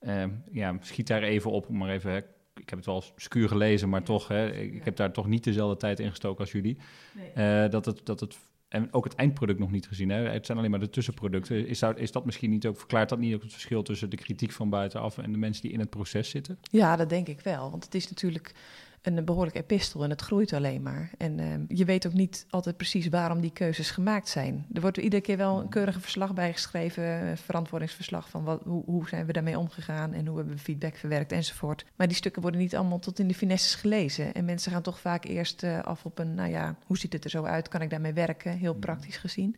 Uh, 0.02 0.24
ja, 0.52 0.78
schiet 0.82 1.08
daar 1.08 1.24
even 1.24 1.52
op, 1.52 1.70
maar 1.70 1.90
even. 1.90 2.12
Hè, 2.12 2.18
ik 2.56 2.70
heb 2.70 2.78
het 2.78 2.86
wel 2.86 3.04
scuur 3.16 3.48
gelezen, 3.48 3.90
maar 3.90 4.04
toch, 4.04 4.28
hè, 4.28 4.52
ik, 4.52 4.74
ik, 4.74 4.86
heb 4.86 4.96
daar 4.96 5.12
toch 5.12 5.28
niet 5.28 5.44
dezelfde 5.44 5.78
tijd 5.78 6.00
in 6.00 6.10
gestoken 6.10 6.40
als 6.40 6.52
jullie. 6.52 6.78
Nee. 7.36 7.70
dat, 7.70 7.86
het, 7.86 8.06
dat 8.06 8.20
het 8.20 8.38
en 8.72 8.94
ook 8.94 9.04
het 9.04 9.16
eindproduct 9.16 9.60
nog 9.60 9.72
niet 9.72 9.88
gezien. 9.88 10.10
Hè? 10.10 10.30
Het 10.30 10.46
zijn 10.46 10.58
alleen 10.58 10.70
maar 10.72 10.80
de 10.80 10.90
tussenproducten. 10.90 11.68
Is, 11.68 11.80
dat, 11.80 11.98
is 11.98 12.12
dat 12.12 12.26
misschien 12.26 12.50
niet 12.50 12.66
ook, 12.66 12.78
verklaart 12.78 13.10
dat 13.10 13.20
niet 13.20 13.36
ook 13.36 13.42
het 13.42 13.52
verschil 13.52 13.84
tussen 13.84 14.10
de 14.10 14.16
kritiek 14.16 14.52
van 14.52 14.70
buitenaf 14.70 15.18
en 15.18 15.32
de 15.32 15.38
mensen 15.38 15.62
die 15.62 15.72
in 15.72 15.80
het 15.80 15.90
proces 15.90 16.30
zitten? 16.30 16.60
Ja, 16.62 16.96
dat 16.96 17.10
denk 17.10 17.28
ik 17.28 17.42
wel. 17.42 17.72
Want 17.72 17.84
het 17.84 17.96
is 17.96 18.10
natuurlijk 18.10 18.52
een 19.02 19.26
behoorlijk 19.26 19.56
epistel 19.56 20.04
en 20.04 20.10
het 20.10 20.22
groeit 20.22 20.54
alleen 20.54 20.82
maar. 20.82 21.10
En 21.18 21.40
uh, 21.40 21.46
je 21.68 21.86
weet 21.86 22.08
ook 22.08 22.14
niet 22.14 22.46
altijd 22.50 22.78
precies 22.78 23.08
waarom 23.08 23.42
die 23.42 23.52
keuzes 23.52 23.92
gemaakt 23.92 24.30
zijn. 24.30 24.66
Er 24.74 24.82
wordt 24.82 24.98
iedere 24.98 25.22
keer 25.22 25.38
wel 25.38 25.60
een 25.60 25.70
keurige 25.70 26.00
verslag 26.00 26.34
bijgeschreven, 26.34 27.04
een 27.04 27.38
verantwoordingsverslag 27.38 28.30
van 28.30 28.44
wat, 28.44 28.62
hoe, 28.64 28.84
hoe 28.86 29.08
zijn 29.08 29.26
we 29.26 29.34
daarmee 29.34 29.60
omgegaan 29.60 30.14
en 30.14 30.28
hoe 30.28 30.38
hebben 30.38 30.56
we 30.56 30.62
feedback 30.62 30.96
verwerkt 30.96 31.32
enzovoort. 31.32 31.86
Maar 31.96 32.08
die 32.08 32.16
stukken 32.16 32.42
worden 32.42 32.60
niet 32.62 32.76
allemaal 32.76 33.00
tot 33.00 33.20
in 33.20 33.28
de 33.28 33.34
finesses 33.34 33.76
gelezen. 33.76 34.34
En 34.34 34.46
mensen 34.46 34.72
gaan 34.72 34.82
toch 34.82 35.00
vaak 35.00 35.26
eerst 35.26 35.64
uh, 35.64 35.80
af 35.80 36.06
op 36.06 36.20
een, 36.20 36.36
nou 36.36 36.50
ja, 36.50 36.76
hoe 36.86 36.98
ziet 36.98 37.14
het 37.14 37.24
er 37.24 37.30
zo 37.30 37.44
uit? 37.44 37.68
Kan 37.68 37.82
ik 37.82 37.90
daarmee 37.90 38.14
werken? 38.14 38.58
Heel 38.58 38.76
praktisch 38.76 39.18
gezien. 39.18 39.56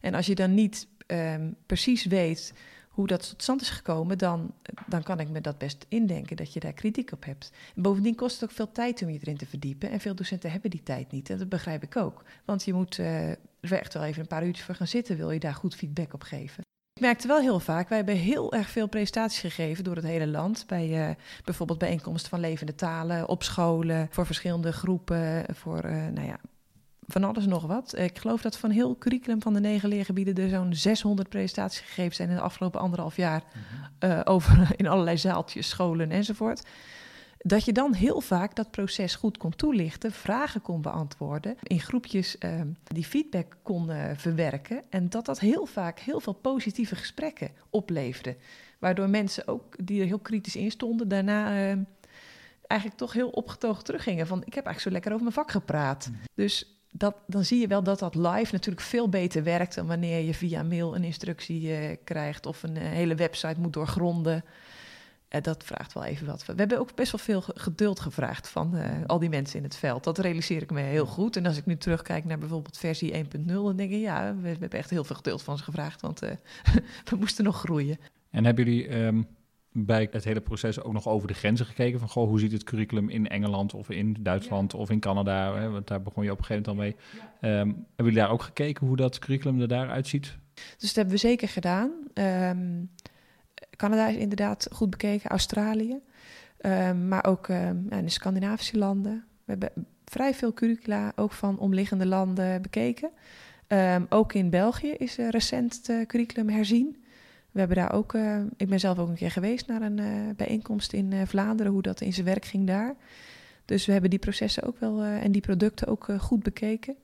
En 0.00 0.14
als 0.14 0.26
je 0.26 0.34
dan 0.34 0.54
niet 0.54 0.86
um, 1.06 1.56
precies 1.66 2.04
weet 2.04 2.52
hoe 2.98 3.06
dat 3.06 3.28
tot 3.28 3.42
stand 3.42 3.60
is 3.60 3.70
gekomen, 3.70 4.18
dan, 4.18 4.52
dan 4.86 5.02
kan 5.02 5.20
ik 5.20 5.28
me 5.28 5.40
dat 5.40 5.58
best 5.58 5.86
indenken 5.88 6.36
dat 6.36 6.52
je 6.52 6.60
daar 6.60 6.72
kritiek 6.72 7.12
op 7.12 7.24
hebt. 7.24 7.50
En 7.76 7.82
bovendien 7.82 8.14
kost 8.14 8.40
het 8.40 8.50
ook 8.50 8.56
veel 8.56 8.72
tijd 8.72 9.02
om 9.02 9.10
je 9.10 9.18
erin 9.20 9.36
te 9.36 9.46
verdiepen. 9.46 9.90
En 9.90 10.00
veel 10.00 10.14
docenten 10.14 10.50
hebben 10.50 10.70
die 10.70 10.82
tijd 10.82 11.10
niet. 11.10 11.30
En 11.30 11.38
dat 11.38 11.48
begrijp 11.48 11.82
ik 11.82 11.96
ook. 11.96 12.24
Want 12.44 12.64
je 12.64 12.72
moet 12.72 12.98
er 12.98 13.38
echt 13.60 13.94
wel 13.94 14.02
even 14.02 14.20
een 14.20 14.28
paar 14.28 14.46
uurtjes 14.46 14.64
voor 14.64 14.74
gaan 14.74 14.86
zitten, 14.86 15.16
wil 15.16 15.30
je 15.30 15.40
daar 15.40 15.54
goed 15.54 15.74
feedback 15.74 16.14
op 16.14 16.22
geven. 16.22 16.62
Ik 16.92 17.02
merkte 17.02 17.28
wel 17.28 17.40
heel 17.40 17.60
vaak, 17.60 17.88
wij 17.88 17.96
hebben 17.96 18.16
heel 18.16 18.52
erg 18.52 18.70
veel 18.70 18.88
presentaties 18.88 19.40
gegeven 19.40 19.84
door 19.84 19.96
het 19.96 20.04
hele 20.04 20.26
land. 20.26 20.64
Bij 20.66 21.08
uh, 21.08 21.14
bijvoorbeeld 21.44 21.78
bijeenkomsten 21.78 22.30
van 22.30 22.40
levende 22.40 22.74
talen, 22.74 23.28
op 23.28 23.42
scholen, 23.42 24.08
voor 24.10 24.26
verschillende 24.26 24.72
groepen, 24.72 25.44
voor 25.54 25.84
uh, 25.84 26.06
nou 26.06 26.26
ja, 26.26 26.40
van 27.08 27.24
alles 27.24 27.46
nog 27.46 27.66
wat. 27.66 27.98
Ik 27.98 28.18
geloof 28.18 28.42
dat 28.42 28.56
van 28.56 28.70
heel 28.70 28.98
curriculum 28.98 29.42
van 29.42 29.54
de 29.54 29.60
negen 29.60 29.88
leergebieden 29.88 30.34
er 30.44 30.48
zo'n 30.48 30.74
600 30.74 31.28
presentaties 31.28 31.80
gegeven 31.80 32.14
zijn 32.14 32.28
in 32.28 32.34
de 32.34 32.40
afgelopen 32.40 32.80
anderhalf 32.80 33.16
jaar. 33.16 33.42
Mm-hmm. 34.00 34.18
Uh, 34.18 34.20
over 34.34 34.68
in 34.76 34.86
allerlei 34.86 35.18
zaaltjes, 35.18 35.68
scholen 35.68 36.10
enzovoort. 36.10 36.62
Dat 37.38 37.64
je 37.64 37.72
dan 37.72 37.94
heel 37.94 38.20
vaak 38.20 38.54
dat 38.54 38.70
proces 38.70 39.14
goed 39.14 39.36
kon 39.36 39.56
toelichten, 39.56 40.12
vragen 40.12 40.60
kon 40.62 40.82
beantwoorden, 40.82 41.56
in 41.62 41.80
groepjes 41.80 42.36
uh, 42.40 42.60
die 42.84 43.04
feedback 43.04 43.56
kon 43.62 43.90
uh, 43.90 44.04
verwerken. 44.14 44.82
En 44.90 45.08
dat 45.08 45.26
dat 45.26 45.40
heel 45.40 45.66
vaak 45.66 45.98
heel 45.98 46.20
veel 46.20 46.32
positieve 46.32 46.96
gesprekken 46.96 47.50
opleverde. 47.70 48.36
Waardoor 48.78 49.08
mensen 49.08 49.48
ook 49.48 49.86
die 49.86 50.00
er 50.00 50.06
heel 50.06 50.18
kritisch 50.18 50.56
in 50.56 50.70
stonden, 50.70 51.08
daarna 51.08 51.50
uh, 51.50 51.82
eigenlijk 52.66 53.00
toch 53.00 53.12
heel 53.12 53.28
opgetogen 53.28 53.84
teruggingen. 53.84 54.26
Van 54.26 54.38
ik 54.38 54.54
heb 54.54 54.66
eigenlijk 54.66 54.80
zo 54.80 54.90
lekker 54.90 55.10
over 55.10 55.22
mijn 55.22 55.34
vak 55.34 55.50
gepraat. 55.50 56.06
Mm-hmm. 56.08 56.24
Dus 56.34 56.77
dat, 56.92 57.16
dan 57.26 57.44
zie 57.44 57.60
je 57.60 57.66
wel 57.66 57.82
dat 57.82 57.98
dat 57.98 58.14
live 58.14 58.52
natuurlijk 58.52 58.86
veel 58.86 59.08
beter 59.08 59.42
werkt 59.42 59.74
dan 59.74 59.86
wanneer 59.86 60.24
je 60.24 60.34
via 60.34 60.62
mail 60.62 60.94
een 60.94 61.04
instructie 61.04 61.62
uh, 61.62 61.96
krijgt 62.04 62.46
of 62.46 62.62
een 62.62 62.76
uh, 62.76 62.82
hele 62.82 63.14
website 63.14 63.60
moet 63.60 63.72
doorgronden. 63.72 64.44
Uh, 65.30 65.42
dat 65.42 65.64
vraagt 65.64 65.92
wel 65.92 66.04
even 66.04 66.26
wat. 66.26 66.46
We 66.46 66.52
hebben 66.56 66.78
ook 66.78 66.94
best 66.94 67.12
wel 67.12 67.20
veel 67.20 67.52
geduld 67.54 68.00
gevraagd 68.00 68.48
van 68.48 68.76
al 69.06 69.18
die 69.18 69.28
mensen 69.28 69.58
in 69.58 69.64
het 69.64 69.76
veld. 69.76 70.04
Dat 70.04 70.18
realiseer 70.18 70.62
ik 70.62 70.70
me 70.70 70.80
heel 70.80 71.06
goed. 71.06 71.36
En 71.36 71.46
als 71.46 71.56
ik 71.56 71.66
nu 71.66 71.76
terugkijk 71.76 72.24
naar 72.24 72.38
bijvoorbeeld 72.38 72.78
versie 72.78 73.24
1.0, 73.24 73.28
dan 73.46 73.76
denk 73.76 73.90
ik 73.90 74.00
ja, 74.00 74.34
we, 74.34 74.40
we, 74.42 74.48
hebben 74.48 74.78
echt 74.78 74.90
heel 74.90 75.04
veel 75.04 75.16
geduld 75.16 75.42
van 75.42 75.58
ze 75.58 75.64
gevraagd, 75.64 76.00
want 76.00 76.20
we 77.10 77.16
moesten 77.18 77.44
nog 77.44 77.58
groeien. 77.58 77.98
En 78.30 78.44
hebben 78.44 78.64
jullie 78.64 78.94
um 78.94 79.26
bij 79.84 80.08
het 80.10 80.24
hele 80.24 80.40
proces 80.40 80.82
ook 80.82 80.92
nog 80.92 81.08
over 81.08 81.28
de 81.28 81.34
grenzen 81.34 81.66
gekeken. 81.66 81.98
Van 81.98 82.08
goh, 82.08 82.28
hoe 82.28 82.40
ziet 82.40 82.52
het 82.52 82.64
curriculum 82.64 83.08
in 83.08 83.28
Engeland 83.28 83.74
of 83.74 83.90
in 83.90 84.16
Duitsland 84.20 84.72
ja. 84.72 84.78
of 84.78 84.90
in 84.90 85.00
Canada? 85.00 85.54
Hè? 85.54 85.70
Want 85.70 85.86
daar 85.86 86.02
begon 86.02 86.24
je 86.24 86.30
op 86.32 86.38
een 86.38 86.44
gegeven 86.44 86.74
moment 86.74 86.96
al 86.96 86.96
mee. 87.10 87.20
Ja. 87.52 87.60
Um, 87.60 87.66
hebben 87.68 87.84
jullie 87.96 88.14
daar 88.14 88.30
ook 88.30 88.42
gekeken 88.42 88.86
hoe 88.86 88.96
dat 88.96 89.18
curriculum 89.18 89.60
er 89.60 89.68
daar 89.68 89.90
uitziet? 89.90 90.36
Dus 90.54 90.86
dat 90.86 90.94
hebben 90.94 91.14
we 91.14 91.20
zeker 91.20 91.48
gedaan. 91.48 91.90
Um, 92.14 92.90
Canada 93.76 94.08
is 94.08 94.16
inderdaad 94.16 94.68
goed 94.72 94.90
bekeken, 94.90 95.30
Australië. 95.30 96.00
Um, 96.60 97.08
maar 97.08 97.24
ook 97.24 97.48
in 97.48 97.88
de 97.88 98.08
Scandinavische 98.08 98.78
landen. 98.78 99.24
We 99.44 99.56
hebben 99.58 99.86
vrij 100.04 100.34
veel 100.34 100.54
curricula 100.54 101.12
ook 101.16 101.32
van 101.32 101.58
omliggende 101.58 102.06
landen 102.06 102.62
bekeken. 102.62 103.10
ook 104.08 104.32
in 104.32 104.50
België 104.50 104.90
is 104.90 105.16
recent 105.16 105.80
het 105.86 106.06
curriculum 106.06 106.48
herzien. 106.48 106.97
We 107.52 107.58
hebben 107.58 107.76
daar 107.76 107.92
ook, 107.92 108.12
uh, 108.12 108.40
ik 108.56 108.68
ben 108.68 108.80
zelf 108.80 108.98
ook 108.98 109.08
een 109.08 109.14
keer 109.14 109.30
geweest 109.30 109.66
naar 109.66 109.82
een 109.82 109.98
uh, 109.98 110.34
bijeenkomst 110.36 110.92
in 110.92 111.12
uh, 111.12 111.22
Vlaanderen, 111.26 111.72
hoe 111.72 111.82
dat 111.82 112.00
in 112.00 112.12
zijn 112.12 112.26
werk 112.26 112.44
ging 112.44 112.66
daar. 112.66 112.96
Dus 113.64 113.86
we 113.86 113.92
hebben 113.92 114.10
die 114.10 114.18
processen 114.18 114.62
ook 114.62 114.80
wel 114.80 115.02
en 115.02 115.32
die 115.32 115.40
producten 115.40 115.86
ook 115.86 116.08
goed 116.18 116.42
bekeken. 116.42 116.96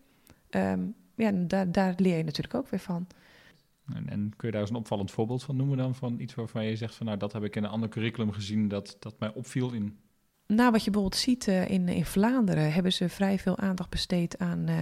Um, 0.51 0.95
ja, 1.14 1.30
daar, 1.32 1.72
daar 1.72 1.95
leer 1.97 2.16
je 2.16 2.24
natuurlijk 2.24 2.55
ook 2.55 2.68
weer 2.68 2.80
van. 2.80 3.07
En, 3.95 4.09
en, 4.09 4.32
kun 4.36 4.47
je 4.49 4.53
daar 4.53 4.61
eens 4.61 4.70
een 4.70 4.76
opvallend 4.76 5.11
voorbeeld 5.11 5.42
van 5.42 5.57
noemen 5.57 5.76
dan? 5.76 5.95
Van 5.95 6.20
iets 6.20 6.34
waarvan 6.34 6.64
je 6.64 6.76
zegt 6.76 6.95
van 6.95 7.07
nou, 7.07 7.18
dat 7.18 7.32
heb 7.32 7.45
ik 7.45 7.57
in 7.57 7.64
een 7.64 7.70
ander 7.70 7.88
curriculum 7.88 8.32
gezien 8.32 8.68
dat, 8.68 8.97
dat 8.99 9.18
mij 9.18 9.32
opviel 9.34 9.72
in 9.72 9.99
nou, 10.47 10.70
wat 10.70 10.84
je 10.84 10.90
bijvoorbeeld 10.90 11.22
ziet 11.22 11.47
uh, 11.47 11.68
in, 11.68 11.88
in 11.88 12.05
Vlaanderen, 12.05 12.72
hebben 12.72 12.92
ze 12.92 13.09
vrij 13.09 13.38
veel 13.38 13.59
aandacht 13.59 13.90
besteed 13.90 14.38
aan 14.38 14.68
uh, 14.68 14.76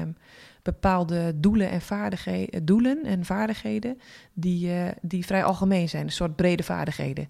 bepaalde 0.63 1.33
doelen 1.41 1.71
en 1.71 1.81
vaardigheden, 1.81 2.65
doelen 2.65 3.05
en 3.05 3.25
vaardigheden 3.25 4.01
die, 4.33 4.69
uh, 4.69 4.89
die 5.03 5.27
vrij 5.27 5.45
algemeen 5.45 5.89
zijn, 5.89 6.05
een 6.05 6.13
soort 6.13 6.37
brede 6.37 6.63
vaardigheden. 6.63 7.29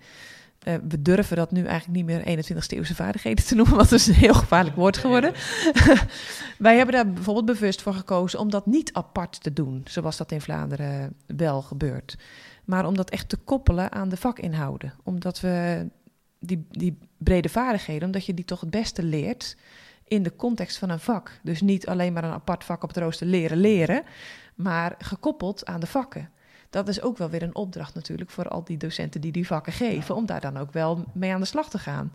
we 0.89 1.03
durven 1.03 1.37
dat 1.37 1.51
nu 1.51 1.65
eigenlijk 1.65 1.97
niet 1.97 2.07
meer 2.07 2.45
21ste 2.45 2.77
eeuwse 2.77 2.95
vaardigheden 2.95 3.45
te 3.45 3.55
noemen, 3.55 3.77
want 3.81 3.91
dat 3.91 3.99
is 3.99 4.07
een 4.07 4.15
heel 4.15 4.35
gevaarlijk 4.35 4.77
woord 4.77 4.97
geworden. 4.97 5.33
Wij 6.59 6.77
hebben 6.77 6.95
daar 6.95 7.13
bijvoorbeeld 7.13 7.47
bewust 7.47 7.83
voor 7.83 7.95
gekozen 7.95 8.39
om 8.39 8.51
dat 8.51 8.67
niet 8.67 8.93
apart 8.93 9.43
te 9.43 9.53
doen, 9.53 9.81
zoals 9.85 10.17
dat 10.17 10.33
in 10.33 10.41
Vlaanderen 10.41 11.15
wel 11.27 11.63
gebeurt. 11.63 12.17
Maar 12.65 12.87
om 12.87 12.97
dat 12.97 13.11
echt 13.11 13.29
te 13.29 13.37
koppelen 13.37 13.93
aan 13.93 14.09
de 14.09 14.17
vakinhouden. 14.17 14.95
Omdat 15.03 15.41
we 15.41 15.87
die, 16.43 16.67
die 16.71 16.99
brede 17.19 17.49
vaardigheden, 17.49 18.07
omdat 18.07 18.27
je 18.27 18.35
die 18.35 18.45
toch 18.45 18.61
het 18.61 18.71
beste 18.71 19.03
leert 19.03 19.57
in 20.05 20.23
de 20.23 20.37
context 20.37 20.79
van 20.79 20.91
een 20.91 21.01
vak. 21.01 21.41
Dus 21.43 21.61
niet 21.61 21.87
alleen 21.87 22.13
maar 22.13 22.25
een 22.25 22.31
apart 22.31 22.65
vak 22.65 22.83
op 22.83 22.89
het 22.89 22.99
rooster 22.99 23.27
leren 23.27 23.59
leren, 23.59 24.03
maar 24.55 24.95
gekoppeld 24.99 25.67
aan 25.67 25.81
de 25.81 25.87
vakken. 25.87 26.31
Dat 26.71 26.89
is 26.89 27.03
ook 27.03 27.19
wel 27.19 27.31
weer 27.31 27.43
een 27.43 27.55
opdracht 27.55 27.95
natuurlijk 27.95 28.31
voor 28.31 28.49
al 28.49 28.65
die 28.65 28.77
docenten 28.77 29.21
die 29.21 29.33
die 29.33 29.47
vakken 29.47 29.73
geven, 29.73 30.15
om 30.15 30.27
daar 30.27 30.41
dan 30.41 30.57
ook 30.57 30.73
wel 30.73 31.05
mee 31.15 31.33
aan 31.33 31.41
de 31.41 31.47
slag 31.47 31.71
te 31.71 31.79
gaan. 31.79 32.13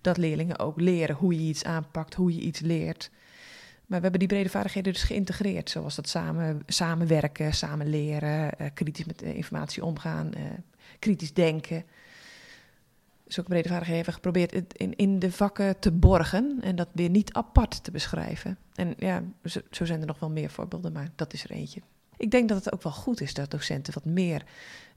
Dat 0.00 0.16
leerlingen 0.16 0.58
ook 0.58 0.80
leren 0.80 1.16
hoe 1.16 1.34
je 1.34 1.48
iets 1.48 1.64
aanpakt, 1.64 2.14
hoe 2.14 2.34
je 2.34 2.40
iets 2.40 2.60
leert. 2.60 3.10
Maar 3.86 3.96
we 3.98 4.02
hebben 4.02 4.20
die 4.20 4.28
brede 4.28 4.48
vaardigheden 4.48 4.92
dus 4.92 5.02
geïntegreerd, 5.02 5.70
zoals 5.70 5.94
dat 5.94 6.08
samen, 6.08 6.62
samenwerken, 6.66 7.54
samen 7.54 7.88
leren, 7.88 8.50
uh, 8.60 8.66
kritisch 8.74 9.04
met 9.04 9.22
informatie 9.22 9.84
omgaan, 9.84 10.30
uh, 10.36 10.42
kritisch 10.98 11.32
denken 11.32 11.84
zulke 13.26 13.48
brede 13.48 13.68
vaardigheden 13.68 14.04
hebben 14.04 14.14
geprobeerd 14.14 14.72
in, 14.72 14.96
in 14.96 15.18
de 15.18 15.32
vakken 15.32 15.78
te 15.78 15.92
borgen 15.92 16.58
en 16.60 16.76
dat 16.76 16.88
weer 16.92 17.10
niet 17.10 17.32
apart 17.32 17.84
te 17.84 17.90
beschrijven. 17.90 18.58
En 18.74 18.94
ja, 18.98 19.22
zo, 19.70 19.84
zijn 19.84 20.00
er 20.00 20.06
nog 20.06 20.18
wel 20.18 20.30
meer 20.30 20.50
voorbeelden, 20.50 20.92
maar 20.92 21.08
dat 21.14 21.32
is 21.32 21.44
er 21.44 21.50
eentje. 21.50 21.80
Ik 22.16 22.30
denk 22.30 22.48
dat 22.48 22.64
het 22.64 22.72
ook 22.72 22.82
wel 22.82 22.92
goed 22.92 23.20
is 23.20 23.34
dat 23.34 23.50
docenten 23.50 23.94
wat 23.94 24.04
meer 24.04 24.44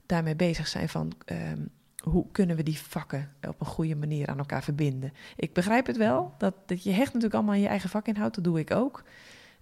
daarmee 0.06 0.36
bezig 0.36 0.68
zijn 0.68 0.88
van 0.88 1.12
um, 1.26 1.70
hoe 2.02 2.26
kunnen 2.32 2.56
we 2.56 2.62
die 2.62 2.78
vakken 2.78 3.32
op 3.48 3.60
een 3.60 3.66
goede 3.66 3.96
manier 3.96 4.26
aan 4.26 4.38
elkaar 4.38 4.62
verbinden? 4.62 5.12
Ik 5.36 5.52
begrijp 5.52 5.86
het 5.86 5.96
wel, 5.96 6.34
dat, 6.38 6.54
dat 6.66 6.82
je 6.82 6.90
hecht 6.90 7.06
natuurlijk 7.06 7.34
allemaal 7.34 7.54
aan 7.54 7.60
je 7.60 7.68
eigen 7.68 7.90
vakinhoud, 7.90 8.34
dat 8.34 8.44
doe 8.44 8.58
ik 8.58 8.70
ook. 8.70 9.02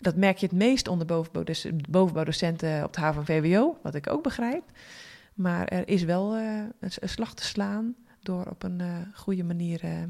Dat 0.00 0.16
merk 0.16 0.38
je 0.38 0.46
het 0.46 0.54
meest 0.54 0.88
onder 0.88 1.06
bovenbouwdocenten 1.90 2.84
op 2.84 2.92
de 2.92 3.00
HAVO-VWO, 3.00 3.78
wat 3.82 3.94
ik 3.94 4.10
ook 4.10 4.22
begrijp. 4.22 4.62
Maar 5.34 5.66
er 5.66 5.88
is 5.88 6.02
wel 6.02 6.38
uh, 6.38 6.62
een 6.78 7.08
slag 7.08 7.34
te 7.34 7.44
slaan 7.44 7.96
door 8.22 8.46
op 8.46 8.62
een 8.62 8.80
uh, 8.80 8.96
goede 9.14 9.44
manier 9.44 9.84
uh, 9.84 10.02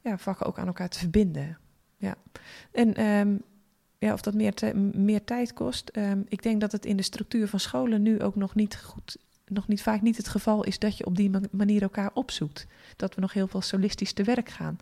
ja, 0.00 0.18
vakken 0.18 0.46
ook 0.46 0.58
aan 0.58 0.66
elkaar 0.66 0.88
te 0.88 0.98
verbinden. 0.98 1.58
Ja. 1.96 2.14
En 2.70 3.04
um, 3.06 3.42
ja, 3.98 4.12
of 4.12 4.20
dat 4.20 4.34
meer, 4.34 4.54
meer 4.92 5.24
tijd 5.24 5.52
kost. 5.52 5.90
Um, 5.96 6.24
ik 6.28 6.42
denk 6.42 6.60
dat 6.60 6.72
het 6.72 6.86
in 6.86 6.96
de 6.96 7.02
structuur 7.02 7.48
van 7.48 7.60
scholen 7.60 8.02
nu 8.02 8.22
ook 8.22 8.36
nog 8.36 8.54
niet 8.54 8.76
goed, 8.76 9.16
nog 9.46 9.68
niet 9.68 9.82
vaak 9.82 10.00
niet 10.00 10.16
het 10.16 10.28
geval 10.28 10.64
is 10.64 10.78
dat 10.78 10.96
je 10.96 11.06
op 11.06 11.16
die 11.16 11.30
manier 11.50 11.82
elkaar 11.82 12.10
opzoekt. 12.14 12.66
Dat 12.96 13.14
we 13.14 13.20
nog 13.20 13.32
heel 13.32 13.48
veel 13.48 13.60
solistisch 13.60 14.12
te 14.12 14.22
werk 14.22 14.48
gaan. 14.48 14.78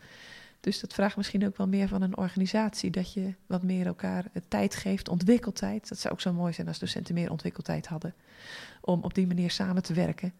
Dus 0.61 0.81
dat 0.81 0.95
vraagt 0.95 1.17
misschien 1.17 1.47
ook 1.47 1.57
wel 1.57 1.69
meer 1.69 1.89
van 1.89 2.03
een 2.03 2.17
organisatie, 2.17 2.91
dat 2.91 3.13
je 3.13 3.35
wat 3.47 3.63
meer 3.63 3.87
elkaar 3.87 4.25
tijd 4.49 4.75
geeft, 4.75 5.09
ontwikkeltijd. 5.09 5.89
Dat 5.89 5.99
zou 5.99 6.15
ook 6.15 6.21
zo 6.21 6.33
mooi 6.33 6.53
zijn 6.53 6.69
als 6.69 6.79
docenten 6.79 7.15
meer 7.15 7.31
ontwikkeltijd 7.31 7.87
hadden, 7.87 8.15
om 8.81 9.03
op 9.03 9.15
die 9.15 9.27
manier 9.27 9.51
samen 9.51 9.83
te 9.83 9.95
werken. 9.95 10.33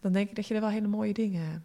Dan 0.00 0.12
denk 0.12 0.28
ik 0.28 0.36
dat 0.36 0.46
je 0.46 0.54
er 0.54 0.60
wel 0.60 0.70
hele 0.70 0.88
mooie 0.88 1.12
dingen 1.12 1.64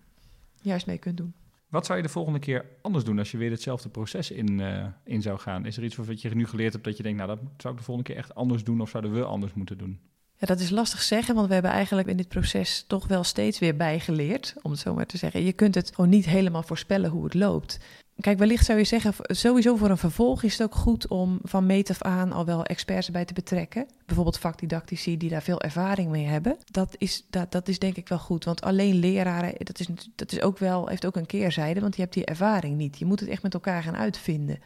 juist 0.61 0.85
mee 0.85 0.97
kunt 0.97 1.17
doen. 1.17 1.33
Wat 1.69 1.85
zou 1.85 1.97
je 1.97 2.03
de 2.03 2.11
volgende 2.11 2.39
keer 2.39 2.65
anders 2.81 3.03
doen 3.03 3.19
als 3.19 3.31
je 3.31 3.37
weer 3.37 3.51
hetzelfde 3.51 3.89
proces 3.89 4.31
in, 4.31 4.59
uh, 4.59 4.85
in 5.03 5.21
zou 5.21 5.39
gaan? 5.39 5.65
Is 5.65 5.77
er 5.77 5.83
iets 5.83 5.95
wat 5.95 6.21
je 6.21 6.35
nu 6.35 6.47
geleerd 6.47 6.73
hebt 6.73 6.85
dat 6.85 6.97
je 6.97 7.03
denkt, 7.03 7.17
nou 7.17 7.29
dat 7.29 7.39
zou 7.57 7.73
ik 7.73 7.79
de 7.79 7.85
volgende 7.85 8.09
keer 8.09 8.19
echt 8.19 8.35
anders 8.35 8.63
doen 8.63 8.81
of 8.81 8.89
zouden 8.89 9.13
we 9.13 9.23
anders 9.23 9.53
moeten 9.53 9.77
doen? 9.77 9.99
Ja, 10.37 10.47
dat 10.47 10.59
is 10.59 10.69
lastig 10.69 11.01
zeggen, 11.01 11.35
want 11.35 11.47
we 11.47 11.53
hebben 11.53 11.71
eigenlijk 11.71 12.07
in 12.07 12.17
dit 12.17 12.27
proces 12.27 12.83
toch 12.87 13.07
wel 13.07 13.23
steeds 13.23 13.59
weer 13.59 13.75
bijgeleerd, 13.75 14.55
om 14.61 14.71
het 14.71 14.79
zo 14.79 14.93
maar 14.93 15.05
te 15.05 15.17
zeggen. 15.17 15.43
Je 15.43 15.53
kunt 15.53 15.75
het 15.75 15.95
gewoon 15.95 16.09
niet 16.09 16.25
helemaal 16.25 16.63
voorspellen 16.63 17.09
hoe 17.09 17.23
het 17.23 17.33
loopt. 17.33 17.79
Kijk, 18.21 18.37
wellicht 18.37 18.65
zou 18.65 18.77
je 18.77 18.83
zeggen, 18.83 19.13
sowieso 19.19 19.75
voor 19.75 19.89
een 19.89 19.97
vervolg 19.97 20.43
is 20.43 20.51
het 20.57 20.61
ook 20.63 20.75
goed 20.75 21.07
om 21.07 21.39
van 21.43 21.65
meet 21.65 21.89
af 21.89 22.01
aan 22.01 22.31
al 22.31 22.45
wel 22.45 22.65
experts 22.65 23.05
erbij 23.05 23.25
te 23.25 23.33
betrekken. 23.33 23.87
Bijvoorbeeld 24.05 24.39
vakdidactici 24.39 25.17
die 25.17 25.29
daar 25.29 25.41
veel 25.41 25.61
ervaring 25.61 26.09
mee 26.09 26.25
hebben. 26.25 26.57
Dat 26.65 26.95
is, 26.97 27.25
dat, 27.29 27.51
dat 27.51 27.67
is 27.67 27.79
denk 27.79 27.95
ik 27.95 28.07
wel 28.07 28.19
goed, 28.19 28.45
want 28.45 28.61
alleen 28.61 28.95
leraren, 28.95 29.53
dat, 29.57 29.79
is, 29.79 29.87
dat 30.15 30.31
is 30.31 30.41
ook 30.41 30.57
wel, 30.57 30.87
heeft 30.87 31.05
ook 31.05 31.15
een 31.15 31.25
keerzijde, 31.25 31.79
want 31.79 31.95
je 31.95 32.01
hebt 32.01 32.13
die 32.13 32.25
ervaring 32.25 32.77
niet. 32.77 32.99
Je 32.99 33.05
moet 33.05 33.19
het 33.19 33.29
echt 33.29 33.43
met 33.43 33.53
elkaar 33.53 33.83
gaan 33.83 33.95
uitvinden. 33.95 34.59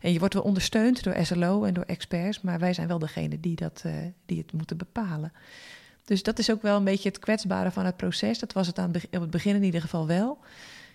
En 0.00 0.12
je 0.12 0.18
wordt 0.18 0.34
wel 0.34 0.42
ondersteund 0.42 1.02
door 1.02 1.16
SLO 1.22 1.64
en 1.64 1.74
door 1.74 1.84
experts, 1.84 2.40
maar 2.40 2.58
wij 2.58 2.72
zijn 2.72 2.88
wel 2.88 2.98
degene 2.98 3.40
die, 3.40 3.56
dat, 3.56 3.82
uh, 3.86 3.92
die 4.26 4.38
het 4.38 4.52
moeten 4.52 4.76
bepalen. 4.76 5.32
Dus 6.04 6.22
dat 6.22 6.38
is 6.38 6.50
ook 6.50 6.62
wel 6.62 6.76
een 6.76 6.84
beetje 6.84 7.08
het 7.08 7.18
kwetsbare 7.18 7.70
van 7.70 7.84
het 7.84 7.96
proces. 7.96 8.38
Dat 8.38 8.52
was 8.52 8.66
het 8.66 8.78
aan 8.78 8.92
op 8.94 9.20
het 9.20 9.30
begin 9.30 9.54
in 9.54 9.62
ieder 9.62 9.80
geval 9.80 10.06
wel. 10.06 10.38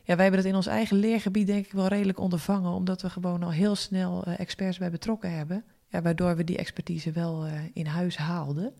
Ja, 0.03 0.15
wij 0.15 0.23
hebben 0.23 0.41
dat 0.41 0.51
in 0.51 0.55
ons 0.55 0.67
eigen 0.67 0.97
leergebied 0.97 1.47
denk 1.47 1.65
ik 1.65 1.71
wel 1.71 1.87
redelijk 1.87 2.19
ondervangen, 2.19 2.71
omdat 2.71 3.01
we 3.01 3.09
gewoon 3.09 3.43
al 3.43 3.51
heel 3.51 3.75
snel 3.75 4.27
uh, 4.27 4.39
experts 4.39 4.77
bij 4.77 4.91
betrokken 4.91 5.31
hebben. 5.31 5.63
Ja, 5.87 6.01
waardoor 6.01 6.35
we 6.35 6.43
die 6.43 6.57
expertise 6.57 7.11
wel 7.11 7.47
uh, 7.47 7.53
in 7.73 7.85
huis 7.85 8.17
haalden. 8.17 8.73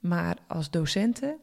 Maar 0.00 0.36
als 0.46 0.70
docenten 0.70 1.36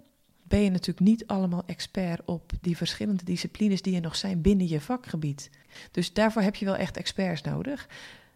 ben 0.43 0.61
je 0.61 0.69
natuurlijk 0.69 0.99
niet 1.07 1.28
allemaal 1.28 1.63
expert 1.65 2.21
op 2.26 2.51
die 2.61 2.78
verschillende 2.78 3.23
disciplines 3.23 3.82
die 3.82 3.95
er 3.95 4.01
nog 4.01 4.15
zijn 4.15 4.41
binnen 4.41 4.67
je 4.67 4.82
vakgebied. 4.82 5.49
Dus 5.91 6.13
daarvoor 6.13 6.41
heb 6.41 6.55
je 6.55 6.65
wel 6.65 6.76
echt 6.76 6.97
experts 6.97 7.41
nodig. 7.41 7.88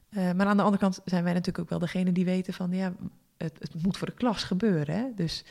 Uh, 0.10 0.32
maar 0.32 0.48
aan 0.48 0.58
de 0.58 0.64
andere 0.64 0.82
kant 0.82 1.00
zijn 1.06 1.24
wij 1.24 1.34
natuurlijk 1.34 1.60
ook 1.60 1.70
wel 1.70 1.80
degene 1.80 2.12
die 2.12 2.26
weten 2.26 2.54
van 2.54 2.72
ja, 2.72 2.94
het, 3.38 3.56
het 3.60 3.84
moet 3.84 3.98
voor 3.98 4.08
de 4.08 4.14
klas 4.14 4.44
gebeuren. 4.44 4.96
Hè? 4.96 5.06
Dus 5.16 5.44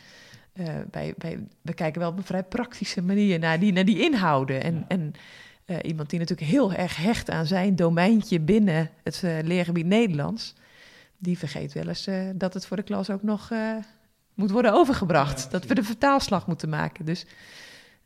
uh, 0.59 0.67
wij, 0.91 1.15
we 1.63 1.75
kijken 1.75 2.01
wel 2.01 2.11
op 2.11 2.17
een 2.17 2.25
vrij 2.25 2.43
praktische 2.43 3.03
manier 3.03 3.39
naar 3.39 3.61
die, 3.61 3.73
naar 3.73 3.85
die 3.85 4.03
inhouden. 4.03 4.63
En, 4.63 4.75
ja. 4.75 4.85
en 4.89 5.13
uh, 5.67 5.77
iemand 5.83 6.11
die 6.11 6.19
natuurlijk 6.19 6.51
heel 6.51 6.73
erg 6.73 6.97
hecht 6.97 7.31
aan 7.31 7.47
zijn 7.47 7.77
domeintje 7.77 8.41
binnen 8.41 8.91
het 9.03 9.23
leergebied 9.23 9.87
Nederlands, 9.87 10.55
die 11.19 11.39
vergeet 11.39 11.73
wel 11.73 11.89
eens 11.89 12.09
dat 12.35 12.55
het 12.55 12.67
voor 12.67 12.77
de 12.77 12.83
klas 12.83 13.11
ook 13.11 13.23
nog 13.23 13.53
moet 14.35 14.51
worden 14.51 14.73
overgebracht. 14.73 15.43
Ja, 15.43 15.49
dat 15.51 15.67
we 15.67 15.75
de 15.75 15.83
vertaalslag 15.83 16.47
moeten 16.47 16.69
maken. 16.69 17.05
Dus 17.05 17.27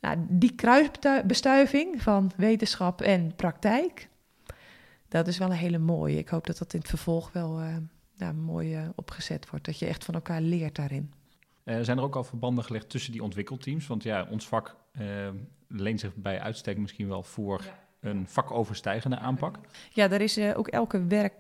nou, 0.01 0.17
die 0.29 0.55
kruisbestuiving 0.55 2.03
van 2.03 2.33
wetenschap 2.37 3.01
en 3.01 3.35
praktijk, 3.37 4.09
dat 5.09 5.27
is 5.27 5.39
wel 5.39 5.51
een 5.51 5.57
hele 5.57 5.79
mooie. 5.79 6.19
Ik 6.19 6.29
hoop 6.29 6.47
dat 6.47 6.59
dat 6.59 6.73
in 6.73 6.79
het 6.79 6.89
vervolg 6.89 7.33
wel 7.33 7.61
uh, 7.61 7.77
nou, 8.17 8.35
mooi 8.35 8.77
uh, 8.77 8.89
opgezet 8.95 9.51
wordt. 9.51 9.65
Dat 9.65 9.79
je 9.79 9.87
echt 9.87 10.05
van 10.05 10.15
elkaar 10.15 10.41
leert 10.41 10.75
daarin. 10.75 11.13
Uh, 11.65 11.77
zijn 11.81 11.99
er 11.99 12.05
ook 12.05 12.17
al 12.17 12.25
verbanden 12.25 12.65
gelegd 12.65 12.91
tussen 12.91 13.13
die 13.13 13.23
ontwikkelteams? 13.23 13.87
Want 13.87 14.03
ja, 14.03 14.27
ons 14.31 14.49
vak 14.49 14.77
leent 15.69 16.01
zich 16.01 16.15
bij 16.15 16.41
uitstek 16.41 16.79
misschien 16.79 17.09
wel 17.09 17.23
voor 17.23 17.63
ja. 17.65 18.09
een 18.09 18.29
vakoverstijgende 18.29 19.19
aanpak. 19.19 19.59
Ja, 19.91 20.11
er 20.11 20.21
is 20.21 20.39
ook 20.39 20.69
elke 20.69 21.07
werk, 21.07 21.33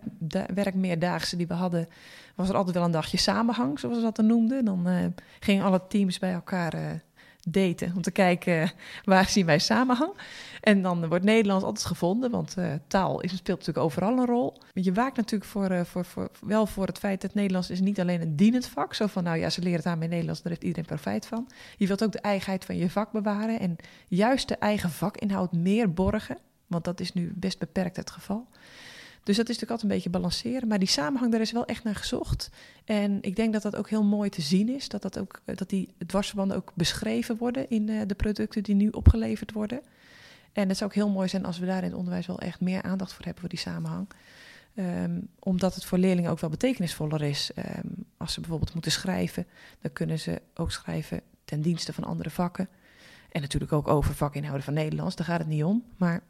werkmeerdaagse 0.55 1.37
die 1.37 1.47
we 1.47 1.55
hadden, 1.55 1.89
was 2.35 2.49
er 2.49 2.57
altijd 2.57 2.75
wel 2.75 2.85
een 2.85 2.91
dagje 2.91 3.17
samenhang, 3.17 3.79
zoals 3.79 3.97
we 3.97 4.03
dat 4.03 4.17
dan 4.17 4.27
noemden. 4.27 4.65
Dan 4.65 5.15
gingen 5.41 5.65
alle 5.65 5.87
teams 5.89 6.19
bij 6.19 6.33
elkaar 6.33 7.03
daten. 7.49 7.93
Om 7.97 8.03
te 8.03 8.11
kijken 8.11 8.71
waar 9.05 9.29
zien 9.29 9.47
wij 9.47 9.59
samenhang. 9.59 10.13
En 10.61 10.83
dan 10.83 11.09
wordt 11.09 11.25
Nederlands 11.25 11.65
altijd 11.65 11.87
gevonden, 11.87 12.31
want 12.31 12.55
uh, 12.59 12.73
taal 12.87 13.21
is, 13.21 13.37
speelt 13.37 13.59
natuurlijk 13.59 13.87
overal 13.87 14.19
een 14.19 14.27
rol. 14.27 14.59
Je 14.73 14.93
waakt 14.93 15.17
natuurlijk 15.17 15.51
voor, 15.51 15.71
uh, 15.71 15.85
voor, 15.85 16.05
voor, 16.05 16.31
wel 16.41 16.67
voor 16.67 16.87
het 16.87 16.99
feit 16.99 17.21
dat 17.21 17.35
Nederlands 17.35 17.71
is 17.71 17.81
niet 17.81 18.01
alleen 18.01 18.21
een 18.21 18.37
dienend 18.37 18.67
vak. 18.67 18.95
Zo 18.95 19.07
van, 19.07 19.25
nou 19.25 19.39
ja, 19.39 19.51
ze 19.51 19.61
leren 19.61 19.79
het 19.79 19.87
aan 19.87 19.99
met 19.99 20.09
Nederlands, 20.09 20.43
daar 20.43 20.53
heeft 20.53 20.65
iedereen 20.65 20.87
profijt 20.87 21.27
van. 21.27 21.49
Je 21.77 21.87
wilt 21.87 22.05
ook 22.05 22.13
de 22.13 22.21
eigenheid 22.21 22.65
van 22.65 22.77
je 22.77 22.91
vak 22.91 23.13
bewaren 23.13 23.61
en 23.61 23.77
juist 24.09 24.49
de 24.49 24.57
eigen 24.57 24.91
vakinhoud 24.91 25.53
meer 25.53 25.93
borgen. 25.93 26.39
Want 26.67 26.85
dat 26.85 27.01
is 27.01 27.13
nu 27.13 27.33
best 27.35 27.59
beperkt 27.59 27.97
het 27.97 28.11
geval. 28.11 28.49
Dus 29.23 29.37
dat 29.37 29.49
is 29.49 29.55
natuurlijk 29.59 29.71
altijd 29.71 29.83
een 29.83 29.97
beetje 29.97 30.11
balanceren. 30.11 30.69
Maar 30.69 30.79
die 30.79 30.89
samenhang, 30.89 31.33
daar 31.33 31.41
is 31.41 31.53
wel 31.53 31.67
echt 31.67 31.85
naar 31.85 31.95
gezocht. 31.95 32.51
En 32.85 33.19
ik 33.21 33.37
denk 33.37 33.53
dat 33.53 33.63
dat 33.63 33.77
ook 33.77 33.89
heel 33.89 34.05
mooi 34.05 34.31
te 34.31 34.43
zien 34.43 34.69
is. 34.69 34.89
Dat, 34.89 35.03
dat, 35.03 35.19
ook, 35.19 35.41
dat 35.45 35.69
die 35.69 35.95
dwarsverbanden 36.07 36.57
ook 36.57 36.73
beschreven 36.75 37.37
worden 37.37 37.71
in 37.71 37.89
uh, 37.89 38.01
de 38.07 38.15
producten 38.15 38.63
die 38.63 38.75
nu 38.75 38.89
opgeleverd 38.89 39.53
worden. 39.53 39.81
En 40.53 40.69
het 40.69 40.77
zou 40.77 40.91
ook 40.91 40.97
heel 40.97 41.09
mooi 41.09 41.29
zijn 41.29 41.45
als 41.45 41.59
we 41.59 41.67
daar 41.67 41.79
in 41.79 41.89
het 41.91 41.95
onderwijs 41.95 42.27
wel 42.27 42.41
echt 42.41 42.61
meer 42.61 42.83
aandacht 42.83 43.13
voor 43.13 43.25
hebben 43.25 43.41
voor 43.41 43.51
die 43.51 43.59
samenhang. 43.59 44.09
Um, 44.75 45.29
omdat 45.39 45.75
het 45.75 45.85
voor 45.85 45.99
leerlingen 45.99 46.31
ook 46.31 46.41
wel 46.41 46.51
betekenisvoller 46.51 47.23
is. 47.23 47.51
Um, 47.57 48.07
als 48.17 48.33
ze 48.33 48.41
bijvoorbeeld 48.41 48.75
moeten 48.75 48.93
schrijven, 48.93 49.47
dan 49.81 49.93
kunnen 49.93 50.19
ze 50.19 50.43
ook 50.55 50.73
schrijven 50.73 51.21
ten 51.45 51.61
dienste 51.61 51.93
van 51.93 52.05
andere 52.05 52.31
vakken. 52.31 52.69
En 53.31 53.41
natuurlijk 53.41 53.73
ook 53.73 53.89
over 53.89 54.15
vakinhouden 54.15 54.65
van 54.65 54.75
Nederlands, 54.75 55.17
daar 55.17 55.27
gaat 55.27 55.39
het 55.39 55.49
niet 55.49 55.65
om. 55.65 55.85
Maar 55.97 56.23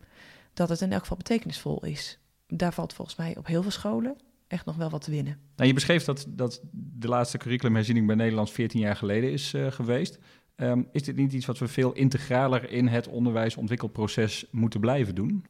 dat 0.54 0.68
het 0.68 0.80
in 0.80 0.92
elk 0.92 1.00
geval 1.00 1.16
betekenisvol 1.16 1.84
is 1.84 2.18
daar 2.56 2.72
valt 2.72 2.92
volgens 2.92 3.16
mij 3.16 3.36
op 3.36 3.46
heel 3.46 3.62
veel 3.62 3.70
scholen 3.70 4.16
echt 4.52 4.64
nog 4.64 4.76
wel 4.76 4.90
wat 4.90 5.02
te 5.02 5.10
winnen. 5.10 5.38
Nou, 5.56 5.68
je 5.68 5.74
beschreef 5.74 6.04
dat, 6.04 6.26
dat 6.28 6.60
de 6.72 7.08
laatste 7.08 7.38
curriculumherziening 7.38 8.06
bij 8.06 8.16
Nederlands 8.16 8.52
14 8.52 8.80
jaar 8.80 8.96
geleden 8.96 9.32
is 9.32 9.52
uh, 9.54 9.70
geweest. 9.70 10.18
Um, 10.56 10.88
is 10.92 11.02
dit 11.02 11.16
niet 11.16 11.32
iets 11.32 11.46
wat 11.46 11.58
we 11.58 11.68
veel 11.68 11.92
integraler 11.92 12.70
in 12.70 12.86
het 12.86 13.08
onderwijsontwikkelproces 13.08 14.46
moeten 14.50 14.80
blijven 14.80 15.14
doen? 15.14 15.44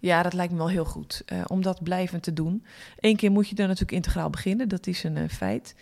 Ja, 0.00 0.22
dat 0.22 0.32
lijkt 0.32 0.52
me 0.52 0.58
wel 0.58 0.68
heel 0.68 0.84
goed 0.84 1.22
uh, 1.32 1.40
om 1.46 1.62
dat 1.62 1.82
blijvend 1.82 2.22
te 2.22 2.32
doen. 2.32 2.64
Eén 2.96 3.16
keer 3.16 3.30
moet 3.30 3.48
je 3.48 3.54
dan 3.54 3.66
natuurlijk 3.66 3.92
integraal 3.92 4.30
beginnen, 4.30 4.68
dat 4.68 4.86
is 4.86 5.04
een 5.04 5.16
uh, 5.16 5.28
feit. 5.28 5.74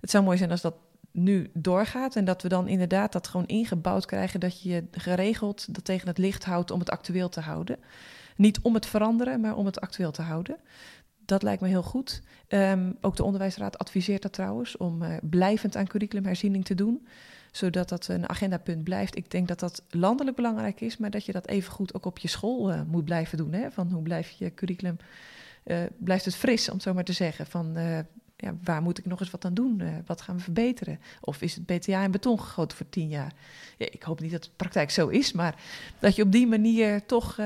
Het 0.00 0.10
zou 0.10 0.24
mooi 0.24 0.38
zijn 0.38 0.50
als 0.50 0.60
dat 0.60 0.74
nu 1.10 1.50
doorgaat 1.52 2.16
en 2.16 2.24
dat 2.24 2.42
we 2.42 2.48
dan 2.48 2.68
inderdaad 2.68 3.12
dat 3.12 3.28
gewoon 3.28 3.46
ingebouwd 3.46 4.06
krijgen, 4.06 4.40
dat 4.40 4.62
je 4.62 4.84
geregeld 4.90 5.74
dat 5.74 5.84
tegen 5.84 6.08
het 6.08 6.18
licht 6.18 6.44
houdt 6.44 6.70
om 6.70 6.78
het 6.78 6.90
actueel 6.90 7.28
te 7.28 7.40
houden. 7.40 7.78
Niet 8.36 8.60
om 8.62 8.74
het 8.74 8.86
veranderen, 8.86 9.40
maar 9.40 9.56
om 9.56 9.66
het 9.66 9.80
actueel 9.80 10.10
te 10.10 10.22
houden. 10.22 10.56
Dat 11.24 11.42
lijkt 11.42 11.62
me 11.62 11.68
heel 11.68 11.82
goed. 11.82 12.22
Um, 12.48 12.96
ook 13.00 13.16
de 13.16 13.24
Onderwijsraad 13.24 13.78
adviseert 13.78 14.22
dat 14.22 14.32
trouwens 14.32 14.76
om 14.76 15.02
uh, 15.02 15.16
blijvend 15.22 15.76
aan 15.76 15.86
curriculumherziening 15.86 16.64
te 16.64 16.74
doen, 16.74 17.06
zodat 17.52 17.88
dat 17.88 18.08
een 18.08 18.28
agendapunt 18.28 18.84
blijft. 18.84 19.16
Ik 19.16 19.30
denk 19.30 19.48
dat 19.48 19.60
dat 19.60 19.82
landelijk 19.90 20.36
belangrijk 20.36 20.80
is, 20.80 20.96
maar 20.96 21.10
dat 21.10 21.24
je 21.24 21.32
dat 21.32 21.46
even 21.46 21.72
goed 21.72 21.94
ook 21.94 22.04
op 22.04 22.18
je 22.18 22.28
school 22.28 22.72
uh, 22.72 22.80
moet 22.86 23.04
blijven 23.04 23.38
doen. 23.38 23.52
Hè? 23.52 23.70
Van 23.70 23.90
hoe 23.90 24.02
blijft 24.02 24.38
je 24.38 24.54
curriculum, 24.54 24.96
uh, 25.64 25.78
blijft 25.98 26.24
het 26.24 26.36
fris, 26.36 26.68
om 26.68 26.74
het 26.74 26.82
zo 26.82 26.94
maar 26.94 27.04
te 27.04 27.12
zeggen. 27.12 27.46
Van 27.46 27.76
ja, 28.36 28.54
waar 28.64 28.82
moet 28.82 28.98
ik 28.98 29.06
nog 29.06 29.20
eens 29.20 29.30
wat 29.30 29.44
aan 29.44 29.54
doen? 29.54 29.82
wat 30.06 30.20
gaan 30.20 30.36
we 30.36 30.42
verbeteren? 30.42 31.00
Of 31.20 31.42
is 31.42 31.54
het 31.54 31.66
BTA 31.66 32.04
in 32.04 32.10
beton 32.10 32.40
gegoten 32.40 32.76
voor 32.76 32.88
tien 32.88 33.08
jaar? 33.08 33.32
Ja, 33.78 33.86
ik 33.90 34.02
hoop 34.02 34.20
niet 34.20 34.32
dat 34.32 34.44
het 34.44 34.56
praktijk 34.56 34.90
zo 34.90 35.08
is, 35.08 35.32
maar 35.32 35.62
dat 35.98 36.16
je 36.16 36.22
op 36.22 36.32
die 36.32 36.46
manier 36.46 37.06
toch 37.06 37.38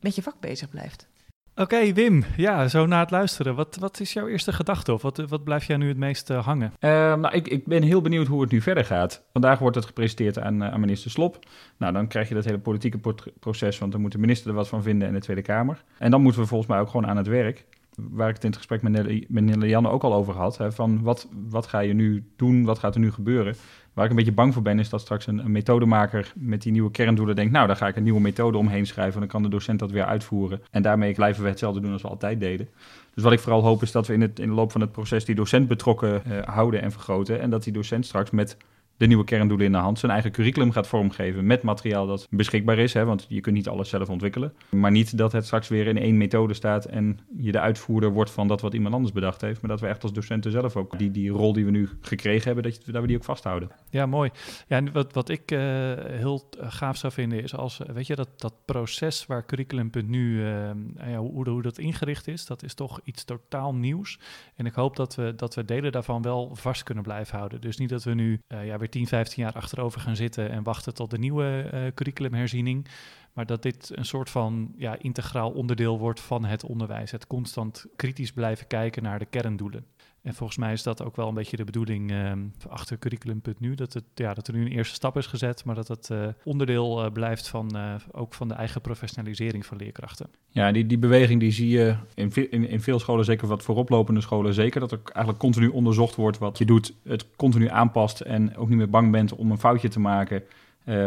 met 0.00 0.14
je 0.14 0.22
vak 0.22 0.40
bezig 0.40 0.68
blijft. 0.68 1.08
Oké, 1.52 1.62
okay, 1.62 1.94
Wim. 1.94 2.24
Ja, 2.36 2.68
zo 2.68 2.86
na 2.86 3.00
het 3.00 3.10
luisteren. 3.10 3.54
Wat, 3.54 3.76
wat 3.80 4.00
is 4.00 4.12
jouw 4.12 4.28
eerste 4.28 4.52
gedachte 4.52 4.92
of 4.92 5.02
wat, 5.02 5.16
wat 5.16 5.44
blijft 5.44 5.66
jij 5.66 5.76
nu 5.76 5.88
het 5.88 5.96
meest 5.96 6.30
uh, 6.30 6.44
hangen? 6.44 6.72
Uh, 6.80 6.90
nou, 6.90 7.34
ik, 7.34 7.48
ik 7.48 7.66
ben 7.66 7.82
heel 7.82 8.00
benieuwd 8.00 8.26
hoe 8.26 8.40
het 8.40 8.50
nu 8.50 8.60
verder 8.60 8.84
gaat. 8.84 9.22
Vandaag 9.32 9.58
wordt 9.58 9.76
het 9.76 9.84
gepresenteerd 9.84 10.38
aan, 10.38 10.62
uh, 10.62 10.72
aan 10.72 10.80
minister 10.80 11.10
Slop. 11.10 11.38
Nou, 11.76 11.92
dan 11.92 12.06
krijg 12.06 12.28
je 12.28 12.34
dat 12.34 12.44
hele 12.44 12.58
politieke 12.58 13.14
proces, 13.40 13.78
want 13.78 13.92
dan 13.92 14.00
moet 14.00 14.12
de 14.12 14.18
minister 14.18 14.48
er 14.48 14.54
wat 14.54 14.68
van 14.68 14.82
vinden 14.82 15.08
en 15.08 15.14
de 15.14 15.20
Tweede 15.20 15.42
Kamer. 15.42 15.84
En 15.98 16.10
dan 16.10 16.22
moeten 16.22 16.40
we 16.40 16.46
volgens 16.46 16.70
mij 16.70 16.80
ook 16.80 16.88
gewoon 16.88 17.06
aan 17.06 17.16
het 17.16 17.26
werk. 17.26 17.64
Waar 17.94 18.28
ik 18.28 18.34
het 18.34 18.44
in 18.44 18.50
het 18.50 18.58
gesprek 18.58 18.82
met 18.82 19.30
met 19.30 19.62
Janne 19.62 19.88
ook 19.88 20.02
al 20.02 20.14
over 20.14 20.34
had. 20.34 20.58
Hè, 20.58 20.72
van 20.72 21.02
wat, 21.02 21.28
wat 21.48 21.66
ga 21.66 21.78
je 21.78 21.94
nu 21.94 22.24
doen, 22.36 22.64
wat 22.64 22.78
gaat 22.78 22.94
er 22.94 23.00
nu 23.00 23.12
gebeuren? 23.12 23.54
Waar 23.92 24.04
ik 24.04 24.10
een 24.10 24.16
beetje 24.16 24.32
bang 24.32 24.52
voor 24.52 24.62
ben, 24.62 24.78
is 24.78 24.88
dat 24.88 25.00
straks 25.00 25.26
een, 25.26 25.38
een 25.38 25.52
methodemaker 25.52 26.32
met 26.36 26.62
die 26.62 26.72
nieuwe 26.72 26.90
kerndoelen 26.90 27.36
denkt, 27.36 27.52
nou, 27.52 27.66
daar 27.66 27.76
ga 27.76 27.86
ik 27.86 27.96
een 27.96 28.02
nieuwe 28.02 28.20
methode 28.20 28.58
omheen 28.58 28.86
schrijven 28.86 29.14
en 29.14 29.20
dan 29.20 29.28
kan 29.28 29.42
de 29.42 29.48
docent 29.48 29.78
dat 29.78 29.90
weer 29.90 30.04
uitvoeren. 30.04 30.60
En 30.70 30.82
daarmee 30.82 31.14
blijven 31.14 31.42
we 31.42 31.48
hetzelfde 31.48 31.80
doen 31.80 31.92
als 31.92 32.02
we 32.02 32.08
altijd 32.08 32.40
deden. 32.40 32.68
Dus 33.14 33.22
wat 33.22 33.32
ik 33.32 33.40
vooral 33.40 33.62
hoop 33.62 33.82
is 33.82 33.92
dat 33.92 34.06
we 34.06 34.12
in, 34.12 34.20
het, 34.20 34.38
in 34.38 34.48
de 34.48 34.54
loop 34.54 34.72
van 34.72 34.80
het 34.80 34.92
proces 34.92 35.24
die 35.24 35.34
docent 35.34 35.68
betrokken 35.68 36.22
uh, 36.26 36.42
houden 36.42 36.82
en 36.82 36.92
vergroten. 36.92 37.40
En 37.40 37.50
dat 37.50 37.64
die 37.64 37.72
docent 37.72 38.06
straks 38.06 38.30
met 38.30 38.56
de 38.96 39.06
nieuwe 39.06 39.24
kerndoelen 39.24 39.66
in 39.66 39.72
de 39.72 39.78
hand, 39.78 39.98
zijn 39.98 40.12
eigen 40.12 40.32
curriculum 40.32 40.72
gaat 40.72 40.86
vormgeven 40.86 41.46
met 41.46 41.62
materiaal 41.62 42.06
dat 42.06 42.26
beschikbaar 42.30 42.78
is. 42.78 42.92
Hè, 42.92 43.04
want 43.04 43.26
je 43.28 43.40
kunt 43.40 43.56
niet 43.56 43.68
alles 43.68 43.88
zelf 43.88 44.08
ontwikkelen. 44.08 44.54
Maar 44.70 44.90
niet 44.90 45.16
dat 45.18 45.32
het 45.32 45.44
straks 45.44 45.68
weer 45.68 45.86
in 45.86 45.98
één 45.98 46.16
methode 46.16 46.54
staat 46.54 46.84
en 46.84 47.18
je 47.36 47.52
de 47.52 47.60
uitvoerder 47.60 48.12
wordt 48.12 48.30
van 48.30 48.48
dat 48.48 48.60
wat 48.60 48.74
iemand 48.74 48.94
anders 48.94 49.12
bedacht 49.12 49.40
heeft. 49.40 49.60
Maar 49.60 49.70
dat 49.70 49.80
we 49.80 49.86
echt 49.86 50.02
als 50.02 50.12
docenten 50.12 50.50
zelf 50.50 50.76
ook 50.76 50.98
die, 50.98 51.10
die 51.10 51.30
rol 51.30 51.52
die 51.52 51.64
we 51.64 51.70
nu 51.70 51.88
gekregen 52.00 52.44
hebben, 52.44 52.62
dat, 52.62 52.82
dat 52.84 53.00
we 53.00 53.06
die 53.06 53.16
ook 53.16 53.24
vasthouden. 53.24 53.70
Ja, 53.90 54.06
mooi. 54.06 54.30
Ja, 54.68 54.82
wat, 54.92 55.12
wat 55.12 55.28
ik 55.28 55.50
uh, 55.50 55.58
heel 55.98 56.48
gaaf 56.58 56.96
zou 56.96 57.12
vinden 57.12 57.42
is 57.42 57.54
als, 57.54 57.80
weet 57.92 58.06
je, 58.06 58.14
dat, 58.14 58.40
dat 58.40 58.54
proces 58.64 59.26
waar 59.26 59.46
curriculum.nu, 59.46 60.38
uh, 60.38 60.70
ja, 60.96 61.16
hoe, 61.16 61.48
hoe 61.48 61.62
dat 61.62 61.78
ingericht 61.78 62.28
is, 62.28 62.46
dat 62.46 62.62
is 62.62 62.74
toch 62.74 63.00
iets 63.04 63.24
totaal 63.24 63.74
nieuws. 63.74 64.18
En 64.56 64.66
ik 64.66 64.74
hoop 64.74 64.96
dat 64.96 65.14
we, 65.14 65.34
dat 65.36 65.54
we 65.54 65.64
delen 65.64 65.92
daarvan 65.92 66.22
wel 66.22 66.50
vast 66.54 66.82
kunnen 66.82 67.04
blijven 67.04 67.36
houden. 67.36 67.60
Dus 67.60 67.76
niet 67.76 67.88
dat 67.88 68.04
we 68.04 68.14
nu 68.14 68.40
uh, 68.48 68.66
ja, 68.66 68.78
weer 68.82 68.90
10, 68.90 69.06
15 69.06 69.42
jaar 69.42 69.52
achterover 69.52 70.00
gaan 70.00 70.16
zitten 70.16 70.50
en 70.50 70.62
wachten 70.62 70.94
tot 70.94 71.10
de 71.10 71.18
nieuwe 71.18 71.70
uh, 71.74 71.86
curriculumherziening. 71.94 72.86
Maar 73.32 73.46
dat 73.46 73.62
dit 73.62 73.90
een 73.94 74.04
soort 74.04 74.30
van 74.30 74.74
ja, 74.76 74.96
integraal 74.98 75.50
onderdeel 75.50 75.98
wordt 75.98 76.20
van 76.20 76.44
het 76.44 76.64
onderwijs. 76.64 77.10
Het 77.10 77.26
constant 77.26 77.86
kritisch 77.96 78.32
blijven 78.32 78.66
kijken 78.66 79.02
naar 79.02 79.18
de 79.18 79.24
kerndoelen. 79.24 79.86
En 80.22 80.34
volgens 80.34 80.58
mij 80.58 80.72
is 80.72 80.82
dat 80.82 81.04
ook 81.04 81.16
wel 81.16 81.28
een 81.28 81.34
beetje 81.34 81.56
de 81.56 81.64
bedoeling 81.64 82.10
uh, 82.10 82.32
achter 82.68 82.98
curriculum.nu. 82.98 83.74
Dat, 83.74 83.92
het, 83.92 84.04
ja, 84.14 84.34
dat 84.34 84.48
er 84.48 84.54
nu 84.54 84.64
een 84.64 84.72
eerste 84.72 84.94
stap 84.94 85.16
is 85.16 85.26
gezet, 85.26 85.64
maar 85.64 85.74
dat 85.74 85.88
het 85.88 86.08
uh, 86.12 86.26
onderdeel 86.44 87.04
uh, 87.04 87.12
blijft 87.12 87.48
van 87.48 87.70
uh, 87.76 87.94
ook 88.12 88.34
van 88.34 88.48
de 88.48 88.54
eigen 88.54 88.80
professionalisering 88.80 89.66
van 89.66 89.76
leerkrachten. 89.76 90.26
Ja, 90.48 90.72
die, 90.72 90.86
die 90.86 90.98
beweging 90.98 91.40
die 91.40 91.50
zie 91.50 91.68
je 91.68 91.94
in, 92.14 92.32
in, 92.50 92.68
in 92.68 92.80
veel 92.80 92.98
scholen, 92.98 93.24
zeker 93.24 93.48
wat 93.48 93.62
vooroplopende 93.62 94.20
scholen, 94.20 94.54
zeker. 94.54 94.80
Dat 94.80 94.92
er 94.92 95.00
eigenlijk 95.04 95.38
continu 95.38 95.68
onderzocht 95.68 96.14
wordt 96.14 96.38
wat 96.38 96.58
je 96.58 96.64
doet, 96.64 96.94
het 97.04 97.26
continu 97.36 97.68
aanpast 97.68 98.20
en 98.20 98.56
ook 98.56 98.68
niet 98.68 98.78
meer 98.78 98.90
bang 98.90 99.10
bent 99.10 99.34
om 99.34 99.50
een 99.50 99.58
foutje 99.58 99.88
te 99.88 100.00
maken. 100.00 100.42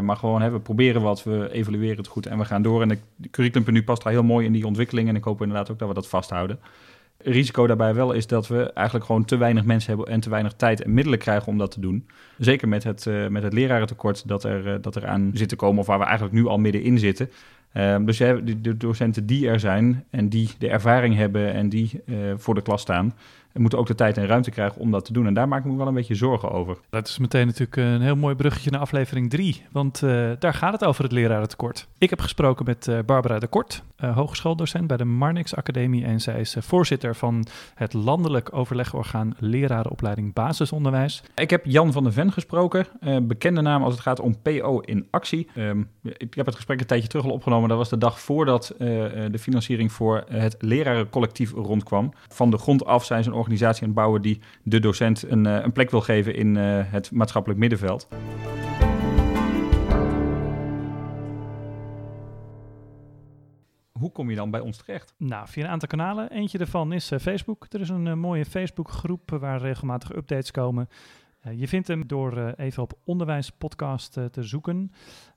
Maar 0.01 0.17
gewoon, 0.17 0.41
hè, 0.41 0.51
we 0.51 0.59
proberen 0.59 1.01
wat, 1.01 1.23
we 1.23 1.49
evalueren 1.51 1.97
het 1.97 2.07
goed 2.07 2.25
en 2.25 2.37
we 2.37 2.45
gaan 2.45 2.61
door. 2.61 2.81
En 2.81 2.87
de 2.87 3.29
curriculum.nu 3.29 3.83
past 3.83 4.03
daar 4.03 4.11
heel 4.11 4.23
mooi 4.23 4.45
in 4.45 4.51
die 4.51 4.65
ontwikkeling. 4.65 5.09
En 5.09 5.15
ik 5.15 5.23
hoop 5.23 5.41
inderdaad 5.41 5.71
ook 5.71 5.79
dat 5.79 5.87
we 5.87 5.93
dat 5.93 6.07
vasthouden 6.07 6.59
risico 7.25 7.67
daarbij 7.67 7.93
wel 7.93 8.11
is 8.11 8.27
dat 8.27 8.47
we 8.47 8.73
eigenlijk 8.73 9.05
gewoon 9.05 9.25
te 9.25 9.37
weinig 9.37 9.63
mensen 9.63 9.95
hebben 9.95 10.13
en 10.13 10.19
te 10.19 10.29
weinig 10.29 10.53
tijd 10.53 10.81
en 10.81 10.93
middelen 10.93 11.19
krijgen 11.19 11.47
om 11.47 11.57
dat 11.57 11.71
te 11.71 11.79
doen. 11.79 12.07
Zeker 12.37 12.67
met 12.67 12.83
het, 12.83 13.05
uh, 13.05 13.27
met 13.27 13.43
het 13.43 13.53
lerarentekort 13.53 14.27
dat 14.27 14.43
er, 14.43 14.67
uh, 14.67 14.75
dat 14.81 14.95
er 14.95 15.07
aan 15.07 15.31
zit 15.33 15.49
te 15.49 15.55
komen, 15.55 15.79
of 15.79 15.87
waar 15.87 15.99
we 15.99 16.05
eigenlijk 16.05 16.35
nu 16.35 16.47
al 16.47 16.57
middenin 16.57 16.99
zitten. 16.99 17.29
Uh, 17.73 17.97
dus 18.01 18.17
de, 18.17 18.61
de, 18.61 18.77
docenten 18.77 19.25
die 19.25 19.47
er 19.47 19.59
zijn 19.59 20.05
en 20.09 20.29
die 20.29 20.49
de 20.57 20.69
ervaring 20.69 21.15
hebben 21.15 21.53
en 21.53 21.69
die 21.69 22.01
voor 22.35 22.55
de 22.55 22.61
klas 22.61 22.81
staan, 22.81 23.13
moeten 23.61 23.79
ook 23.79 23.87
de 23.87 23.95
tijd 23.95 24.17
en 24.17 24.27
ruimte 24.27 24.51
krijgen 24.51 24.81
om 24.81 24.91
dat 24.91 25.05
te 25.05 25.13
doen. 25.13 25.27
En 25.27 25.33
daar 25.33 25.47
maak 25.47 25.65
ik 25.65 25.71
me 25.71 25.77
wel 25.77 25.87
een 25.87 25.93
beetje 25.93 26.15
zorgen 26.15 26.51
over. 26.51 26.77
Dat 26.89 27.07
is 27.07 27.17
meteen 27.17 27.45
natuurlijk 27.45 27.77
een 27.77 28.01
heel 28.01 28.15
mooi 28.15 28.35
bruggetje 28.35 28.71
naar 28.71 28.79
aflevering 28.79 29.29
3. 29.29 29.63
Want 29.71 30.01
uh, 30.01 30.31
daar 30.39 30.53
gaat 30.53 30.73
het 30.73 30.85
over 30.85 31.03
het 31.03 31.11
lerarentekort. 31.11 31.87
Ik 31.97 32.09
heb 32.09 32.21
gesproken 32.21 32.65
met 32.65 32.87
uh, 32.87 32.99
Barbara 33.05 33.39
de 33.39 33.47
Kort, 33.47 33.83
uh, 33.99 34.15
hogeschooldocent 34.15 34.87
bij 34.87 34.97
de 34.97 35.05
Marnix 35.05 35.55
Academie. 35.55 36.05
En 36.05 36.19
zij 36.21 36.39
is 36.39 36.55
voorzitter 36.59 37.15
van 37.15 37.45
het 37.75 37.93
landelijk 37.93 38.49
overlegorgaan 38.53 39.35
Lerarenopleiding 39.39 40.33
Basisonderwijs. 40.33 41.23
Ik 41.35 41.49
heb 41.49 41.65
Jan 41.65 41.91
van 41.91 42.03
der 42.03 42.13
Ven 42.13 42.31
gesproken. 42.31 42.87
bekende 43.21 43.61
naam 43.61 43.83
als 43.83 43.93
het 43.93 44.01
gaat 44.01 44.19
om 44.19 44.41
PO 44.41 44.79
in 44.79 45.07
actie. 45.09 45.47
Um, 45.57 45.89
ik 46.01 46.33
heb 46.33 46.45
het 46.45 46.55
gesprek 46.55 46.79
een 46.79 46.85
tijdje 46.85 47.07
terug 47.07 47.25
al 47.25 47.31
opgenomen. 47.31 47.69
Dat 47.69 47.77
was 47.77 47.89
de 47.89 47.97
dag 47.97 48.19
voordat 48.19 48.73
de 48.77 49.39
financiering 49.39 49.91
voor 49.91 50.23
het 50.27 50.55
lerarencollectief 50.59 51.51
rondkwam. 51.51 52.13
Van 52.27 52.49
de 52.49 52.57
grond 52.57 52.85
af 52.85 53.05
zijn 53.05 53.23
ze 53.23 53.29
een 53.29 53.35
organisatie 53.45 53.81
aan 53.81 53.87
het 53.87 53.97
bouwen 53.97 54.21
die 54.21 54.41
de 54.63 54.79
docent 54.79 55.29
een, 55.29 55.45
uh, 55.45 55.63
een 55.63 55.71
plek 55.71 55.91
wil 55.91 56.01
geven 56.01 56.35
in 56.35 56.55
uh, 56.55 56.81
het 56.85 57.11
maatschappelijk 57.11 57.59
middenveld. 57.59 58.07
Hoe 63.99 64.11
kom 64.11 64.29
je 64.29 64.35
dan 64.35 64.51
bij 64.51 64.59
ons 64.59 64.77
terecht? 64.77 65.13
Nou, 65.17 65.47
via 65.47 65.63
een 65.63 65.69
aantal 65.69 65.87
kanalen. 65.87 66.31
Eentje 66.31 66.57
daarvan 66.57 66.93
is 66.93 67.11
uh, 67.11 67.19
Facebook. 67.19 67.65
Er 67.69 67.79
is 67.79 67.89
een 67.89 68.19
mooie 68.19 68.45
Facebookgroep 68.45 69.29
waar 69.29 69.61
regelmatig 69.61 70.15
updates 70.15 70.51
komen. 70.51 70.89
Je 71.55 71.67
vindt 71.67 71.87
hem 71.87 72.07
door 72.07 72.53
even 72.57 72.83
op 72.83 72.93
onderwijspodcast 73.03 74.13
te 74.31 74.43
zoeken. 74.43 74.91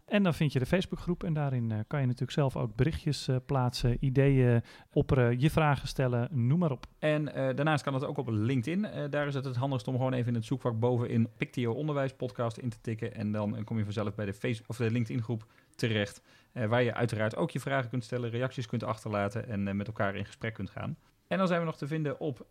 En 0.09 0.23
dan 0.23 0.35
vind 0.35 0.53
je 0.53 0.59
de 0.59 0.67
Facebookgroep 0.67 1.25
en 1.25 1.33
daarin 1.33 1.71
uh, 1.71 1.79
kan 1.87 2.01
je 2.01 2.07
natuurlijk 2.07 2.33
zelf 2.33 2.57
ook 2.57 2.75
berichtjes 2.75 3.29
uh, 3.29 3.37
plaatsen, 3.47 3.97
ideeën 4.01 4.63
opperen, 4.93 5.41
je 5.41 5.51
vragen 5.51 5.89
stellen, 5.89 6.29
noem 6.31 6.59
maar 6.59 6.71
op. 6.71 6.87
En 6.99 7.23
uh, 7.23 7.35
daarnaast 7.35 7.85
kan 7.85 7.95
het 7.95 8.05
ook 8.05 8.19
op 8.19 8.29
LinkedIn. 8.29 9.11
daar 9.11 9.27
is 9.27 9.35
het 9.35 9.45
het 9.45 9.57
handigst 9.57 9.89
om 9.89 9.97
gewoon 9.97 10.13
even 10.13 10.29
in 10.29 10.35
het 10.35 10.45
zoekvak 10.45 10.79
bovenin 10.79 11.29
Pictio 11.37 11.73
Onderwijs 11.73 12.13
podcast 12.13 12.57
in 12.57 12.69
te 12.69 12.81
tikken. 12.81 13.15
En 13.15 13.33
dan 13.33 13.65
kom 13.65 13.79
je 13.79 13.85
vanzelf 13.85 14.15
bij 14.15 14.27
de, 14.27 14.33
face 14.33 14.63
of 14.67 14.77
de 14.77 14.91
LinkedIn 14.91 15.23
groep 15.23 15.47
terecht. 15.75 16.23
waar 16.53 16.83
je 16.83 16.95
uiteraard 16.95 17.37
ook 17.37 17.51
je 17.51 17.61
vragen 17.61 17.91
kunt 17.91 18.05
stellen, 18.05 18.31
reacties 18.31 18.67
kunt 18.67 18.83
achterlaten 18.83 19.49
en 19.49 19.77
met 19.77 19.87
elkaar 19.87 20.15
in 20.15 20.25
gesprek 20.25 20.55
kunt 20.55 20.71
gaan. 20.71 20.97
En 21.27 21.39
dan 21.39 21.47
zijn 21.47 21.61
we 21.61 21.67
nog 21.67 21.77
te 21.77 21.87
vinden 21.87 22.21
op 22.21 22.47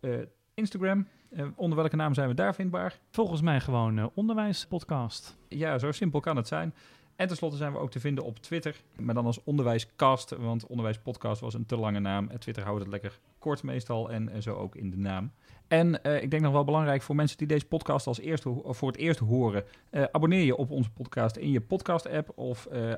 Instagram. 0.54 1.06
onder 1.54 1.78
welke 1.78 1.96
naam 1.96 2.14
zijn 2.14 2.28
we 2.28 2.34
daar 2.34 2.54
vindbaar? 2.54 2.98
Volgens 3.10 3.40
mij 3.40 3.60
gewoon 3.60 4.10
onderwijspodcast. 4.14 5.38
Ja, 5.48 5.78
zo 5.78 5.92
simpel 5.92 6.20
kan 6.20 6.36
het 6.36 6.48
zijn. 6.48 6.74
En 7.18 7.26
tenslotte 7.26 7.56
zijn 7.56 7.72
we 7.72 7.78
ook 7.78 7.90
te 7.90 8.00
vinden 8.00 8.24
op 8.24 8.38
Twitter, 8.38 8.82
maar 8.96 9.14
dan 9.14 9.26
als 9.26 9.44
onderwijscast, 9.44 10.36
want 10.36 10.66
onderwijspodcast 10.66 11.40
was 11.40 11.54
een 11.54 11.66
te 11.66 11.76
lange 11.76 11.98
naam. 11.98 12.38
Twitter 12.38 12.64
houdt 12.64 12.80
het 12.80 12.90
lekker 12.90 13.18
kort 13.38 13.62
meestal 13.62 14.10
en, 14.10 14.42
zo 14.42 14.54
ook 14.54 14.76
in 14.76 14.90
de 14.90 14.96
naam. 14.96 15.32
En 15.68 16.00
uh, 16.02 16.22
ik 16.22 16.30
denk 16.30 16.42
nog 16.42 16.52
wel 16.52 16.64
belangrijk 16.64 17.02
voor 17.02 17.14
mensen 17.14 17.38
die 17.38 17.46
deze 17.46 17.66
podcast 17.66 18.06
als 18.06 18.20
eerste, 18.20 18.62
voor 18.64 18.88
het 18.88 18.96
eerst 18.96 19.18
horen. 19.18 19.64
Uh, 19.90 20.04
abonneer 20.12 20.44
je 20.44 20.56
op 20.56 20.70
onze 20.70 20.90
podcast 20.90 21.36
in 21.36 21.50
je 21.50 21.60
podcast-app 21.60 22.38
of 22.38 22.68
uh, 22.72 22.92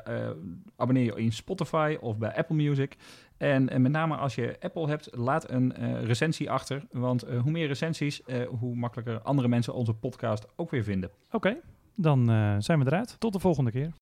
abonneer 0.76 1.04
je 1.04 1.22
in 1.22 1.32
Spotify 1.32 1.96
of 2.00 2.18
bij 2.18 2.36
Apple 2.36 2.56
Music. 2.56 2.96
En, 3.36 3.82
met 3.82 3.92
name 3.92 4.16
als 4.16 4.34
je 4.34 4.56
Apple 4.60 4.88
hebt, 4.88 5.08
laat 5.16 5.50
een 5.50 5.74
recensie 6.04 6.50
achter. 6.50 6.86
Want 6.90 7.22
hoe 7.22 7.50
meer 7.50 7.66
recensies, 7.66 8.22
hoe 8.48 8.76
makkelijker 8.76 9.20
andere 9.20 9.48
mensen 9.48 9.74
onze 9.74 9.94
podcast 9.94 10.46
ook 10.56 10.70
weer 10.70 10.84
vinden. 10.84 11.10
Oké, 11.30 11.56
dan 11.94 12.26
zijn 12.58 12.78
we 12.78 12.86
eruit. 12.86 13.16
Tot 13.18 13.32
de 13.32 13.38
volgende 13.38 13.70
keer. 13.70 13.92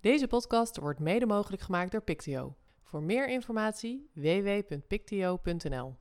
Deze 0.00 0.26
podcast 0.26 0.78
wordt 0.78 1.00
mede 1.00 1.26
mogelijk 1.26 1.62
gemaakt 1.62 1.92
door 1.92 2.02
Pictio. 2.02 2.54
Voor 2.82 3.02
meer 3.02 3.28
informatie 3.28 4.10
www.pictio.nl 4.14 5.96